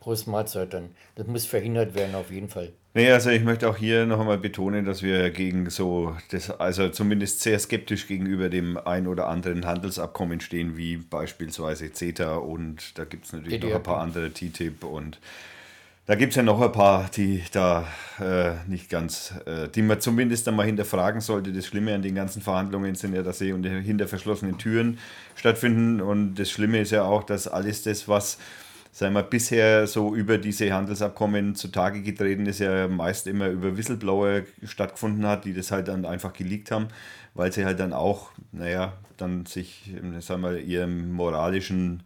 Prost 0.04 0.26
Mahlzeit 0.26 0.74
dann. 0.74 0.90
Das 1.16 1.26
muss 1.26 1.46
verhindert 1.46 1.94
werden, 1.94 2.14
auf 2.14 2.30
jeden 2.30 2.50
Fall. 2.50 2.72
Nee, 2.92 3.10
also 3.10 3.30
ich 3.30 3.42
möchte 3.42 3.66
auch 3.68 3.78
hier 3.78 4.04
noch 4.04 4.20
einmal 4.20 4.36
betonen, 4.36 4.84
dass 4.84 5.02
wir 5.02 5.30
gegen 5.30 5.70
so, 5.70 6.14
das, 6.30 6.50
also 6.50 6.90
zumindest 6.90 7.40
sehr 7.40 7.58
skeptisch 7.58 8.06
gegenüber 8.06 8.50
dem 8.50 8.76
ein 8.76 9.06
oder 9.06 9.28
anderen 9.28 9.64
Handelsabkommen 9.64 10.42
stehen, 10.42 10.76
wie 10.76 10.98
beispielsweise 10.98 11.90
CETA 11.90 12.36
und 12.36 12.98
da 12.98 13.04
gibt 13.04 13.24
es 13.24 13.32
natürlich 13.32 13.54
DDR. 13.54 13.70
noch 13.70 13.76
ein 13.76 13.82
paar 13.82 14.00
andere 14.00 14.30
TTIP 14.30 14.84
und 14.84 15.18
da 16.06 16.16
gibt 16.16 16.32
es 16.32 16.36
ja 16.36 16.42
noch 16.42 16.60
ein 16.60 16.70
paar, 16.70 17.08
die 17.16 17.42
da 17.50 17.88
äh, 18.20 18.52
nicht 18.68 18.90
ganz, 18.90 19.32
äh, 19.46 19.68
die 19.70 19.80
man 19.80 20.02
zumindest 20.02 20.46
einmal 20.46 20.66
hinterfragen 20.66 21.22
sollte. 21.22 21.50
Das 21.50 21.64
Schlimme 21.64 21.94
an 21.94 22.02
den 22.02 22.14
ganzen 22.14 22.42
Verhandlungen 22.42 22.94
sind 22.94 23.14
ja, 23.14 23.22
dass 23.22 23.38
sie 23.38 23.54
hinter 23.54 24.06
verschlossenen 24.06 24.58
Türen 24.58 24.98
stattfinden 25.34 26.02
und 26.02 26.34
das 26.34 26.50
Schlimme 26.50 26.80
ist 26.80 26.90
ja 26.90 27.04
auch, 27.04 27.22
dass 27.22 27.48
alles 27.48 27.84
das, 27.84 28.06
was 28.06 28.36
sagen 28.94 29.14
wir, 29.14 29.24
bisher 29.24 29.88
so 29.88 30.14
über 30.14 30.38
diese 30.38 30.72
Handelsabkommen 30.72 31.56
zutage 31.56 32.00
getreten 32.00 32.46
ist, 32.46 32.60
ja 32.60 32.86
meist 32.86 33.26
immer 33.26 33.48
über 33.48 33.76
Whistleblower 33.76 34.42
stattgefunden 34.62 35.26
hat, 35.26 35.44
die 35.44 35.52
das 35.52 35.72
halt 35.72 35.88
dann 35.88 36.06
einfach 36.06 36.32
geleakt 36.32 36.70
haben, 36.70 36.86
weil 37.34 37.50
sie 37.50 37.64
halt 37.64 37.80
dann 37.80 37.92
auch, 37.92 38.30
naja, 38.52 38.92
dann 39.16 39.46
sich, 39.46 39.90
sagen 40.20 40.42
wir, 40.42 40.60
ihrem 40.60 41.10
moralischen 41.10 42.04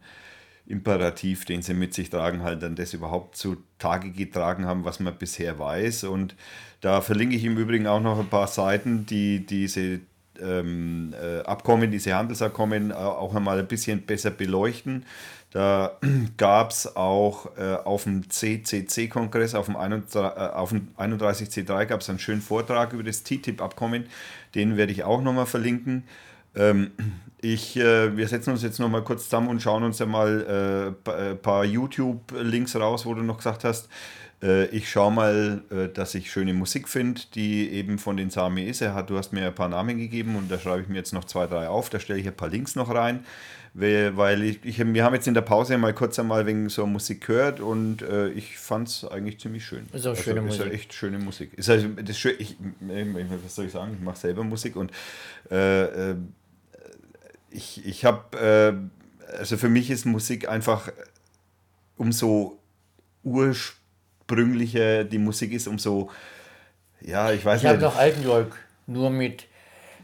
Imperativ, 0.65 1.45
den 1.45 1.61
sie 1.61 1.75
mit 1.75 1.93
sich 1.93 2.09
tragen, 2.09 2.41
halt 2.41 2.63
dann 2.63 2.75
das 2.75 2.95
überhaupt 2.95 3.37
zutage 3.37 4.09
getragen 4.09 4.65
haben, 4.65 4.83
was 4.83 4.99
man 4.99 5.15
bisher 5.15 5.59
weiß. 5.59 6.05
Und 6.05 6.35
da 6.81 7.01
verlinke 7.01 7.35
ich 7.35 7.45
im 7.45 7.57
Übrigen 7.57 7.85
auch 7.85 8.01
noch 8.01 8.19
ein 8.19 8.29
paar 8.29 8.47
Seiten, 8.47 9.05
die 9.05 9.45
diese 9.45 9.99
ähm, 10.41 11.13
äh, 11.21 11.41
Abkommen, 11.41 11.91
diese 11.91 12.15
Handelsabkommen 12.15 12.91
äh, 12.91 12.93
auch 12.93 13.35
einmal 13.35 13.59
ein 13.59 13.67
bisschen 13.67 14.03
besser 14.03 14.31
beleuchten. 14.31 15.05
Da 15.51 15.97
gab 16.37 16.71
es 16.71 16.95
auch 16.95 17.57
äh, 17.57 17.75
auf 17.83 18.03
dem 18.03 18.29
CCC-Kongress, 18.29 19.55
auf 19.55 19.65
dem, 19.65 19.75
31C3 19.75 21.85
gab 21.85 22.01
es 22.01 22.09
einen 22.09 22.19
schönen 22.19 22.41
Vortrag 22.41 22.93
über 22.93 23.03
das 23.03 23.23
TTIP-Abkommen. 23.23 24.05
Den 24.55 24.77
werde 24.77 24.91
ich 24.91 25.03
auch 25.03 25.21
nochmal 25.21 25.45
verlinken. 25.45 26.03
Ähm, 26.55 26.91
ich, 27.41 27.77
äh, 27.77 28.17
wir 28.17 28.27
setzen 28.27 28.51
uns 28.51 28.63
jetzt 28.63 28.79
nochmal 28.79 29.03
kurz 29.03 29.25
zusammen 29.25 29.47
und 29.47 29.61
schauen 29.61 29.83
uns 29.83 29.99
ja 29.99 30.05
mal 30.05 30.95
ein 31.07 31.13
äh, 31.13 31.35
paar 31.35 31.65
YouTube-Links 31.65 32.75
raus, 32.75 33.05
wo 33.05 33.13
du 33.13 33.23
noch 33.23 33.37
gesagt 33.37 33.63
hast, 33.63 33.87
äh, 34.41 34.65
ich 34.67 34.89
schaue 34.89 35.11
mal, 35.11 35.61
äh, 35.69 35.89
dass 35.89 36.15
ich 36.15 36.31
schöne 36.31 36.53
Musik 36.53 36.87
finde, 36.87 37.21
die 37.35 37.69
eben 37.71 37.97
von 37.97 38.17
den 38.17 38.29
Sami 38.29 38.63
ist. 38.63 38.81
Er 38.81 38.93
hat, 38.93 39.09
du 39.09 39.17
hast 39.17 39.33
mir 39.33 39.47
ein 39.47 39.55
paar 39.55 39.69
Namen 39.69 39.97
gegeben 39.97 40.35
und 40.35 40.51
da 40.51 40.59
schreibe 40.59 40.81
ich 40.81 40.87
mir 40.87 40.95
jetzt 40.95 41.13
noch 41.13 41.25
zwei, 41.25 41.47
drei 41.47 41.67
auf. 41.67 41.89
Da 41.89 41.99
stelle 41.99 42.19
ich 42.19 42.27
ein 42.27 42.35
paar 42.35 42.49
Links 42.49 42.75
noch 42.75 42.93
rein, 42.93 43.25
weil 43.79 44.43
ich, 44.43 44.59
ich, 44.63 44.79
wir 44.79 45.03
haben 45.03 45.13
jetzt 45.13 45.27
in 45.27 45.33
der 45.33 45.41
Pause 45.41 45.77
mal 45.77 45.93
kurz 45.93 46.19
einmal 46.19 46.45
wegen 46.45 46.69
so 46.69 46.85
Musik 46.85 47.27
gehört 47.27 47.59
und 47.59 48.01
äh, 48.01 48.29
ich 48.29 48.57
fand 48.57 48.87
es 48.87 49.05
eigentlich 49.05 49.39
ziemlich 49.39 49.65
schön. 49.65 49.87
Ist 49.93 50.05
auch 50.05 50.11
also, 50.11 50.23
schöne 50.23 50.39
ist 50.41 50.45
Musik. 50.45 50.65
Ist 50.65 50.73
echt 50.73 50.93
schöne 50.93 51.19
Musik. 51.19 51.53
Ist 51.55 51.69
also, 51.69 51.87
das 51.87 52.17
schön, 52.17 52.35
ich, 52.39 52.57
was 53.43 53.55
soll 53.55 53.65
ich 53.65 53.71
sagen? 53.71 53.95
Ich 53.97 54.03
mache 54.03 54.17
selber 54.17 54.43
Musik 54.43 54.75
und 54.75 54.91
äh, 55.51 56.11
äh, 56.11 56.15
ich, 57.51 57.85
ich 57.85 58.05
habe, 58.05 58.37
äh, 58.37 59.37
also 59.37 59.57
für 59.57 59.69
mich 59.69 59.89
ist 59.89 60.05
Musik 60.05 60.47
einfach 60.49 60.91
umso 61.97 62.59
ursprünglich 63.23 63.79
ursprünglicher 64.29 65.03
die 65.03 65.17
Musik 65.17 65.53
ist, 65.53 65.67
umso, 65.67 66.09
ja, 67.01 67.31
ich 67.31 67.43
weiß 67.43 67.59
ich 67.59 67.63
nicht. 67.63 67.71
Ich 67.71 67.83
habe 67.83 67.93
noch 67.93 67.97
Altenjolk, 67.97 68.55
nur 68.87 69.09
mit, 69.09 69.45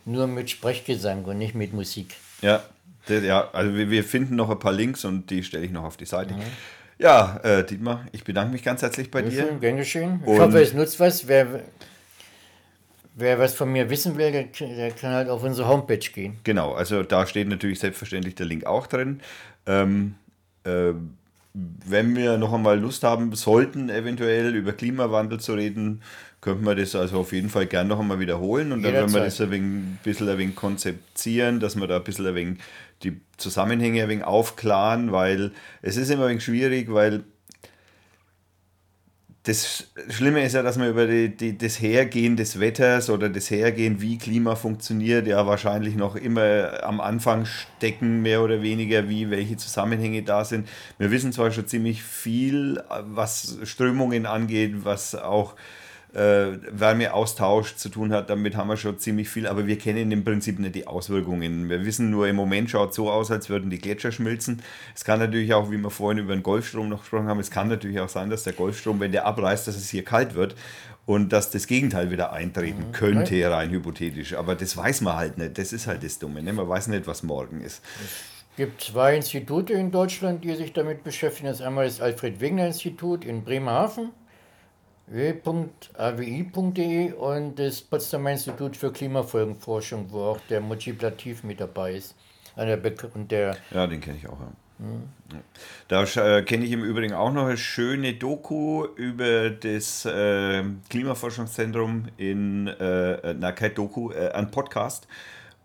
nur 0.06 0.28
mit 0.28 0.50
Sprechgesang 0.50 1.26
und 1.26 1.38
nicht 1.38 1.56
mit 1.56 1.74
Musik. 1.74 2.16
Ja, 2.42 2.64
ja 3.08 3.50
also 3.52 3.76
wir, 3.76 3.90
wir, 3.90 4.04
finden 4.04 4.36
noch 4.36 4.50
ein 4.50 4.60
paar 4.60 4.74
Links 4.74 5.06
und 5.06 5.30
die 5.30 5.44
stelle 5.44 5.66
ich 5.66 5.72
noch 5.72 5.84
auf 5.84 5.98
die 5.98 6.06
Seite. 6.06 6.34
Mhm. 6.34 6.42
Ja, 6.98 7.40
äh, 7.44 7.66
Dietmar, 7.66 8.06
ich 8.12 8.24
bedanke 8.24 8.54
mich 8.54 8.64
ganz 8.64 8.82
herzlich 8.82 9.12
bei 9.12 9.22
dir. 9.22 9.48
Schön, 9.48 9.60
gern 9.60 9.78
geschehen. 9.78 10.22
Ich 10.24 10.30
und 10.30 10.40
hoffe, 10.40 10.62
es 10.62 10.74
nutzt 10.74 11.00
was. 11.00 11.28
Wer, 11.28 11.62
wer 13.16 13.38
was 13.38 13.54
von 13.54 13.72
mir 13.72 13.90
wissen 13.90 14.18
will, 14.18 14.32
der, 14.32 14.44
der, 14.46 14.92
kann 14.92 15.12
halt 15.12 15.30
auf 15.30 15.44
unsere 15.44 15.68
Homepage 15.68 15.98
gehen. 15.98 16.38
Genau, 16.44 16.74
also 16.74 17.04
da 17.04 17.28
steht 17.28 17.50
natürlich 17.50 17.80
selbstverständlich 17.80 18.36
der 18.36 18.46
Link 18.46 18.66
auch 18.66 18.88
drin. 18.88 19.20
Ähm, 19.66 20.16
äh, 20.64 20.94
wenn 21.54 22.16
wir 22.16 22.38
noch 22.38 22.54
einmal 22.54 22.80
Lust 22.80 23.04
haben 23.04 23.34
sollten, 23.34 23.90
eventuell 23.90 24.56
über 24.56 24.74
Klimawandel 24.74 25.40
zu 25.40 25.54
reden, 25.54 26.02
könnten 26.46 26.64
wir 26.64 26.76
das 26.76 26.94
also 26.94 27.22
auf 27.22 27.34
jeden 27.34 27.50
Fall 27.50 27.66
gerne 27.66 27.90
noch 27.90 28.00
einmal 28.00 28.20
wiederholen 28.20 28.72
und 28.72 28.84
dann 28.84 28.94
werden 28.94 29.12
wir 29.12 29.22
das 29.22 29.42
ein, 29.42 29.50
wenig, 29.50 29.68
ein 29.68 30.00
bisschen 30.04 30.30
ein 30.30 30.38
wenig 30.38 30.56
konzeptieren, 30.56 31.60
dass 31.60 31.76
wir 31.76 31.88
da 31.88 31.98
ein 31.98 32.04
bisschen 32.04 32.28
ein 32.28 32.36
wenig 32.36 32.60
die 33.02 33.20
Zusammenhänge 33.38 34.04
ein 34.04 34.10
wenig 34.10 34.24
aufklaren, 34.24 35.12
weil 35.12 35.54
es 35.82 35.98
ist 35.98 36.12
immer 36.12 36.26
ein 36.26 36.30
wenig 36.30 36.44
schwierig, 36.44 36.94
weil 36.94 37.24
das 39.42 39.88
Schlimme 40.10 40.46
ist 40.46 40.54
ja, 40.54 40.62
dass 40.62 40.78
man 40.78 40.88
über 40.88 41.08
die, 41.08 41.36
die, 41.36 41.58
das 41.58 41.82
Hergehen 41.82 42.36
des 42.36 42.60
Wetters 42.60 43.10
oder 43.10 43.28
das 43.28 43.50
Hergehen, 43.50 44.00
wie 44.00 44.20
Klima 44.20 44.56
funktioniert, 44.56 45.26
ja 45.26 45.48
wahrscheinlich 45.48 45.96
noch 45.96 46.16
immer 46.16 46.84
am 46.84 47.02
Anfang 47.02 47.46
stecken, 47.46 48.22
mehr 48.22 48.44
oder 48.44 48.62
weniger, 48.62 49.10
wie 49.10 49.32
welche 49.32 49.58
Zusammenhänge 49.58 50.22
da 50.22 50.46
sind. 50.46 50.70
Wir 51.00 51.10
wissen 51.10 51.34
zwar 51.34 51.50
schon 51.52 51.66
ziemlich 51.66 52.04
viel, 52.04 52.84
was 53.02 53.58
Strömungen 53.64 54.28
angeht, 54.28 54.86
was 54.86 55.16
auch 55.16 55.56
äh, 56.16 56.58
Wärmeaustausch 56.72 57.76
zu 57.76 57.90
tun 57.90 58.14
hat, 58.14 58.30
damit 58.30 58.56
haben 58.56 58.70
wir 58.70 58.78
schon 58.78 58.98
ziemlich 59.00 59.30
viel, 59.30 59.48
aber 59.48 59.68
wir 59.68 59.78
kennen 59.78 60.12
im 60.12 60.24
Prinzip 60.24 60.60
nicht 60.60 60.76
die 60.76 60.88
Auswirkungen. 60.88 61.70
Wir 61.70 61.86
wissen 61.86 62.10
nur, 62.10 62.28
im 62.28 62.38
Moment 62.38 62.70
schaut 62.70 62.92
es 62.92 62.96
so 62.96 63.12
aus, 63.12 63.32
als 63.32 63.50
würden 63.50 63.70
die 63.70 63.80
Gletscher 63.80 64.12
schmilzen. 64.12 64.62
Es 64.96 65.04
kann 65.04 65.20
natürlich 65.20 65.54
auch, 65.54 65.72
wie 65.72 65.78
wir 65.78 65.90
vorhin 65.90 66.20
über 66.20 66.34
den 66.34 66.44
Golfstrom 66.44 66.88
noch 66.88 67.02
gesprochen 67.02 67.28
haben, 67.28 67.40
es 67.40 67.52
kann 67.52 67.68
natürlich 67.68 68.00
auch 68.00 68.10
sein, 68.10 68.30
dass 68.30 68.44
der 68.44 68.54
Golfstrom, 68.54 69.00
wenn 69.00 69.12
der 69.12 69.26
abreißt, 69.26 69.68
dass 69.68 69.76
es 69.76 69.90
hier 69.90 70.06
kalt 70.06 70.36
wird 70.36 70.56
und 71.06 71.34
dass 71.34 71.52
das 71.52 71.68
Gegenteil 71.68 72.10
wieder 72.12 72.32
eintreten 72.32 72.88
mhm. 72.88 72.92
könnte, 72.94 73.52
rein 73.52 73.70
hypothetisch. 73.72 74.36
Aber 74.36 74.56
das 74.56 74.76
weiß 74.78 75.02
man 75.02 75.18
halt 75.18 75.38
nicht. 75.38 75.58
Das 75.58 75.74
ist 75.74 75.86
halt 75.86 76.04
das 76.04 76.18
Dumme. 76.18 76.42
Ne? 76.42 76.54
Man 76.54 76.68
weiß 76.68 76.88
nicht, 76.88 77.08
was 77.08 77.24
morgen 77.24 77.62
ist. 77.62 77.82
Es 78.52 78.58
gibt 78.58 78.82
zwei 78.82 79.18
Institute 79.18 79.74
in 79.74 79.92
Deutschland, 79.92 80.46
die 80.46 80.56
sich 80.56 80.72
damit 80.72 81.04
beschäftigen. 81.04 81.48
Das 81.48 81.60
ist 81.60 81.66
einmal 81.66 81.86
das 81.86 82.00
Alfred-Wegener-Institut 82.00 83.26
in 83.26 83.44
Bremerhaven 83.44 84.12
www.awi.de 85.08 87.14
und 87.14 87.60
das 87.60 87.82
Potsdamer 87.82 88.32
Institut 88.32 88.76
für 88.76 88.92
Klimafolgenforschung, 88.92 90.08
wo 90.10 90.24
auch 90.24 90.40
der 90.50 90.62
Multiplativ 90.62 91.44
mit 91.44 91.60
dabei 91.60 91.94
ist. 91.94 92.16
Und 92.56 93.32
der 93.32 93.58
ja, 93.72 93.88
den 93.88 94.02
kenne 94.02 94.18
ich 94.18 94.28
auch. 94.28 94.40
Ja. 94.40 94.52
Hm. 94.80 95.04
Da 95.88 96.04
äh, 96.04 96.44
kenne 96.44 96.66
ich 96.66 96.72
im 96.72 96.84
Übrigen 96.84 97.14
auch 97.14 97.32
noch 97.32 97.46
eine 97.46 97.58
schöne 97.58 98.14
Doku 98.14 98.86
über 98.96 99.50
das 99.50 100.06
äh, 100.06 100.64
Klimaforschungszentrum 100.90 102.10
in, 102.18 102.68
äh, 102.68 103.34
na 103.40 103.54
kein 103.54 103.74
Doku, 103.74 104.12
äh, 104.12 104.32
ein 104.32 104.52
Podcast 104.52 105.08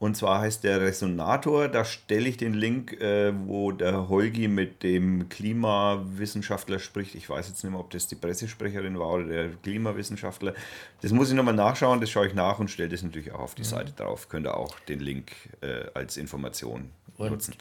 und 0.01 0.17
zwar 0.17 0.41
heißt 0.41 0.65
der 0.65 0.81
Resonator. 0.81 1.69
Da 1.69 1.85
stelle 1.85 2.27
ich 2.27 2.39
den 2.39 2.55
Link, 2.55 2.99
äh, 3.03 3.35
wo 3.47 3.71
der 3.71 4.09
Holgi 4.09 4.49
mit 4.49 4.83
dem 4.83 5.29
Klimawissenschaftler 5.29 6.79
spricht. 6.79 7.15
Ich 7.15 7.29
weiß 7.29 7.49
jetzt 7.49 7.63
nicht 7.63 7.71
mehr, 7.71 7.81
ob 7.81 7.91
das 7.91 8.09
die 8.09 8.15
Pressesprecherin 8.15 8.99
war 8.99 9.09
oder 9.09 9.25
der 9.27 9.49
Klimawissenschaftler. 9.63 10.55
Das 11.03 11.13
muss 11.13 11.29
ich 11.29 11.35
nochmal 11.37 11.53
nachschauen, 11.53 12.01
das 12.01 12.09
schaue 12.09 12.27
ich 12.27 12.35
nach 12.35 12.59
und 12.59 12.71
stelle 12.71 12.89
das 12.89 13.03
natürlich 13.03 13.33
auch 13.33 13.41
auf 13.41 13.55
die 13.55 13.61
mhm. 13.61 13.67
Seite 13.67 13.93
drauf. 13.93 14.31
Könnt 14.31 14.47
ihr 14.47 14.57
auch 14.57 14.81
den 14.81 15.01
Link 15.01 15.33
äh, 15.61 15.85
als 15.93 16.17
Information 16.17 16.91
und 17.19 17.31
nutzen. 17.31 17.55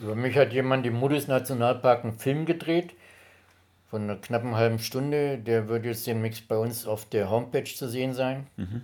Über 0.00 0.16
mich 0.16 0.36
hat 0.36 0.52
jemand 0.52 0.84
im 0.84 0.94
Modus 0.94 1.28
Nationalpark 1.28 2.02
einen 2.02 2.18
Film 2.18 2.44
gedreht 2.44 2.94
von 3.88 4.02
einer 4.02 4.16
knappen 4.16 4.56
halben 4.56 4.80
Stunde. 4.80 5.38
Der 5.38 5.68
wird 5.68 5.84
jetzt 5.84 6.08
demnächst 6.08 6.48
bei 6.48 6.56
uns 6.56 6.88
auf 6.88 7.08
der 7.08 7.30
Homepage 7.30 7.72
zu 7.72 7.88
sehen 7.88 8.14
sein. 8.14 8.48
Mhm. 8.56 8.82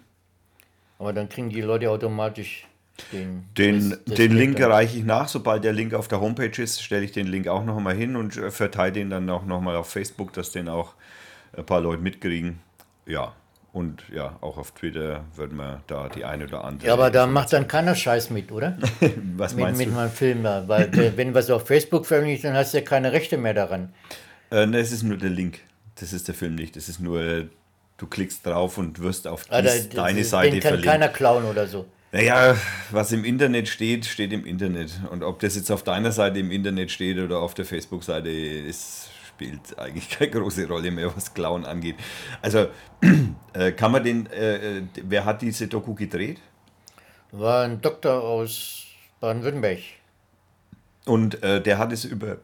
Aber 1.01 1.13
dann 1.13 1.29
kriegen 1.29 1.51
die 1.51 1.61
Leute 1.61 1.91
automatisch 1.91 2.69
den, 3.13 3.45
den, 3.59 3.91
das, 3.91 4.05
das 4.05 4.15
den 4.15 4.33
Link 4.33 4.61
erreiche 4.61 4.99
ich 4.99 5.05
nach. 5.05 5.29
Sobald 5.29 5.65
der 5.65 5.73
Link 5.73 5.95
auf 5.95 6.09
der 6.09 6.21
Homepage 6.21 6.63
ist, 6.63 6.83
stelle 6.83 7.05
ich 7.05 7.13
den 7.13 7.27
Link 7.27 7.49
auch 7.49 7.65
noch 7.65 7.79
mal 7.81 7.95
hin 7.95 8.17
und 8.17 8.37
äh, 8.37 8.51
verteile 8.51 8.93
den 8.93 9.11
dann 9.11 9.29
auch 9.31 9.45
noch 9.45 9.61
mal 9.61 9.77
auf 9.77 9.91
Facebook, 9.91 10.33
dass 10.33 10.53
den 10.53 10.69
auch 10.69 10.95
ein 11.57 11.67
paar 11.67 11.81
Leute 11.81 12.03
mitkriegen. 12.03 12.61
Ja, 13.07 13.35
und 13.75 14.05
ja, 14.15 14.37
auch 14.41 14.57
auf 14.57 14.71
Twitter 14.71 15.25
würden 15.35 15.59
wir 15.59 15.83
da 15.89 16.09
die 16.09 16.25
eine 16.25 16.45
oder 16.45 16.63
andere. 16.63 16.87
Ja, 16.87 16.93
aber 16.93 17.11
da 17.11 17.27
macht 17.27 17.53
dann 17.53 17.67
keiner 17.67 17.97
Scheiß 17.97 18.31
mit, 18.31 18.53
oder? 18.53 18.79
was 19.37 19.57
meinst 19.57 19.79
mit, 19.79 19.89
du? 19.89 19.91
Mit 19.91 19.97
meinem 19.99 20.11
Film 20.13 20.43
da. 20.45 20.69
Weil, 20.69 21.17
wenn 21.17 21.35
was 21.35 21.51
auf 21.51 21.67
Facebook 21.67 22.07
veröffentlicht, 22.07 22.45
dann 22.45 22.55
hast 22.55 22.73
du 22.73 22.79
ja 22.79 22.85
keine 22.85 23.11
Rechte 23.11 23.37
mehr 23.37 23.53
daran. 23.53 23.93
Äh, 24.53 24.67
ne, 24.67 24.79
es 24.79 24.93
ist 24.93 25.03
nur 25.03 25.17
der 25.17 25.31
Link. 25.31 25.59
Das 25.97 26.13
ist 26.13 26.29
der 26.29 26.37
Film 26.37 26.55
nicht. 26.55 26.77
Das 26.77 26.89
ist 26.89 27.01
nur, 27.01 27.49
du 27.97 28.07
klickst 28.07 28.47
drauf 28.47 28.79
und 28.79 29.01
wirst 29.01 29.27
auf 29.27 29.47
ah, 29.49 29.61
dies, 29.61 29.89
da, 29.89 30.05
deine 30.05 30.23
Seite 30.23 30.53
den 30.53 30.61
kann 30.61 30.69
verlinkt. 30.69 30.91
keiner 30.93 31.09
klauen 31.09 31.45
oder 31.45 31.67
so. 31.67 31.87
Naja, 32.15 32.57
was 32.93 33.11
im 33.11 33.25
Internet 33.25 33.67
steht, 33.67 34.07
steht 34.07 34.33
im 34.33 34.47
Internet. 34.47 35.01
Und 35.11 35.25
ob 35.25 35.41
das 35.41 35.57
jetzt 35.57 35.73
auf 35.73 35.83
deiner 35.83 36.13
Seite 36.13 36.39
im 36.39 36.53
Internet 36.53 36.93
steht 36.93 37.19
oder 37.19 37.41
auf 37.41 37.55
der 37.55 37.65
Facebook-Seite, 37.65 38.31
ist 38.31 39.11
spielt 39.27 39.77
eigentlich 39.81 40.09
keine 40.17 40.31
große 40.31 40.69
Rolle 40.69 40.93
mehr, 40.93 41.11
was 41.17 41.35
Clown 41.35 41.65
angeht. 41.65 41.97
Also 42.41 42.69
äh, 43.53 43.73
kann 43.73 43.91
man 43.91 44.05
den, 44.05 44.27
äh, 44.27 44.79
äh, 44.79 44.83
wer 45.03 45.25
hat 45.25 45.43
diese 45.43 45.67
Doku 45.67 45.93
gedreht? 45.95 46.41
War 47.33 47.65
ein 47.65 47.81
Doktor 47.81 48.23
aus 48.23 48.85
Baden-Württemberg. 49.19 49.81
Und 51.07 51.43
äh, 51.43 51.61
der 51.61 51.79
hat 51.79 51.91
es 51.91 52.05
über 52.05 52.37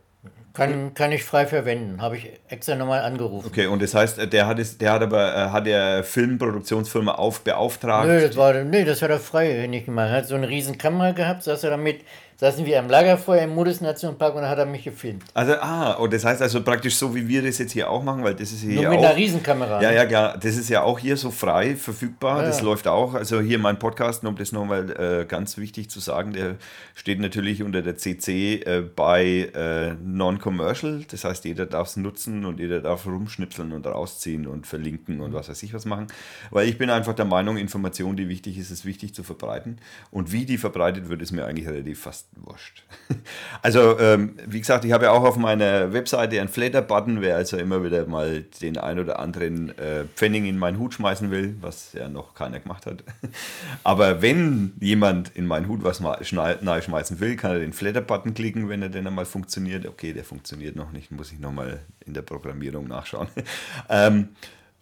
kann, 0.60 0.94
kann 0.94 1.12
ich 1.12 1.24
frei 1.24 1.46
verwenden, 1.46 2.02
habe 2.02 2.16
ich 2.18 2.30
extra 2.48 2.74
nochmal 2.74 3.00
angerufen. 3.00 3.46
Okay, 3.46 3.66
und 3.66 3.80
das 3.80 3.94
heißt, 3.94 4.32
der 4.32 4.46
hat, 4.46 4.58
es, 4.58 4.76
der 4.76 4.92
hat 4.92 5.02
aber 5.02 5.34
äh, 5.34 5.48
hat 5.50 5.66
der 5.66 6.04
Filmproduktionsfirma 6.04 7.12
auf 7.12 7.40
beauftragt? 7.40 8.06
Nö, 8.06 8.20
das 8.20 8.36
war, 8.36 8.52
nee, 8.64 8.84
das 8.84 9.00
hat 9.00 9.10
er 9.10 9.18
frei 9.18 9.66
nicht 9.68 9.86
gemacht. 9.86 10.10
Er 10.10 10.16
hat 10.16 10.26
so 10.26 10.34
eine 10.34 10.48
riesen 10.48 10.76
Kamera 10.76 11.12
gehabt, 11.12 11.42
saß 11.44 11.64
er 11.64 11.70
damit 11.70 12.02
saßen 12.40 12.64
wir 12.64 12.78
am 12.78 12.88
Lagerfeuer 12.88 13.42
im 13.42 13.54
Modus 13.54 13.82
Nationalpark 13.82 14.34
und 14.34 14.40
dann 14.40 14.50
hat 14.50 14.58
er 14.58 14.64
mich 14.64 14.82
gefilmt. 14.82 15.24
Also, 15.34 15.52
ah, 15.60 15.92
und 15.92 16.10
das 16.10 16.24
heißt 16.24 16.40
also 16.40 16.62
praktisch 16.62 16.96
so, 16.96 17.14
wie 17.14 17.28
wir 17.28 17.42
das 17.42 17.58
jetzt 17.58 17.72
hier 17.72 17.90
auch 17.90 18.02
machen, 18.02 18.24
weil 18.24 18.34
das 18.34 18.50
ist 18.50 18.62
hier 18.62 18.80
Nur 18.80 18.88
mit 18.88 19.00
auch, 19.00 19.04
einer 19.04 19.16
Riesenkamera. 19.16 19.82
Ja, 19.82 19.92
ja, 19.92 20.06
klar. 20.06 20.38
Das 20.38 20.56
ist 20.56 20.70
ja 20.70 20.82
auch 20.82 20.98
hier 20.98 21.18
so 21.18 21.30
frei 21.30 21.76
verfügbar. 21.76 22.38
Ja, 22.38 22.46
das 22.46 22.60
ja. 22.60 22.64
läuft 22.64 22.88
auch. 22.88 23.12
Also 23.12 23.42
hier 23.42 23.58
mein 23.58 23.78
Podcast, 23.78 24.24
um 24.24 24.36
das 24.36 24.52
nochmal 24.52 24.90
äh, 25.20 25.26
ganz 25.26 25.58
wichtig 25.58 25.90
zu 25.90 26.00
sagen, 26.00 26.32
der 26.32 26.56
steht 26.94 27.20
natürlich 27.20 27.62
unter 27.62 27.82
der 27.82 27.98
CC 27.98 28.62
äh, 28.62 28.80
bei 28.80 29.50
äh, 29.54 29.92
Non-Commercial. 30.02 31.04
Das 31.10 31.24
heißt, 31.24 31.44
jeder 31.44 31.66
darf 31.66 31.88
es 31.88 31.98
nutzen 31.98 32.46
und 32.46 32.58
jeder 32.58 32.80
darf 32.80 33.04
rumschnipseln 33.04 33.70
und 33.72 33.86
rausziehen 33.86 34.46
und 34.46 34.66
verlinken 34.66 35.20
und 35.20 35.34
was 35.34 35.50
weiß 35.50 35.62
ich 35.62 35.74
was 35.74 35.84
machen. 35.84 36.06
Weil 36.50 36.68
ich 36.68 36.78
bin 36.78 36.88
einfach 36.88 37.12
der 37.12 37.26
Meinung, 37.26 37.58
Information, 37.58 38.16
die 38.16 38.30
wichtig 38.30 38.56
ist, 38.56 38.70
ist 38.70 38.86
wichtig 38.86 39.14
zu 39.14 39.24
verbreiten. 39.24 39.76
Und 40.10 40.32
wie 40.32 40.46
die 40.46 40.56
verbreitet 40.56 41.10
wird, 41.10 41.20
ist 41.20 41.32
mir 41.32 41.44
eigentlich 41.44 41.68
relativ 41.68 42.00
fast 42.00 42.29
wurscht. 42.36 42.84
Also, 43.62 43.98
ähm, 43.98 44.38
wie 44.46 44.60
gesagt, 44.60 44.86
ich 44.86 44.92
habe 44.92 45.04
ja 45.04 45.10
auch 45.10 45.22
auf 45.22 45.36
meiner 45.36 45.92
Webseite 45.92 46.40
einen 46.40 46.48
Flatter-Button, 46.48 47.20
wer 47.20 47.36
also 47.36 47.58
immer 47.58 47.84
wieder 47.84 48.06
mal 48.06 48.42
den 48.62 48.78
ein 48.78 48.98
oder 48.98 49.18
anderen 49.18 49.76
äh, 49.78 50.04
Pfennig 50.14 50.46
in 50.46 50.58
meinen 50.58 50.78
Hut 50.78 50.94
schmeißen 50.94 51.30
will, 51.30 51.56
was 51.60 51.92
ja 51.92 52.08
noch 52.08 52.34
keiner 52.34 52.60
gemacht 52.60 52.86
hat. 52.86 53.04
Aber 53.84 54.22
wenn 54.22 54.72
jemand 54.80 55.36
in 55.36 55.46
meinen 55.46 55.68
Hut 55.68 55.84
was 55.84 56.00
neu 56.00 56.80
schmeißen 56.80 57.20
will, 57.20 57.36
kann 57.36 57.50
er 57.50 57.58
den 57.58 57.74
Flatter-Button 57.74 58.32
klicken, 58.32 58.70
wenn 58.70 58.80
er 58.80 58.88
denn 58.88 59.06
einmal 59.06 59.26
funktioniert. 59.26 59.86
Okay, 59.86 60.14
der 60.14 60.24
funktioniert 60.24 60.74
noch 60.74 60.92
nicht, 60.92 61.10
muss 61.10 61.32
ich 61.32 61.38
nochmal 61.38 61.80
in 62.06 62.14
der 62.14 62.22
Programmierung 62.22 62.88
nachschauen. 62.88 63.28
ähm, 63.90 64.28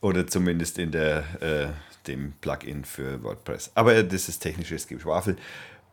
oder 0.00 0.26
zumindest 0.26 0.78
in 0.78 0.92
der, 0.92 1.24
äh, 1.40 1.66
dem 2.06 2.32
Plugin 2.40 2.84
für 2.84 3.22
WordPress. 3.24 3.72
Aber 3.74 4.02
das 4.04 4.28
ist 4.28 4.38
technisches 4.38 4.86
Geschwafel. 4.86 5.36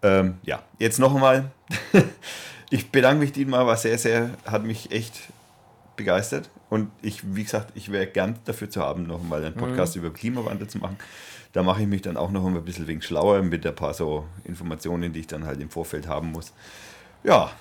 Ähm, 0.06 0.38
ja, 0.44 0.62
jetzt 0.78 1.00
noch 1.00 1.16
einmal. 1.16 1.50
ich 2.70 2.92
bedanke 2.92 3.22
mich 3.22 3.32
Dietmar, 3.32 3.66
war 3.66 3.76
sehr, 3.76 3.98
sehr, 3.98 4.30
hat 4.46 4.64
mich 4.64 4.92
echt 4.92 5.14
begeistert. 5.96 6.52
Und 6.70 6.92
ich, 7.02 7.36
wie 7.36 7.44
gesagt, 7.44 7.72
ich 7.74 7.92
wäre 7.92 8.06
gern 8.06 8.38
dafür 8.46 8.70
zu 8.70 8.82
haben, 8.82 9.08
noch 9.08 9.24
mal 9.24 9.44
einen 9.44 9.56
Podcast 9.56 9.96
über 9.96 10.12
Klimawandel 10.12 10.68
zu 10.68 10.78
machen. 10.78 10.98
Da 11.54 11.64
mache 11.64 11.82
ich 11.82 11.88
mich 11.88 12.04
dann 12.04 12.18
auch 12.18 12.32
noch 12.32 12.46
ein 12.46 12.64
bisschen 12.64 12.88
wegen 12.88 13.02
schlauer 13.02 13.42
mit 13.42 13.66
ein 13.66 13.74
paar 13.74 13.94
so 13.94 14.26
Informationen, 14.44 15.12
die 15.12 15.22
ich 15.22 15.28
dann 15.28 15.46
halt 15.46 15.60
im 15.60 15.70
Vorfeld 15.70 16.08
haben 16.08 16.32
muss. 16.32 16.54
Ja, 17.24 17.52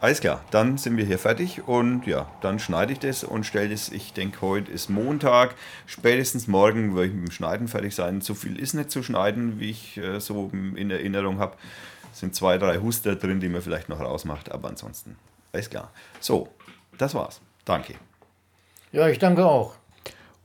alles 0.00 0.20
klar, 0.20 0.42
dann 0.50 0.78
sind 0.78 0.96
wir 0.96 1.04
hier 1.04 1.18
fertig 1.18 1.68
und 1.68 2.06
ja, 2.06 2.30
dann 2.40 2.58
schneide 2.58 2.92
ich 2.92 2.98
das 2.98 3.22
und 3.22 3.44
stelle 3.44 3.68
das. 3.68 3.90
Ich 3.90 4.14
denke, 4.14 4.40
heute 4.40 4.72
ist 4.72 4.88
Montag, 4.88 5.54
spätestens 5.86 6.48
morgen 6.48 6.94
werde 6.94 7.08
ich 7.08 7.14
mit 7.14 7.28
dem 7.28 7.30
Schneiden 7.30 7.68
fertig 7.68 7.94
sein. 7.94 8.22
So 8.22 8.34
viel 8.34 8.58
ist 8.58 8.72
nicht 8.72 8.90
zu 8.90 9.02
schneiden, 9.02 9.60
wie 9.60 9.70
ich 9.70 9.98
äh, 9.98 10.18
so 10.18 10.50
in 10.52 10.90
Erinnerung 10.90 11.38
habe. 11.38 11.56
Es 12.12 12.20
sind 12.20 12.34
zwei, 12.34 12.56
drei 12.56 12.78
Huster 12.78 13.14
drin, 13.14 13.40
die 13.40 13.48
man 13.48 13.60
vielleicht 13.60 13.90
noch 13.90 14.00
rausmacht, 14.00 14.50
aber 14.50 14.70
ansonsten 14.70 15.16
alles 15.52 15.68
klar. 15.68 15.90
So, 16.18 16.48
das 16.96 17.14
war's. 17.14 17.40
Danke. 17.64 17.94
Ja, 18.92 19.08
ich 19.08 19.18
danke 19.18 19.44
auch. 19.44 19.74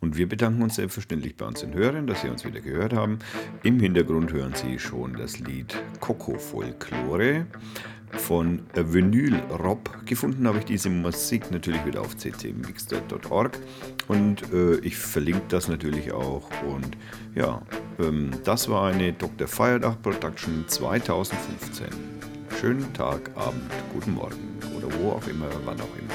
Und 0.02 0.18
wir 0.18 0.28
bedanken 0.28 0.62
uns 0.62 0.76
selbstverständlich 0.76 1.38
bei 1.38 1.46
unseren 1.46 1.74
Hörern, 1.74 2.06
dass 2.06 2.22
Sie 2.22 2.30
uns 2.30 2.46
wieder 2.46 2.60
gehört 2.60 2.94
haben. 2.94 3.20
Im 3.64 3.80
Hintergrund 3.80 4.34
hören 4.34 4.54
Sie 4.54 4.78
schon 4.78 5.14
das 5.14 5.40
Lied 5.40 5.82
Coco 6.00 6.38
Folklore 6.38 7.48
von 8.12 8.62
Vinyl 8.74 9.36
Rob. 9.64 9.90
Gefunden 10.06 10.48
habe 10.48 10.60
ich 10.60 10.66
diese 10.66 10.90
Musik 10.90 11.52
natürlich 11.52 11.86
wieder 11.86 12.02
auf 12.02 12.16
ccmixter.org 12.18 13.60
und 14.08 14.54
äh, 14.54 14.76
ich 14.78 14.96
verlinke 14.96 15.44
das 15.50 15.68
natürlich 15.68 16.12
auch. 16.12 16.50
Und 16.68 16.98
ja, 17.36 17.62
ähm, 18.00 18.32
das 18.44 18.70
war 18.70 18.92
eine 18.92 19.14
Dr. 19.14 19.48
Feierdach 19.48 20.02
Production 20.02 20.66
2015. 20.68 21.88
Schönen 22.60 22.92
Tag, 22.94 23.32
Abend, 23.36 23.70
guten 23.94 24.14
Morgen 24.14 24.60
oder 24.78 24.88
wo 25.00 25.12
auch 25.12 25.28
immer, 25.28 25.50
wann 25.66 25.80
auch 25.82 25.98
immer. 25.98 26.14